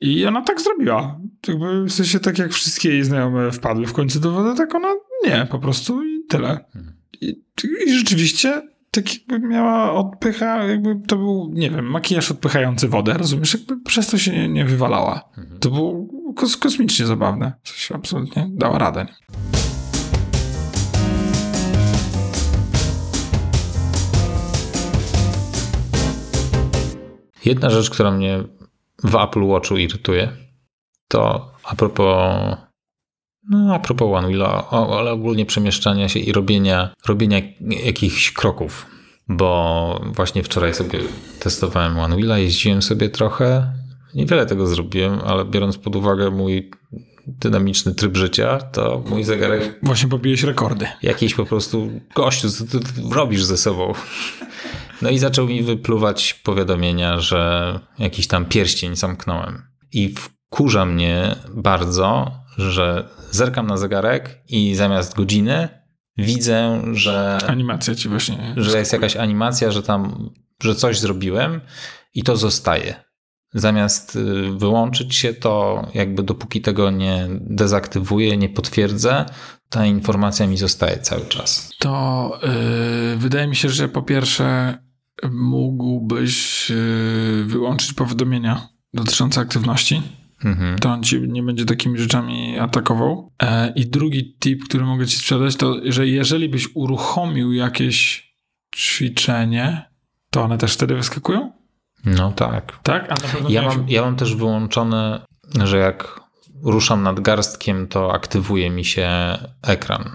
I 0.00 0.26
ona 0.26 0.42
tak 0.42 0.60
zrobiła. 0.60 1.20
Jakby 1.48 1.84
w 1.84 1.92
sensie 1.92 2.20
tak 2.20 2.38
jak 2.38 2.52
wszystkie 2.52 2.88
jej 2.88 3.04
znajome 3.04 3.52
wpadły 3.52 3.86
w 3.86 3.92
końcu 3.92 4.20
do 4.20 4.32
wody, 4.32 4.56
tak 4.56 4.74
ona 4.74 4.88
nie, 5.24 5.46
po 5.50 5.58
prostu 5.58 6.04
i 6.04 6.24
tyle. 6.28 6.64
I, 7.20 7.42
i 7.86 7.98
rzeczywiście 7.98 8.62
tak 8.90 9.14
jakby 9.14 9.48
miała 9.48 9.92
odpycha, 9.92 10.64
jakby 10.64 11.00
to 11.06 11.16
był, 11.16 11.50
nie 11.52 11.70
wiem, 11.70 11.90
makijaż 11.90 12.30
odpychający 12.30 12.88
wodę, 12.88 13.14
rozumiesz? 13.14 13.54
Jakby 13.54 13.80
przez 13.80 14.08
to 14.08 14.18
się 14.18 14.32
nie, 14.32 14.48
nie 14.48 14.64
wywalała. 14.64 15.30
To 15.60 15.70
było 15.70 16.06
kos 16.36 16.56
kosmicznie 16.56 17.06
zabawne. 17.06 17.52
Sensie 17.64 17.94
absolutnie 17.94 18.48
dała 18.50 18.78
radę. 18.78 19.04
Nie? 19.04 19.14
Jedna 27.44 27.70
rzecz, 27.70 27.90
która 27.90 28.10
mnie 28.10 28.44
w 29.04 29.14
Apple 29.14 29.46
Watchu 29.46 29.76
irytuje, 29.76 30.32
to 31.08 31.52
a 31.64 31.76
propos, 31.76 32.56
no 33.48 33.74
a 33.74 33.78
propos 33.78 34.08
One 34.18 34.28
Wheela, 34.28 34.68
ale 34.70 35.10
ogólnie 35.12 35.46
przemieszczania 35.46 36.08
się 36.08 36.20
i 36.20 36.32
robienia, 36.32 36.94
robienia 37.08 37.40
jakichś 37.84 38.32
kroków. 38.32 38.86
Bo 39.28 40.00
właśnie 40.14 40.42
wczoraj 40.42 40.74
sobie 40.74 40.98
testowałem 41.40 41.98
One 41.98 42.16
Wheela, 42.16 42.38
jeździłem 42.38 42.82
sobie 42.82 43.08
trochę. 43.08 43.72
Niewiele 44.14 44.46
tego 44.46 44.66
zrobiłem, 44.66 45.20
ale 45.26 45.44
biorąc 45.44 45.78
pod 45.78 45.96
uwagę 45.96 46.30
mój 46.30 46.70
dynamiczny 47.26 47.94
tryb 47.94 48.16
życia, 48.16 48.58
to 48.58 49.02
mój 49.10 49.24
zegarek 49.24 49.78
Właśnie 49.82 50.08
pobiłeś 50.08 50.42
rekordy. 50.42 50.86
jakiś 51.02 51.34
po 51.34 51.46
prostu 51.46 51.90
gościu, 52.14 52.50
co 52.50 52.64
ty 52.66 52.78
robisz 53.10 53.44
ze 53.44 53.56
sobą. 53.56 53.92
No 55.02 55.10
i 55.10 55.18
zaczął 55.18 55.46
mi 55.46 55.62
wypluwać 55.62 56.34
powiadomienia, 56.34 57.20
że 57.20 57.80
jakiś 57.98 58.26
tam 58.26 58.44
pierścień 58.44 58.96
zamknąłem. 58.96 59.62
I 59.92 60.14
wkurza 60.14 60.86
mnie 60.86 61.36
bardzo, 61.54 62.32
że 62.60 63.08
zerkam 63.30 63.66
na 63.66 63.76
zegarek 63.76 64.42
i 64.48 64.74
zamiast 64.74 65.16
godziny 65.16 65.68
widzę, 66.18 66.82
że, 66.92 67.38
Animacja 67.46 67.94
ci 67.94 68.08
właśnie. 68.08 68.54
że 68.56 68.78
jest 68.78 68.92
jakaś 68.92 69.16
animacja, 69.16 69.70
że 69.70 69.82
tam, 69.82 70.30
że 70.62 70.74
coś 70.74 70.98
zrobiłem 70.98 71.60
i 72.14 72.22
to 72.22 72.36
zostaje. 72.36 72.94
Zamiast 73.54 74.16
y, 74.16 74.50
wyłączyć 74.58 75.14
się, 75.14 75.34
to 75.34 75.82
jakby 75.94 76.22
dopóki 76.22 76.60
tego 76.60 76.90
nie 76.90 77.26
dezaktywuję, 77.30 78.36
nie 78.36 78.48
potwierdzę, 78.48 79.26
ta 79.68 79.86
informacja 79.86 80.46
mi 80.46 80.56
zostaje 80.56 80.98
cały 80.98 81.26
czas. 81.26 81.70
To 81.78 82.40
yy, 82.42 83.16
wydaje 83.16 83.46
mi 83.46 83.56
się, 83.56 83.68
że 83.68 83.88
po 83.88 84.02
pierwsze 84.02 84.78
mógłbyś 85.30 86.70
yy, 86.70 87.44
wyłączyć 87.44 87.92
powiadomienia 87.92 88.68
dotyczące 88.94 89.40
aktywności. 89.40 90.02
Mhm. 90.44 90.78
To 90.78 90.90
on 90.90 91.02
ci 91.02 91.20
nie 91.20 91.42
będzie 91.42 91.64
takimi 91.64 91.98
rzeczami 91.98 92.58
atakował. 92.58 93.32
E, 93.42 93.72
I 93.76 93.86
drugi 93.86 94.36
tip, 94.40 94.64
który 94.64 94.84
mogę 94.84 95.06
ci 95.06 95.16
sprzedać, 95.16 95.56
to 95.56 95.76
że 95.84 96.06
jeżeli 96.06 96.48
byś 96.48 96.68
uruchomił 96.74 97.52
jakieś 97.52 98.30
ćwiczenie, 98.76 99.90
to 100.30 100.42
one 100.42 100.58
też 100.58 100.74
wtedy 100.74 100.94
wyskakują? 100.94 101.52
No 102.04 102.32
tak. 102.32 102.78
Tak? 102.82 103.12
A 103.12 103.14
na 103.14 103.20
pewno 103.20 103.48
Ja 103.50 103.62
miałeś- 103.62 103.76
mam, 103.76 103.88
ja 103.88 104.02
mam 104.02 104.16
też 104.16 104.34
wyłączone, 104.34 105.20
że 105.64 105.78
jak 105.78 106.20
ruszam 106.62 107.02
nadgarstkiem, 107.02 107.86
to 107.88 108.12
aktywuje 108.12 108.70
mi 108.70 108.84
się 108.84 109.08
ekran. 109.62 110.10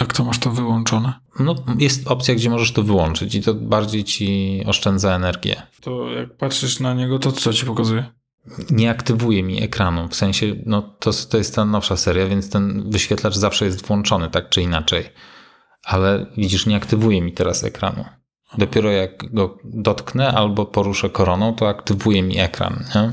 Jak 0.00 0.12
to 0.12 0.24
masz 0.24 0.38
to 0.38 0.50
wyłączone? 0.50 1.12
No, 1.40 1.54
jest 1.78 2.08
opcja, 2.08 2.34
gdzie 2.34 2.50
możesz 2.50 2.72
to 2.72 2.82
wyłączyć 2.82 3.34
i 3.34 3.42
to 3.42 3.54
bardziej 3.54 4.04
ci 4.04 4.60
oszczędza 4.66 5.14
energię. 5.14 5.62
To 5.80 6.10
jak 6.10 6.36
patrzysz 6.36 6.80
na 6.80 6.94
niego, 6.94 7.18
to 7.18 7.32
co 7.32 7.52
ci 7.52 7.66
pokazuje? 7.66 8.04
Nie 8.70 8.90
aktywuje 8.90 9.42
mi 9.42 9.62
ekranu, 9.62 10.08
w 10.08 10.14
sensie, 10.14 10.46
no 10.66 10.82
to, 10.82 11.10
to 11.30 11.38
jest 11.38 11.54
ta 11.54 11.64
nowsza 11.64 11.96
seria, 11.96 12.26
więc 12.26 12.50
ten 12.50 12.90
wyświetlacz 12.90 13.34
zawsze 13.34 13.64
jest 13.64 13.86
włączony, 13.86 14.30
tak 14.30 14.48
czy 14.48 14.62
inaczej. 14.62 15.04
Ale 15.84 16.26
widzisz, 16.36 16.66
nie 16.66 16.76
aktywuje 16.76 17.22
mi 17.22 17.32
teraz 17.32 17.64
ekranu. 17.64 18.04
Dopiero 18.58 18.90
jak 18.90 19.32
go 19.34 19.58
dotknę 19.64 20.32
albo 20.32 20.66
poruszę 20.66 21.10
koroną, 21.10 21.54
to 21.54 21.68
aktywuje 21.68 22.22
mi 22.22 22.38
ekran. 22.38 22.84
Nie? 22.94 23.12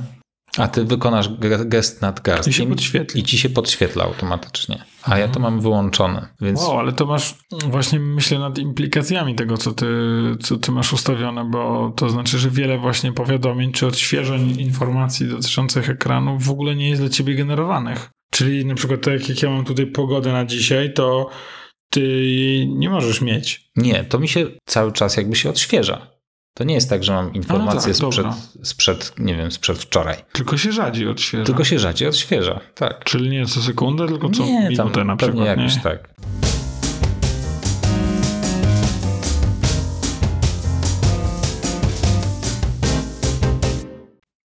A 0.58 0.68
ty 0.68 0.86
wykonasz 0.86 1.30
ge- 1.30 1.68
gest 1.68 2.02
nad 2.02 2.20
I 2.20 2.24
garstkiem 2.24 2.70
podświetli. 2.70 3.22
i 3.22 3.24
ci 3.24 3.38
się 3.38 3.50
podświetla 3.50 4.04
automatycznie. 4.04 4.86
A 5.06 5.18
ja 5.18 5.28
to 5.28 5.40
mam 5.40 5.62
wyłączone, 5.62 6.28
więc 6.42 6.62
Wow, 6.62 6.80
ale 6.80 6.94
to 6.94 7.06
masz, 7.06 7.36
właśnie 7.70 8.00
myślę 8.00 8.40
nad 8.40 8.58
implikacjami 8.58 9.36
tego, 9.36 9.58
co 9.58 9.72
ty, 9.72 9.88
co 10.40 10.58
ty 10.58 10.72
masz 10.72 10.94
ustawione, 10.94 11.46
bo 11.46 11.94
to 11.96 12.10
znaczy, 12.10 12.40
że 12.40 12.50
wiele 12.50 12.78
właśnie 12.78 13.12
powiadomień 13.14 13.72
czy 13.72 13.88
odświeżeń 13.88 14.60
informacji 14.60 15.28
dotyczących 15.28 15.90
ekranu 15.90 16.40
w 16.40 16.50
ogóle 16.50 16.76
nie 16.76 16.90
jest 16.90 17.02
dla 17.02 17.10
ciebie 17.10 17.36
generowanych. 17.36 18.10
Czyli 18.32 18.66
na 18.66 18.76
przykład 18.76 19.02
tak 19.02 19.30
jak 19.30 19.42
ja 19.42 19.50
mam 19.50 19.66
tutaj 19.66 19.88
pogodę 19.88 20.32
na 20.32 20.46
dzisiaj, 20.46 20.94
to 20.94 21.30
ty 21.90 22.02
nie 22.70 22.90
możesz 22.90 23.22
mieć. 23.22 23.70
nie, 23.76 24.04
to 24.04 24.20
mi 24.20 24.28
się 24.28 24.46
cały 24.66 24.92
czas 24.92 25.18
jakby 25.18 25.36
się 25.36 25.50
odświeża. 25.50 26.15
To 26.58 26.64
nie 26.64 26.74
jest 26.76 26.90
tak, 26.90 27.04
że 27.04 27.14
mam 27.14 27.34
informację 27.34 27.94
tak, 27.94 27.96
sprzed, 27.96 28.28
sprzed, 28.64 29.14
nie 29.20 29.36
wiem, 29.36 29.52
sprzed 29.52 29.78
wczoraj. 29.78 30.18
Tylko 30.32 30.58
się 30.58 30.72
rzadziej 30.72 31.08
odświeża. 31.08 31.44
Tylko 31.46 31.64
się 31.64 31.80
rzadziej 31.80 32.08
odświeża, 32.08 32.60
tak. 32.76 33.04
Czyli 33.04 33.30
nie 33.30 33.46
co 33.46 33.62
sekundę, 33.62 34.08
tylko 34.08 34.30
co 34.30 34.46
nie, 34.46 34.70
minutę 34.70 35.04
na 35.04 35.16
przykład. 35.16 35.46
jakoś 35.46 35.76
Nie? 35.76 35.82
tak. 35.82 36.10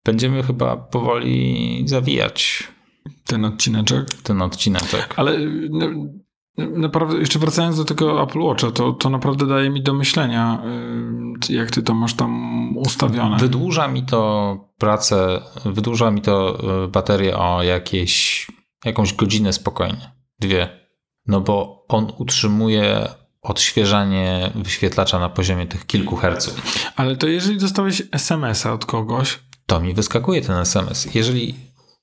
Będziemy 0.04 0.42
chyba 0.42 0.76
powoli 0.76 1.82
zawijać 1.86 2.68
Ten 3.26 3.44
odcineczek. 3.44 4.14
ten 4.22 4.42
odcineczek. 4.42 5.14
Ale 5.16 5.38
no, 5.70 5.86
naprawdę, 6.58 7.18
jeszcze 7.18 7.38
wracając 7.38 7.76
do 7.76 7.84
tego 7.84 8.22
Apple 8.22 8.40
Watcha, 8.40 8.70
to, 8.70 8.92
to 8.92 9.10
naprawdę 9.10 9.46
daje 9.46 9.70
mi 9.70 9.82
do 9.82 9.94
myślenia, 9.94 10.62
y, 11.48 11.52
jak 11.52 11.70
ty 11.70 11.82
to 11.82 11.94
masz 11.94 12.14
tam 12.14 12.76
ustawione. 12.76 13.36
Wydłuża 13.36 13.88
mi 13.88 14.02
to 14.02 14.56
pracę, 14.78 15.42
wydłuża 15.64 16.10
mi 16.10 16.22
to 16.22 16.58
y, 16.84 16.88
baterię 16.88 17.38
o 17.38 17.62
jakieś, 17.62 18.46
jakąś 18.84 19.14
godzinę 19.14 19.52
spokojnie. 19.52 20.12
Dwie. 20.40 20.68
No 21.26 21.40
bo 21.40 21.84
on 21.88 22.12
utrzymuje 22.18 23.08
odświeżanie 23.42 24.50
wyświetlacza 24.54 25.18
na 25.18 25.28
poziomie 25.28 25.66
tych 25.66 25.86
kilku 25.86 26.16
herców. 26.16 26.62
Ale 26.96 27.16
to 27.16 27.26
jeżeli 27.26 27.58
dostałeś 27.58 28.02
SMS-a 28.12 28.72
od 28.72 28.86
kogoś, 28.86 29.38
To 29.66 29.80
mi 29.80 29.94
wyskakuje 29.94 30.42
ten 30.42 30.56
SMS. 30.56 31.14
Jeżeli 31.14 31.54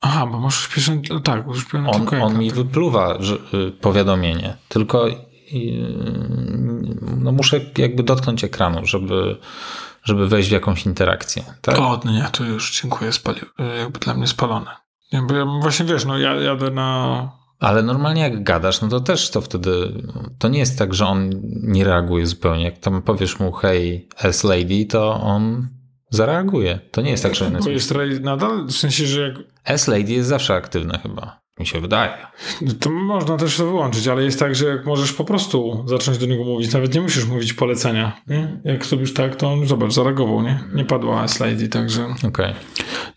aha, 0.01 0.25
bo 0.25 0.39
masz 0.39 0.57
przyspieszony, 0.57 1.01
no 1.09 1.19
tak, 1.19 1.47
już 1.47 1.57
przyspieszony 1.57 1.89
on, 1.89 2.07
tylko 2.07 2.25
on 2.25 2.37
mi 2.37 2.47
tak. 2.47 2.57
wypluwa 2.57 3.17
że, 3.19 3.35
y, 3.35 3.71
powiadomienie, 3.71 4.57
tylko 4.69 5.07
y, 5.07 5.15
no 7.17 7.31
muszę 7.31 7.61
jakby 7.77 8.03
dotknąć 8.03 8.43
ekranu, 8.43 8.85
żeby, 8.85 9.37
żeby 10.03 10.27
wejść 10.27 10.49
w 10.49 10.51
jakąś 10.51 10.85
interakcję. 10.85 11.43
Tak? 11.61 11.79
O, 11.79 11.99
no 12.05 12.11
nie, 12.11 12.27
to 12.31 12.43
już 12.43 12.81
dziękuję, 12.81 13.11
spalił, 13.11 13.45
y, 13.59 13.77
jakby 13.77 13.99
dla 13.99 14.13
mnie 14.13 14.27
spalone. 14.27 14.71
Nie, 15.13 15.21
bo 15.21 15.35
ja 15.35 15.45
właśnie 15.45 15.85
wiesz, 15.85 16.05
no 16.05 16.17
ja 16.17 16.33
jadę 16.33 16.71
na 16.71 17.31
Ale 17.59 17.83
normalnie 17.83 18.21
jak 18.21 18.43
gadasz, 18.43 18.81
no 18.81 18.87
to 18.87 18.99
też 18.99 19.29
to 19.29 19.41
wtedy, 19.41 20.03
to 20.39 20.47
nie 20.47 20.59
jest 20.59 20.79
tak, 20.79 20.93
że 20.93 21.05
on 21.05 21.29
nie 21.43 21.83
reaguje 21.83 22.27
zupełnie. 22.27 22.63
Jak 22.63 22.77
tam 22.77 23.01
powiesz 23.01 23.39
mu 23.39 23.51
hej, 23.51 24.07
S-Lady, 24.17 24.85
to 24.85 25.21
on 25.21 25.74
zareaguje. 26.15 26.79
To 26.91 27.01
nie 27.01 27.11
jest 27.11 27.23
tak, 27.23 27.35
że 27.35 27.45
jest... 27.45 27.93
Bo 27.93 28.01
jest 28.01 28.21
nadal? 28.21 28.65
W 28.65 28.71
sensie, 28.71 29.05
że 29.05 29.21
jak... 29.21 29.35
S-Lady 29.65 30.13
jest 30.13 30.29
zawsze 30.29 30.55
aktywna 30.55 30.97
chyba, 30.97 31.39
mi 31.59 31.65
się 31.65 31.81
wydaje. 31.81 32.13
To 32.79 32.89
można 32.89 33.37
też 33.37 33.57
to 33.57 33.65
wyłączyć, 33.65 34.07
ale 34.07 34.23
jest 34.23 34.39
tak, 34.39 34.55
że 34.55 34.65
jak 34.65 34.85
możesz 34.85 35.13
po 35.13 35.25
prostu 35.25 35.83
zacząć 35.87 36.17
do 36.17 36.25
niego 36.25 36.43
mówić, 36.43 36.73
nawet 36.73 36.93
nie 36.93 37.01
musisz 37.01 37.25
mówić 37.25 37.53
polecenia. 37.53 38.21
Nie? 38.27 38.61
Jak 38.63 38.85
zrobisz 38.85 39.13
tak, 39.13 39.35
to 39.35 39.53
on, 39.53 39.67
zobacz, 39.67 39.93
zareagował, 39.93 40.41
nie? 40.41 40.63
Nie 40.73 40.85
padła 40.85 41.23
S-Lady, 41.23 41.67
także... 41.67 42.07
Okej. 42.27 42.53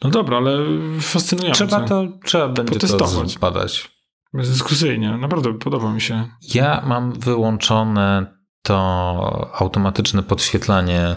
No 0.05 0.11
dobra, 0.11 0.37
ale 0.37 0.59
fascynujące. 1.01 1.67
Trzeba 1.67 1.89
to, 1.89 2.05
trzeba 2.25 2.49
będzie 2.49 2.79
to 2.79 3.27
zbadać. 3.29 3.91
Bezdyskusyjnie, 4.35 5.17
naprawdę 5.17 5.59
podoba 5.59 5.93
mi 5.93 6.01
się. 6.01 6.29
Ja 6.55 6.83
mam 6.87 7.13
wyłączone 7.13 8.39
to 8.63 9.51
automatyczne 9.55 10.23
podświetlanie 10.23 11.17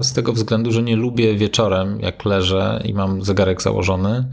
z 0.00 0.12
tego 0.12 0.32
względu, 0.32 0.72
że 0.72 0.82
nie 0.82 0.96
lubię 0.96 1.36
wieczorem, 1.36 2.00
jak 2.00 2.24
leżę 2.24 2.82
i 2.84 2.94
mam 2.94 3.22
zegarek 3.22 3.62
założony, 3.62 4.24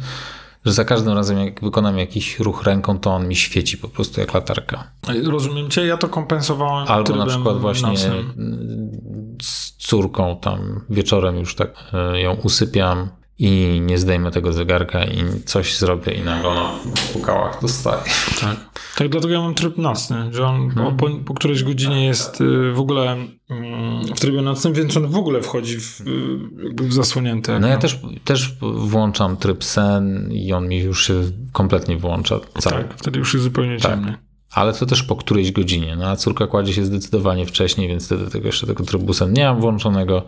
że 0.66 0.74
za 0.74 0.86
każdym 0.86 1.14
razem, 1.14 1.40
jak 1.40 1.62
wykonam 1.62 1.98
jakiś 1.98 2.40
ruch 2.40 2.64
ręką, 2.64 3.00
to 3.00 3.12
on 3.12 3.28
mi 3.28 3.36
świeci 3.36 3.78
po 3.78 3.88
prostu 3.88 4.22
jak 4.22 4.34
latarka. 4.34 4.92
Rozumiem 5.24 5.70
cię, 5.70 5.86
ja 5.86 5.98
to 5.98 6.10
kompensowałem 6.10 6.88
Albo 6.88 7.16
na 7.16 7.26
przykład 7.26 7.58
właśnie 7.58 7.90
nocnym. 7.90 8.98
z 9.42 9.72
córką 9.72 10.38
tam 10.42 10.86
wieczorem 10.90 11.38
już 11.38 11.56
tak 11.56 11.74
e, 11.94 12.22
ją 12.22 12.34
usypiam 12.34 13.10
i 13.40 13.82
nie 13.82 13.98
zdejmę 13.98 14.32
tego 14.32 14.54
zegarka 14.54 15.06
i 15.06 15.24
coś 15.46 15.78
zrobię 15.78 16.14
i 16.14 16.22
nagle 16.22 16.50
ona 16.50 16.72
po 17.14 17.20
kałach 17.20 17.62
dostaje. 17.62 18.02
Tak. 18.42 18.56
tak, 18.98 19.10
dlatego 19.10 19.34
ja 19.34 19.42
mam 19.42 19.54
tryb 19.54 19.78
nocny, 19.78 20.34
że 20.34 20.46
on 20.48 20.62
Mhm. 20.62 20.98
po, 20.98 21.10
po 21.26 21.34
którejś 21.34 21.64
godzinie 21.64 22.06
jest 22.06 22.42
y, 22.42 22.74
w 22.74 22.80
ogóle 22.80 23.18
mm, 23.50 24.06
w 24.16 24.20
trybie 24.20 24.42
nocnym, 24.42 24.74
więc 24.74 24.98
on 24.98 25.08
w 25.08 25.16
ogóle 25.18 25.42
wchodzi 25.42 25.80
w, 25.80 26.02
y, 26.02 26.84
w 26.88 26.94
zasłonięte. 26.94 27.60
No 27.60 27.68
ja 27.68 27.76
ekran. 27.76 27.82
też, 27.82 28.00
też 28.24 28.54
włączam 28.76 29.38
tryb 29.38 29.64
sen 29.64 30.32
i 30.32 30.54
on 30.54 30.68
mi 30.68 30.78
już 30.80 31.08
się 31.08 31.14
kompletnie 31.52 31.98
włącza 31.98 32.40
cały. 32.60 32.84
Tak, 32.84 32.94
wtedy 32.98 33.20
już 33.20 33.34
jest 33.34 33.44
zupełnie 33.44 33.78
Tak. 33.78 33.92
ciemny. 33.92 34.18
Ale 34.52 34.74
to 34.74 34.86
też 34.86 35.04
po 35.04 35.16
którejś 35.16 35.52
godzinie. 35.52 35.96
No 35.96 36.08
a 36.08 36.16
córka 36.16 36.48
kładzie 36.48 36.74
się 36.74 36.86
zdecydowanie 36.86 37.46
wcześniej, 37.46 37.88
więc 37.88 38.06
wtedy 38.06 38.32
tego 38.32 38.46
jeszcze 38.46 38.68
tego 38.68 38.84
trybu 38.84 39.14
sen 39.14 39.34
nie 39.34 39.46
mam 39.46 39.62
włączonego, 39.62 40.24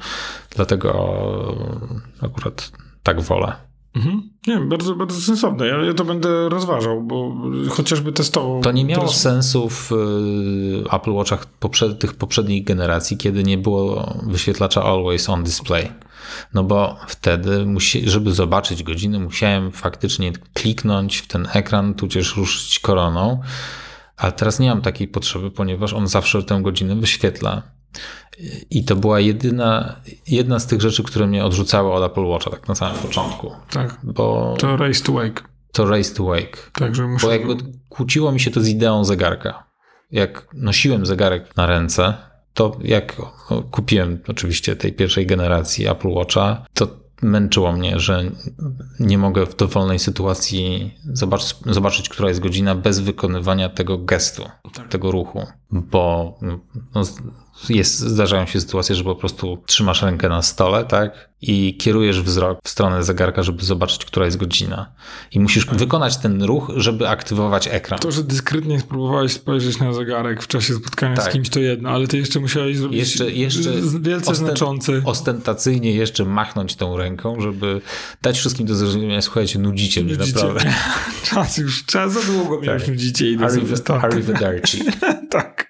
dlatego 0.56 0.92
akurat 2.22 2.72
tak 3.04 3.22
wolę. 3.22 3.54
Mhm. 3.96 4.30
Nie, 4.48 4.60
bardzo, 4.60 4.96
bardzo 4.96 5.22
sensowne. 5.22 5.68
Ja, 5.68 5.78
ja 5.78 5.94
to 5.94 6.06
będę 6.06 6.50
rozważał, 6.50 7.04
bo 7.04 7.36
chociażby 7.70 8.12
testował. 8.12 8.62
To 8.62 8.72
nie 8.72 8.86
miało 8.86 9.04
teraz- 9.04 9.22
sensu 9.22 9.70
w 9.70 9.92
y, 9.92 9.96
Apple 10.92 11.12
Watchach 11.12 11.46
tych 12.00 12.14
poprzednich 12.14 12.64
generacji, 12.64 13.18
kiedy 13.18 13.44
nie 13.44 13.58
było 13.58 14.14
wyświetlacza 14.24 14.84
Always 14.84 15.30
On 15.30 15.44
Display. 15.44 15.92
No 16.54 16.64
bo 16.64 16.98
wtedy, 17.08 17.66
musi, 17.66 18.10
żeby 18.10 18.34
zobaczyć 18.34 18.84
godzinę, 18.84 19.20
musiałem 19.20 19.72
faktycznie 19.72 20.32
kliknąć 20.54 21.18
w 21.18 21.28
ten 21.28 21.48
ekran, 21.54 21.94
tudzież 21.94 22.38
ruszyć 22.38 22.80
koroną. 22.80 23.42
Ale 24.18 24.32
teraz 24.32 24.60
nie 24.60 24.70
mam 24.70 24.82
takiej 24.82 25.08
potrzeby, 25.08 25.52
ponieważ 25.52 25.94
on 25.94 26.08
zawsze 26.08 26.44
tę 26.44 26.62
godzinę 26.62 26.96
wyświetla. 26.96 27.62
I 28.70 28.86
to 28.86 28.96
była 28.96 29.20
jedyna, 29.20 29.96
jedna 30.28 30.60
z 30.60 30.68
tych 30.68 30.82
rzeczy, 30.82 31.04
które 31.04 31.28
mnie 31.28 31.46
odrzucały 31.46 31.92
od 31.94 32.12
Apple 32.12 32.26
Watcha 32.26 32.50
tak 32.52 32.68
na 32.68 32.76
samym 32.76 33.00
początku. 33.02 33.52
Tak, 33.72 34.00
Bo 34.04 34.56
to 34.60 34.78
Race 34.78 35.04
to 35.04 35.12
Wake. 35.12 35.44
to 35.72 35.86
race 35.86 36.16
to 36.16 36.24
wake. 36.24 36.72
Także 36.74 37.08
muszę... 37.08 37.28
Bo 37.28 37.34
jakby 37.34 37.56
kłóciło 37.90 38.32
mi 38.32 38.40
się 38.40 38.52
to 38.52 38.62
z 38.62 38.68
ideą 38.68 39.04
zegarka. 39.04 39.64
Jak 40.12 40.48
nosiłem 40.54 41.06
zegarek 41.06 41.56
na 41.58 41.66
ręce, 41.66 42.14
to 42.54 42.78
jak 42.84 43.16
o, 43.50 43.62
kupiłem 43.62 44.20
oczywiście 44.28 44.76
tej 44.76 44.94
pierwszej 44.94 45.26
generacji 45.28 45.88
Apple 45.88 46.10
Watcha, 46.10 46.66
to 46.74 46.88
męczyło 47.22 47.72
mnie, 47.72 48.00
że 48.00 48.24
nie 49.00 49.18
mogę 49.18 49.46
w 49.46 49.56
dowolnej 49.56 50.00
sytuacji 50.00 50.94
zobacz, 51.14 51.56
zobaczyć, 51.66 52.10
która 52.10 52.30
jest 52.30 52.40
godzina 52.42 52.76
bez 52.76 53.00
wykonywania 53.00 53.70
tego 53.70 53.98
gestu, 53.98 54.44
Tak. 54.74 54.88
tego 54.88 55.12
ruchu, 55.12 55.48
bo 55.72 56.38
no, 56.42 56.60
jest, 57.70 58.00
zdarzają 58.00 58.46
się 58.46 58.62
sytuacje, 58.62 58.96
że 58.96 59.04
po 59.04 59.16
prostu 59.16 59.64
trzymasz 59.66 60.02
rękę 60.02 60.30
na 60.30 60.42
stole, 60.42 60.86
tak? 60.86 61.30
I 61.42 61.78
kierujesz 61.78 62.22
wzrok 62.22 62.60
w 62.64 62.70
stronę 62.70 63.04
zegarka, 63.04 63.44
żeby 63.44 63.64
zobaczyć, 63.64 64.06
która 64.06 64.26
jest 64.26 64.38
godzina. 64.38 64.92
I 65.32 65.40
musisz 65.40 65.66
wykonać 65.66 66.18
ten 66.18 66.44
ruch, 66.44 66.72
żeby 66.76 67.08
aktywować 67.08 67.68
ekran. 67.72 68.00
To, 68.00 68.12
że 68.12 68.24
dyskretnie 68.24 68.80
spróbowałeś 68.80 69.32
spojrzeć 69.34 69.80
na 69.80 69.94
zegarek 69.94 70.44
w 70.44 70.48
czasie 70.48 70.74
spotkania 70.74 71.16
z 71.16 71.24
Tak. 71.24 71.34
kimś, 71.34 71.50
to 71.50 71.60
jedno, 71.60 71.90
ale 71.90 72.08
ty 72.08 72.18
jeszcze 72.18 72.40
musiałeś 72.40 72.78
zrobić 72.78 73.00
Jeszcze- 73.00 73.32
jeszcze 73.32 73.82
z- 73.82 73.96
wielce 73.98 74.32
ostent- 74.32 74.36
znaczący. 74.36 75.02
Ostentacyjnie 75.06 75.92
jeszcze 75.92 76.26
machnąć 76.26 76.76
tą 76.76 76.98
ręką, 76.98 77.42
żeby 77.42 77.82
dać 78.22 78.38
wszystkim 78.38 78.68
do 78.68 78.76
zrozumienia, 78.76 79.22
słuchajcie, 79.22 79.60
nudzicie 79.60 80.04
mnie 80.04 80.16
Nudzicie. 80.16 80.36
naprawdę. 80.40 80.74
Czas 81.30 81.58
już, 81.58 81.86
czas 81.86 82.14
za 82.14 82.22
długo 82.34 82.58
mnie 82.58 82.68
Tak. 82.68 82.80
już 82.80 82.88
nudzicie. 82.88 83.26
Arrivederci. 84.02 84.84
tak. 85.30 85.61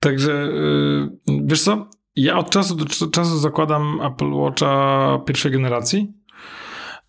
Także 0.00 0.32
yy, 0.32 1.40
wiesz 1.44 1.62
co? 1.62 1.86
Ja 2.16 2.38
od 2.38 2.50
czasu 2.50 2.74
do 2.74 2.84
cz- 2.84 3.10
czasu 3.10 3.38
zakładam 3.38 4.00
Apple 4.02 4.32
Watcha 4.32 5.18
pierwszej 5.26 5.52
generacji, 5.52 6.12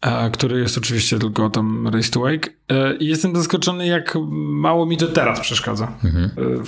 e, 0.01 0.29
który 0.31 0.59
jest 0.59 0.77
oczywiście 0.77 1.19
tylko 1.19 1.49
tam 1.49 1.87
Race 1.87 2.11
to 2.11 2.19
Wake 2.19 2.49
e, 2.69 2.95
i 2.95 3.05
jestem 3.07 3.35
zaskoczony, 3.35 3.87
jak 3.87 4.17
mało 4.31 4.85
mi 4.85 4.97
to 4.97 5.07
teraz 5.07 5.39
przeszkadza. 5.39 5.91
Mhm. 6.03 6.25
E, 6.25 6.63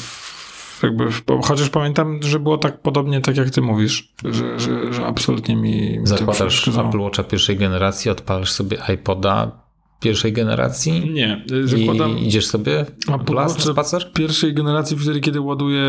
jakby, 0.84 1.08
chociaż 1.44 1.70
pamiętam, 1.70 2.20
że 2.24 2.40
było 2.40 2.58
tak 2.58 2.82
podobnie, 2.82 3.22
tak 3.22 3.38
jak 3.38 3.50
ty 3.50 3.62
mówisz, 3.62 4.14
że, 4.26 4.60
że, 4.60 4.94
że 4.94 5.06
absolutnie 5.06 5.56
mi, 5.56 6.00
Zakładasz. 6.04 6.68
Apple 6.68 7.00
Watcha 7.00 7.24
pierwszej 7.24 7.58
generacji, 7.58 8.12
odpalasz 8.12 8.52
sobie 8.52 8.78
iPoda 8.94 9.52
pierwszej 10.00 10.34
generacji 10.34 11.12
Nie, 11.14 11.46
e, 11.64 11.68
zakładam 11.68 12.18
i 12.18 12.28
idziesz 12.28 12.46
sobie 12.48 12.86
Apple 13.16 13.34
na 13.36 13.50
spacer? 13.50 14.12
pierwszej 14.14 14.54
generacji, 14.54 14.98
wtedy 14.98 15.20
kiedy 15.20 15.42
ładuję 15.42 15.84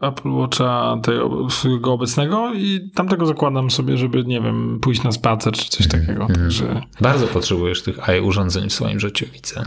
Apple 0.00 0.28
Watcha 0.30 0.96
tego 1.02 1.50
swojego 1.50 1.92
obecnego 1.92 2.52
i 2.54 2.90
tamtego 2.94 3.26
zakładam 3.26 3.70
sobie, 3.70 3.96
żeby, 3.96 4.24
nie 4.24 4.40
wiem, 4.40 4.78
pójść 4.82 5.02
na 5.02 5.12
spacer 5.12 5.52
czy 5.52 5.68
coś 5.70 5.88
takiego. 5.88 6.26
Także 6.26 6.80
Bardzo 7.00 7.26
potrzebujesz 7.26 7.82
tych 7.82 8.08
AI 8.08 8.20
urządzeń 8.20 8.68
w 8.68 8.72
swoim 8.72 9.00
życiu, 9.00 9.26
widzę. 9.32 9.62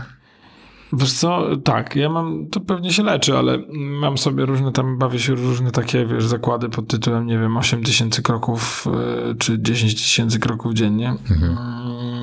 wiesz 0.92 1.12
co, 1.12 1.42
tak, 1.64 1.96
ja 1.96 2.08
mam, 2.08 2.46
to 2.50 2.60
pewnie 2.60 2.92
się 2.92 3.02
leczy, 3.02 3.36
ale 3.36 3.58
mam 3.72 4.18
sobie 4.18 4.46
różne 4.46 4.72
tam, 4.72 4.98
bawię 4.98 5.18
się 5.18 5.34
różne 5.34 5.70
takie, 5.70 6.06
wiesz, 6.06 6.24
zakłady 6.26 6.68
pod 6.68 6.88
tytułem, 6.88 7.26
nie 7.26 7.38
wiem, 7.38 7.56
8 7.56 7.82
tysięcy 7.82 8.22
kroków 8.22 8.86
y, 9.30 9.34
czy 9.34 9.58
10 9.62 9.94
tysięcy 9.94 10.38
kroków 10.38 10.74
dziennie. 10.74 11.08
Mm, 11.08 11.56
I 12.02 12.13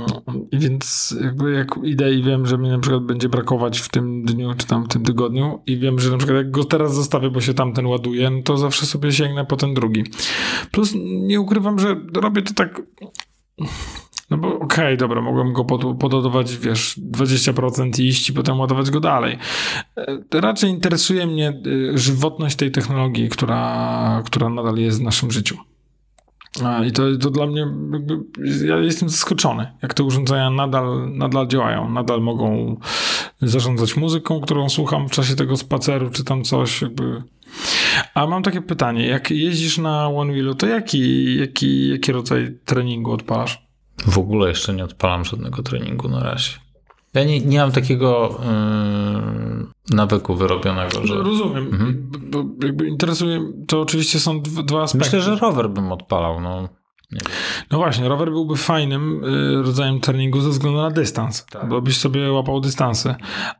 więc 0.53 1.15
jakby 1.21 1.51
jak 1.51 1.67
idę 1.83 2.13
i 2.13 2.23
wiem, 2.23 2.45
że 2.45 2.57
mi 2.57 2.69
na 2.69 2.79
przykład 2.79 3.03
będzie 3.03 3.29
brakować 3.29 3.79
w 3.79 3.89
tym 3.89 4.23
dniu 4.23 4.53
czy 4.57 4.67
tam 4.67 4.83
w 4.83 4.87
tym 4.87 5.03
tygodniu 5.03 5.59
i 5.65 5.77
wiem, 5.77 5.99
że 5.99 6.11
na 6.11 6.17
przykład 6.17 6.37
jak 6.37 6.51
go 6.51 6.63
teraz 6.63 6.95
zostawię, 6.95 7.29
bo 7.29 7.41
się 7.41 7.53
tamten 7.53 7.85
ładuje, 7.85 8.29
no 8.29 8.41
to 8.43 8.57
zawsze 8.57 8.85
sobie 8.85 9.11
sięgnę 9.11 9.45
po 9.45 9.57
ten 9.57 9.73
drugi. 9.73 10.03
Plus 10.71 10.93
nie 11.03 11.41
ukrywam, 11.41 11.79
że 11.79 11.95
robię 12.15 12.41
to 12.41 12.53
tak... 12.53 12.81
No 14.29 14.37
bo 14.37 14.59
okej, 14.59 14.97
dobra, 14.97 15.21
mogłem 15.21 15.53
go 15.53 15.65
pod, 15.65 15.99
pododawać, 15.99 16.57
wiesz, 16.57 16.99
20% 17.11 18.01
i 18.01 18.07
iść 18.07 18.29
i 18.29 18.33
potem 18.33 18.59
ładować 18.59 18.91
go 18.91 18.99
dalej. 18.99 19.37
E, 19.97 20.41
Raczej 20.41 20.69
interesuje 20.69 21.27
mnie 21.27 21.49
e, 21.49 21.97
żywotność 21.97 22.55
tej 22.55 22.71
technologii, 22.71 23.29
która, 23.29 24.23
która 24.25 24.49
nadal 24.49 24.77
jest 24.77 24.99
w 24.99 25.03
naszym 25.03 25.31
życiu. 25.31 25.57
I 26.87 26.91
to, 26.91 27.17
to 27.17 27.29
dla 27.29 27.45
mnie, 27.45 27.67
ja 28.65 28.77
jestem 28.77 29.09
zaskoczony, 29.09 29.71
jak 29.81 29.93
te 29.93 30.03
urządzenia 30.03 30.49
nadal, 30.49 31.11
nadal 31.13 31.47
działają, 31.47 31.89
nadal 31.89 32.21
mogą 32.21 32.77
zarządzać 33.41 33.97
muzyką, 33.97 34.41
którą 34.41 34.69
słucham 34.69 35.09
w 35.09 35.11
czasie 35.11 35.35
tego 35.35 35.57
spaceru, 35.57 36.09
czy 36.09 36.23
tam 36.23 36.43
coś, 36.43 36.81
jakby. 36.81 37.23
A 38.13 38.27
mam 38.27 38.43
takie 38.43 38.61
pytanie, 38.61 39.07
jak 39.07 39.31
jeździsz 39.31 39.77
na 39.77 40.07
One 40.07 40.33
Wheelu, 40.33 40.55
to 40.55 40.67
jaki, 40.67 41.35
jaki, 41.37 41.89
jaki 41.89 42.11
rodzaj 42.11 42.57
treningu 42.65 43.11
odpalasz? 43.11 43.67
W 44.05 44.17
ogóle 44.17 44.49
jeszcze 44.49 44.73
nie 44.73 44.83
odpalam 44.83 45.25
żadnego 45.25 45.63
treningu 45.63 46.09
na 46.09 46.23
razie. 46.23 46.51
Ja 47.14 47.24
nie, 47.24 47.39
nie 47.39 47.59
mam 47.59 47.72
takiego 47.72 48.39
yy, 48.43 49.95
nawyku 49.95 50.36
wyrobionego, 50.36 51.07
że... 51.07 51.16
Rozumiem, 51.16 51.72
bo 52.12 52.43
bo 52.43 52.66
jakby 52.66 52.88
interesuje, 52.88 53.41
to 53.68 53.82
oczywiście 53.82 54.20
są 54.20 54.41
dwa, 54.41 54.82
aspekty. 54.84 55.05
Myślę, 55.07 55.22
że 55.22 55.36
rower 55.36 55.70
bym 55.70 55.91
odpalał, 55.91 56.41
no. 56.41 56.70
No 57.72 57.78
właśnie, 57.78 58.07
rower 58.09 58.30
byłby 58.30 58.55
fajnym 58.57 59.24
y, 59.24 59.62
rodzajem 59.64 59.99
treningu 59.99 60.41
ze 60.41 60.49
względu 60.49 60.82
na 60.82 60.91
dystans, 60.91 61.45
Tak. 61.45 61.70
bo 61.70 61.82
byś 61.82 61.97
sobie 61.97 62.32
łapał 62.32 62.59
dystansy, 62.62 63.16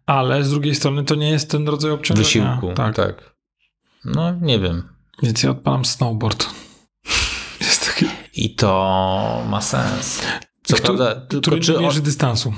ale 0.06 0.44
z 0.44 0.50
drugiej 0.50 0.76
strony 0.76 1.04
to 1.04 1.16
nie 1.16 1.30
jest 1.30 1.52
ten 1.52 1.68
rodzaj 1.68 1.92
obciążenia. 1.92 2.24
Wysiłku, 2.26 2.76
Tak. 2.76 2.96
tak. 2.96 3.36
No, 4.06 4.32
nie 4.42 4.60
wiem. 4.60 4.84
Więc 5.24 5.44
ja 5.44 5.50
odpalam 5.52 5.86
snowboard. 5.86 6.50
Jest 7.62 7.86
taki, 7.94 8.06
I 8.34 8.56
to 8.56 9.44
ma 9.50 9.62
sens. 9.62 10.22
Co 10.64 10.76
Kto- 10.76 10.84
prawda, 10.86 11.16
tylko 11.16 11.42
który 11.42 11.62
czy 11.62 11.78
mierzy 11.80 12.02
dystansu. 12.02 12.54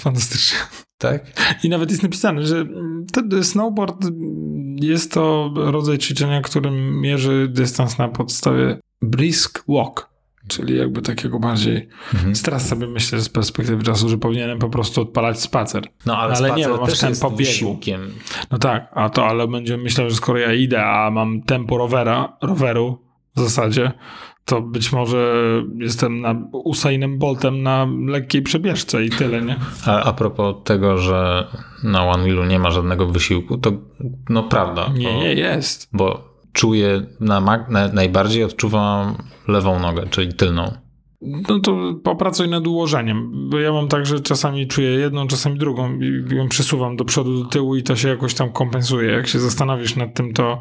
Fantastycznie. 0.00 0.58
Tak? 0.98 1.24
I 1.64 1.68
nawet 1.68 1.90
jest 1.90 2.02
napisane, 2.02 2.42
że 2.42 2.66
snowboard 3.42 3.96
jest 4.76 5.12
to 5.12 5.52
rodzaj 5.54 5.98
ćwiczenia, 5.98 6.42
którym 6.42 7.00
mierzy 7.00 7.48
dystans 7.50 7.98
na 7.98 8.08
podstawie 8.08 8.78
brisk 9.02 9.64
walk, 9.68 10.10
czyli 10.48 10.76
jakby 10.76 11.02
takiego 11.02 11.38
bardziej. 11.40 11.88
Mhm. 12.14 12.34
Teraz 12.44 12.68
sobie 12.68 12.86
myślę 12.86 13.20
z 13.20 13.28
perspektywy 13.28 13.82
czasu, 13.82 14.08
że 14.08 14.18
powinienem 14.18 14.58
po 14.58 14.68
prostu 14.68 15.00
odpalać 15.00 15.40
spacer. 15.40 15.84
No 16.06 16.18
ale, 16.18 16.34
Ale 16.34 16.50
nie, 16.50 16.68
bo 16.68 16.76
masz 16.76 16.90
też 16.90 17.00
ten 17.00 17.08
jest 17.08 17.22
po 17.22 17.30
biegu. 17.30 17.78
No 18.50 18.58
tak, 18.58 18.90
a 18.94 19.10
to 19.10 19.26
ale 19.26 19.48
będziemy 19.48 19.82
myślał, 19.82 20.10
że 20.10 20.16
skoro 20.16 20.38
ja 20.38 20.54
idę, 20.54 20.84
a 20.84 21.10
mam 21.10 21.42
tempo 21.42 21.78
rowera, 21.78 22.36
roweru 22.42 23.04
w 23.36 23.40
zasadzie, 23.40 23.92
to 24.48 24.60
być 24.60 24.92
może 24.92 25.34
jestem 25.78 26.20
na 26.20 26.34
Usainem 26.52 27.18
Boltem 27.18 27.62
na 27.62 27.86
lekkiej 28.06 28.42
przebieżce 28.42 29.04
i 29.04 29.10
tyle, 29.10 29.42
nie? 29.42 29.56
A, 29.86 30.02
a 30.02 30.12
propos 30.12 30.56
tego, 30.64 30.98
że 30.98 31.46
na 31.84 32.04
One 32.04 32.22
Wheelu 32.22 32.44
nie 32.44 32.58
ma 32.58 32.70
żadnego 32.70 33.06
wysiłku, 33.06 33.58
to 33.58 33.72
no 34.28 34.42
prawda. 34.42 34.88
Nie, 34.94 35.08
bo, 35.08 35.14
nie, 35.14 35.34
jest. 35.34 35.88
Bo 35.92 36.34
czuję, 36.52 37.06
na, 37.20 37.40
na, 37.40 37.88
najbardziej 37.92 38.44
odczuwam 38.44 39.14
lewą 39.48 39.80
nogę, 39.80 40.06
czyli 40.10 40.34
tylną. 40.34 40.72
No 41.22 41.60
to 41.60 41.94
popracuj 42.04 42.48
nad 42.48 42.66
ułożeniem, 42.66 43.48
bo 43.50 43.58
ja 43.58 43.72
mam 43.72 43.88
tak, 43.88 44.06
że 44.06 44.20
czasami 44.20 44.66
czuję 44.66 44.90
jedną, 44.90 45.26
czasami 45.26 45.58
drugą 45.58 45.98
i 46.00 46.34
ją 46.36 46.48
przesuwam 46.48 46.96
do 46.96 47.04
przodu, 47.04 47.42
do 47.42 47.50
tyłu 47.50 47.76
i 47.76 47.82
to 47.82 47.96
się 47.96 48.08
jakoś 48.08 48.34
tam 48.34 48.52
kompensuje. 48.52 49.10
Jak 49.10 49.26
się 49.26 49.38
zastanowisz 49.38 49.96
nad 49.96 50.14
tym, 50.14 50.32
to 50.32 50.58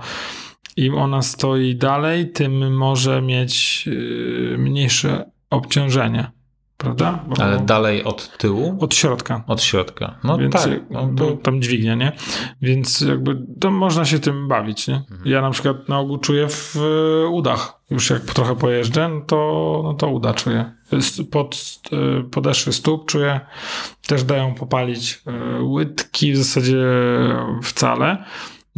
im 0.78 0.96
ona 0.96 1.22
stoi 1.22 1.76
dalej, 1.76 2.32
tym 2.32 2.76
może 2.78 3.22
mieć 3.22 3.86
yy, 3.88 4.56
mniejsze 4.58 5.32
obciążenie, 5.50 6.32
prawda? 6.78 7.24
Bo 7.28 7.44
Ale 7.44 7.60
dalej 7.60 8.04
od 8.04 8.38
tyłu, 8.38 8.78
Od 8.80 8.96
środka. 8.96 9.44
od 9.48 9.62
środka. 9.64 10.20
No 10.24 10.38
Więc 10.38 10.54
tak. 10.54 10.70
No, 10.90 11.08
bo 11.08 11.32
tam 11.32 11.62
dźwignia, 11.62 11.96
nie? 11.96 12.12
Więc 12.62 13.02
jakby 13.02 13.38
to 13.60 13.72
można 13.72 14.06
się 14.06 14.20
tym 14.20 14.48
bawić, 14.48 14.88
nie? 14.88 14.96
Mhm. 14.96 15.22
Ja 15.26 15.42
na 15.42 15.50
przykład 15.52 15.90
na 15.90 16.00
ogół 16.00 16.18
czuję 16.18 16.48
w 16.50 16.76
e, 16.78 17.28
udach. 17.28 17.74
Już 17.90 18.10
jak 18.10 18.22
trochę 18.22 18.56
pojeżdżę, 18.56 19.10
no 19.10 19.22
to, 19.22 19.82
no 19.84 19.94
to 19.94 20.08
uda 20.10 20.34
czuję. 20.34 20.72
Pod 21.32 21.80
e, 21.92 22.24
podeszwy 22.24 22.74
stóp 22.74 23.06
czuję, 23.06 23.40
też 24.08 24.24
dają 24.24 24.54
popalić 24.56 25.22
łydki 25.62 26.34
w 26.34 26.38
zasadzie 26.38 26.86
wcale. 27.64 28.24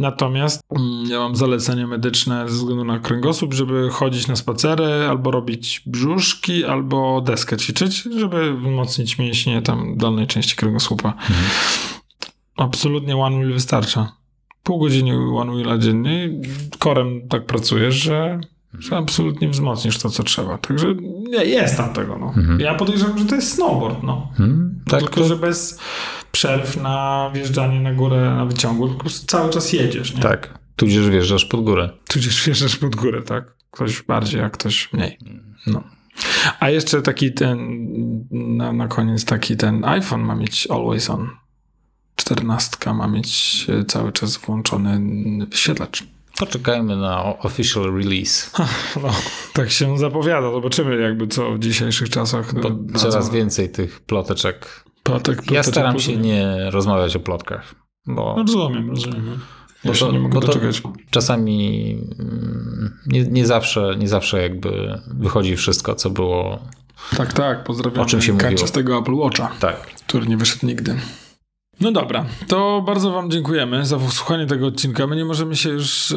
Natomiast 0.00 0.60
mm, 0.70 1.10
ja 1.10 1.18
mam 1.18 1.36
zalecenie 1.36 1.86
medyczne 1.86 2.48
ze 2.48 2.54
względu 2.54 2.84
na 2.84 2.98
kręgosłup, 2.98 3.54
żeby 3.54 3.90
chodzić 3.90 4.28
na 4.28 4.36
spacery, 4.36 4.84
albo 4.84 5.30
robić 5.30 5.82
brzuszki, 5.86 6.64
albo 6.64 7.20
deskę 7.20 7.56
ćwiczyć, 7.56 8.02
żeby 8.02 8.56
wzmocnić 8.56 9.18
mięśnie 9.18 9.62
tam 9.62 9.96
dolnej 9.96 10.26
części 10.26 10.56
kręgosłupa. 10.56 11.14
Absolutnie 12.56 13.16
one 13.16 13.36
wheel 13.36 13.52
wystarcza. 13.52 14.12
Pół 14.62 14.78
godziny 14.78 15.18
one 15.36 15.52
wheela 15.52 15.78
dziennie 15.78 16.30
korem 16.78 17.28
tak 17.28 17.46
pracujesz, 17.46 17.94
że, 17.94 18.40
że 18.78 18.96
absolutnie 18.96 19.48
wzmocnisz 19.48 19.98
to, 19.98 20.10
co 20.10 20.22
trzeba. 20.22 20.58
Także 20.58 20.94
nie, 21.30 21.44
jest 21.44 21.76
tam 21.76 21.92
tego. 21.92 22.18
No. 22.18 22.32
Mhm. 22.36 22.60
Ja 22.60 22.74
podejrzewam, 22.74 23.18
że 23.18 23.24
to 23.24 23.34
jest 23.34 23.52
snowboard. 23.54 24.02
No. 24.02 24.32
hmm, 24.36 24.80
tak, 24.86 25.00
Tylko, 25.00 25.20
to, 25.20 25.28
że 25.28 25.36
bez 25.36 25.78
przerw 26.32 26.82
na 26.82 27.30
wjeżdżanie 27.34 27.80
na 27.80 27.92
górę 27.92 28.34
na 28.36 28.44
wyciągu, 28.44 28.88
prostu 28.88 29.26
cały 29.26 29.50
czas 29.50 29.72
jedziesz. 29.72 30.14
Nie? 30.14 30.22
tak. 30.22 30.58
Tudzież 30.76 31.10
wjeżdżasz 31.10 31.44
pod 31.44 31.64
górę. 31.64 31.90
Tudzież 32.08 32.44
wjeżdżasz 32.44 32.76
pod 32.76 32.96
górę, 32.96 33.22
tak? 33.22 33.54
Ktoś 33.70 34.02
bardziej, 34.02 34.40
a 34.40 34.50
ktoś 34.50 34.92
mniej. 34.92 35.18
No. 35.66 35.82
A 36.60 36.70
jeszcze 36.70 37.02
taki 37.02 37.32
ten, 37.32 37.58
na, 38.30 38.72
na 38.72 38.88
koniec 38.88 39.24
taki 39.24 39.56
ten 39.56 39.84
iPhone 39.84 40.20
ma 40.20 40.34
mieć 40.34 40.68
always 40.70 41.10
on. 41.10 41.30
Czternastka 42.16 42.94
ma 42.94 43.08
mieć 43.08 43.66
cały 43.88 44.12
czas 44.12 44.36
włączony 44.36 45.00
wyświetlacz. 45.46 46.04
Poczekajmy 46.40 46.96
na 46.96 47.38
official 47.38 47.82
release. 47.96 48.50
No, 49.02 49.08
tak 49.52 49.70
się 49.70 49.98
zapowiada. 49.98 50.50
Zobaczymy 50.52 50.96
jakby 51.00 51.26
co 51.26 51.52
w 51.52 51.58
dzisiejszych 51.58 52.10
czasach. 52.10 52.54
Bo 52.54 52.68
e, 52.68 52.98
coraz 52.98 53.14
dadzą. 53.14 53.32
więcej 53.32 53.68
tych 53.70 54.00
ploteczek. 54.00 54.84
Plotek, 55.02 55.50
Ja 55.50 55.62
staram 55.62 55.92
ploteczek. 55.92 56.14
się 56.16 56.20
nie 56.20 56.70
rozmawiać 56.70 57.16
o 57.16 57.20
plotkach, 57.20 57.74
bo 58.06 58.34
No, 58.36 58.42
rozumiem, 58.42 58.90
rozumiem. 58.90 59.38
Ja 59.84 59.92
Bo 59.92 59.98
to- 59.98 60.12
nie 60.12 60.18
mogę 60.20 60.34
bo 60.34 60.40
doczekać. 60.40 60.82
czasami 61.10 61.92
mm, 62.18 62.98
nie, 63.06 63.22
nie, 63.22 63.46
zawsze, 63.46 63.94
nie 63.98 64.08
zawsze 64.08 64.42
jakby 64.42 65.00
wychodzi 65.06 65.56
wszystko, 65.56 65.94
co 65.94 66.10
było. 66.10 66.58
Tak, 67.16 67.32
tak. 67.32 67.64
Pozdrawiam 67.64 68.00
O 68.00 68.04
czym 68.06 68.22
się 68.22 68.32
mówiło? 68.32 68.66
z 68.66 68.72
tego 68.72 68.98
Apple 68.98 69.14
Watcha. 69.14 69.50
Tak. 69.60 69.86
który 70.06 70.26
nie 70.26 70.36
wyszedł 70.36 70.66
nigdy. 70.66 70.96
No 71.80 71.92
dobra, 71.92 72.24
to 72.48 72.82
bardzo 72.86 73.10
Wam 73.10 73.30
dziękujemy 73.30 73.86
za 73.86 73.98
wysłuchanie 73.98 74.46
tego 74.46 74.66
odcinka. 74.66 75.06
My 75.06 75.16
nie 75.16 75.24
możemy 75.24 75.56
się 75.56 75.68
już 75.70 76.14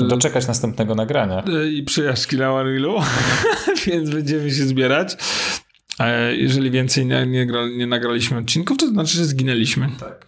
yy, 0.00 0.08
Doczekać 0.08 0.46
następnego 0.48 0.94
nagrania. 0.94 1.42
yy, 1.46 1.72
i 1.72 1.82
przyjaźni 1.82 2.38
na 2.38 2.52
Unrealu, 2.52 2.94
więc 3.86 4.10
będziemy 4.10 4.50
się 4.50 4.64
zbierać. 4.64 5.16
E, 6.00 6.36
jeżeli 6.36 6.70
więcej 6.70 7.06
nie, 7.06 7.26
nie, 7.26 7.46
gra, 7.46 7.68
nie 7.76 7.86
nagraliśmy 7.86 8.38
odcinków, 8.38 8.76
to 8.78 8.86
znaczy, 8.88 9.16
że 9.18 9.24
zginęliśmy 9.24 9.88
Tak. 10.00 10.26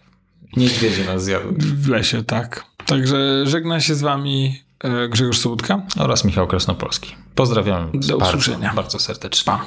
Niedźwiedzie 0.57 1.05
nas 1.05 1.23
zjadły. 1.23 1.53
w 1.57 1.87
lesie, 1.89 2.23
tak. 2.23 2.65
Także 2.85 3.43
żegna 3.45 3.79
się 3.79 3.95
z 3.95 4.01
Wami 4.01 4.61
Grzegorz 5.09 5.37
Sobutka. 5.39 5.81
Oraz 5.99 6.25
Michał 6.25 6.47
Krasnopolski. 6.47 7.15
Pozdrawiam 7.35 7.91
Do 7.93 8.17
bardzo, 8.17 8.37
usłyszenia. 8.37 8.73
bardzo 8.75 8.99
serdecznie. 8.99 9.45
Pa. 9.45 9.65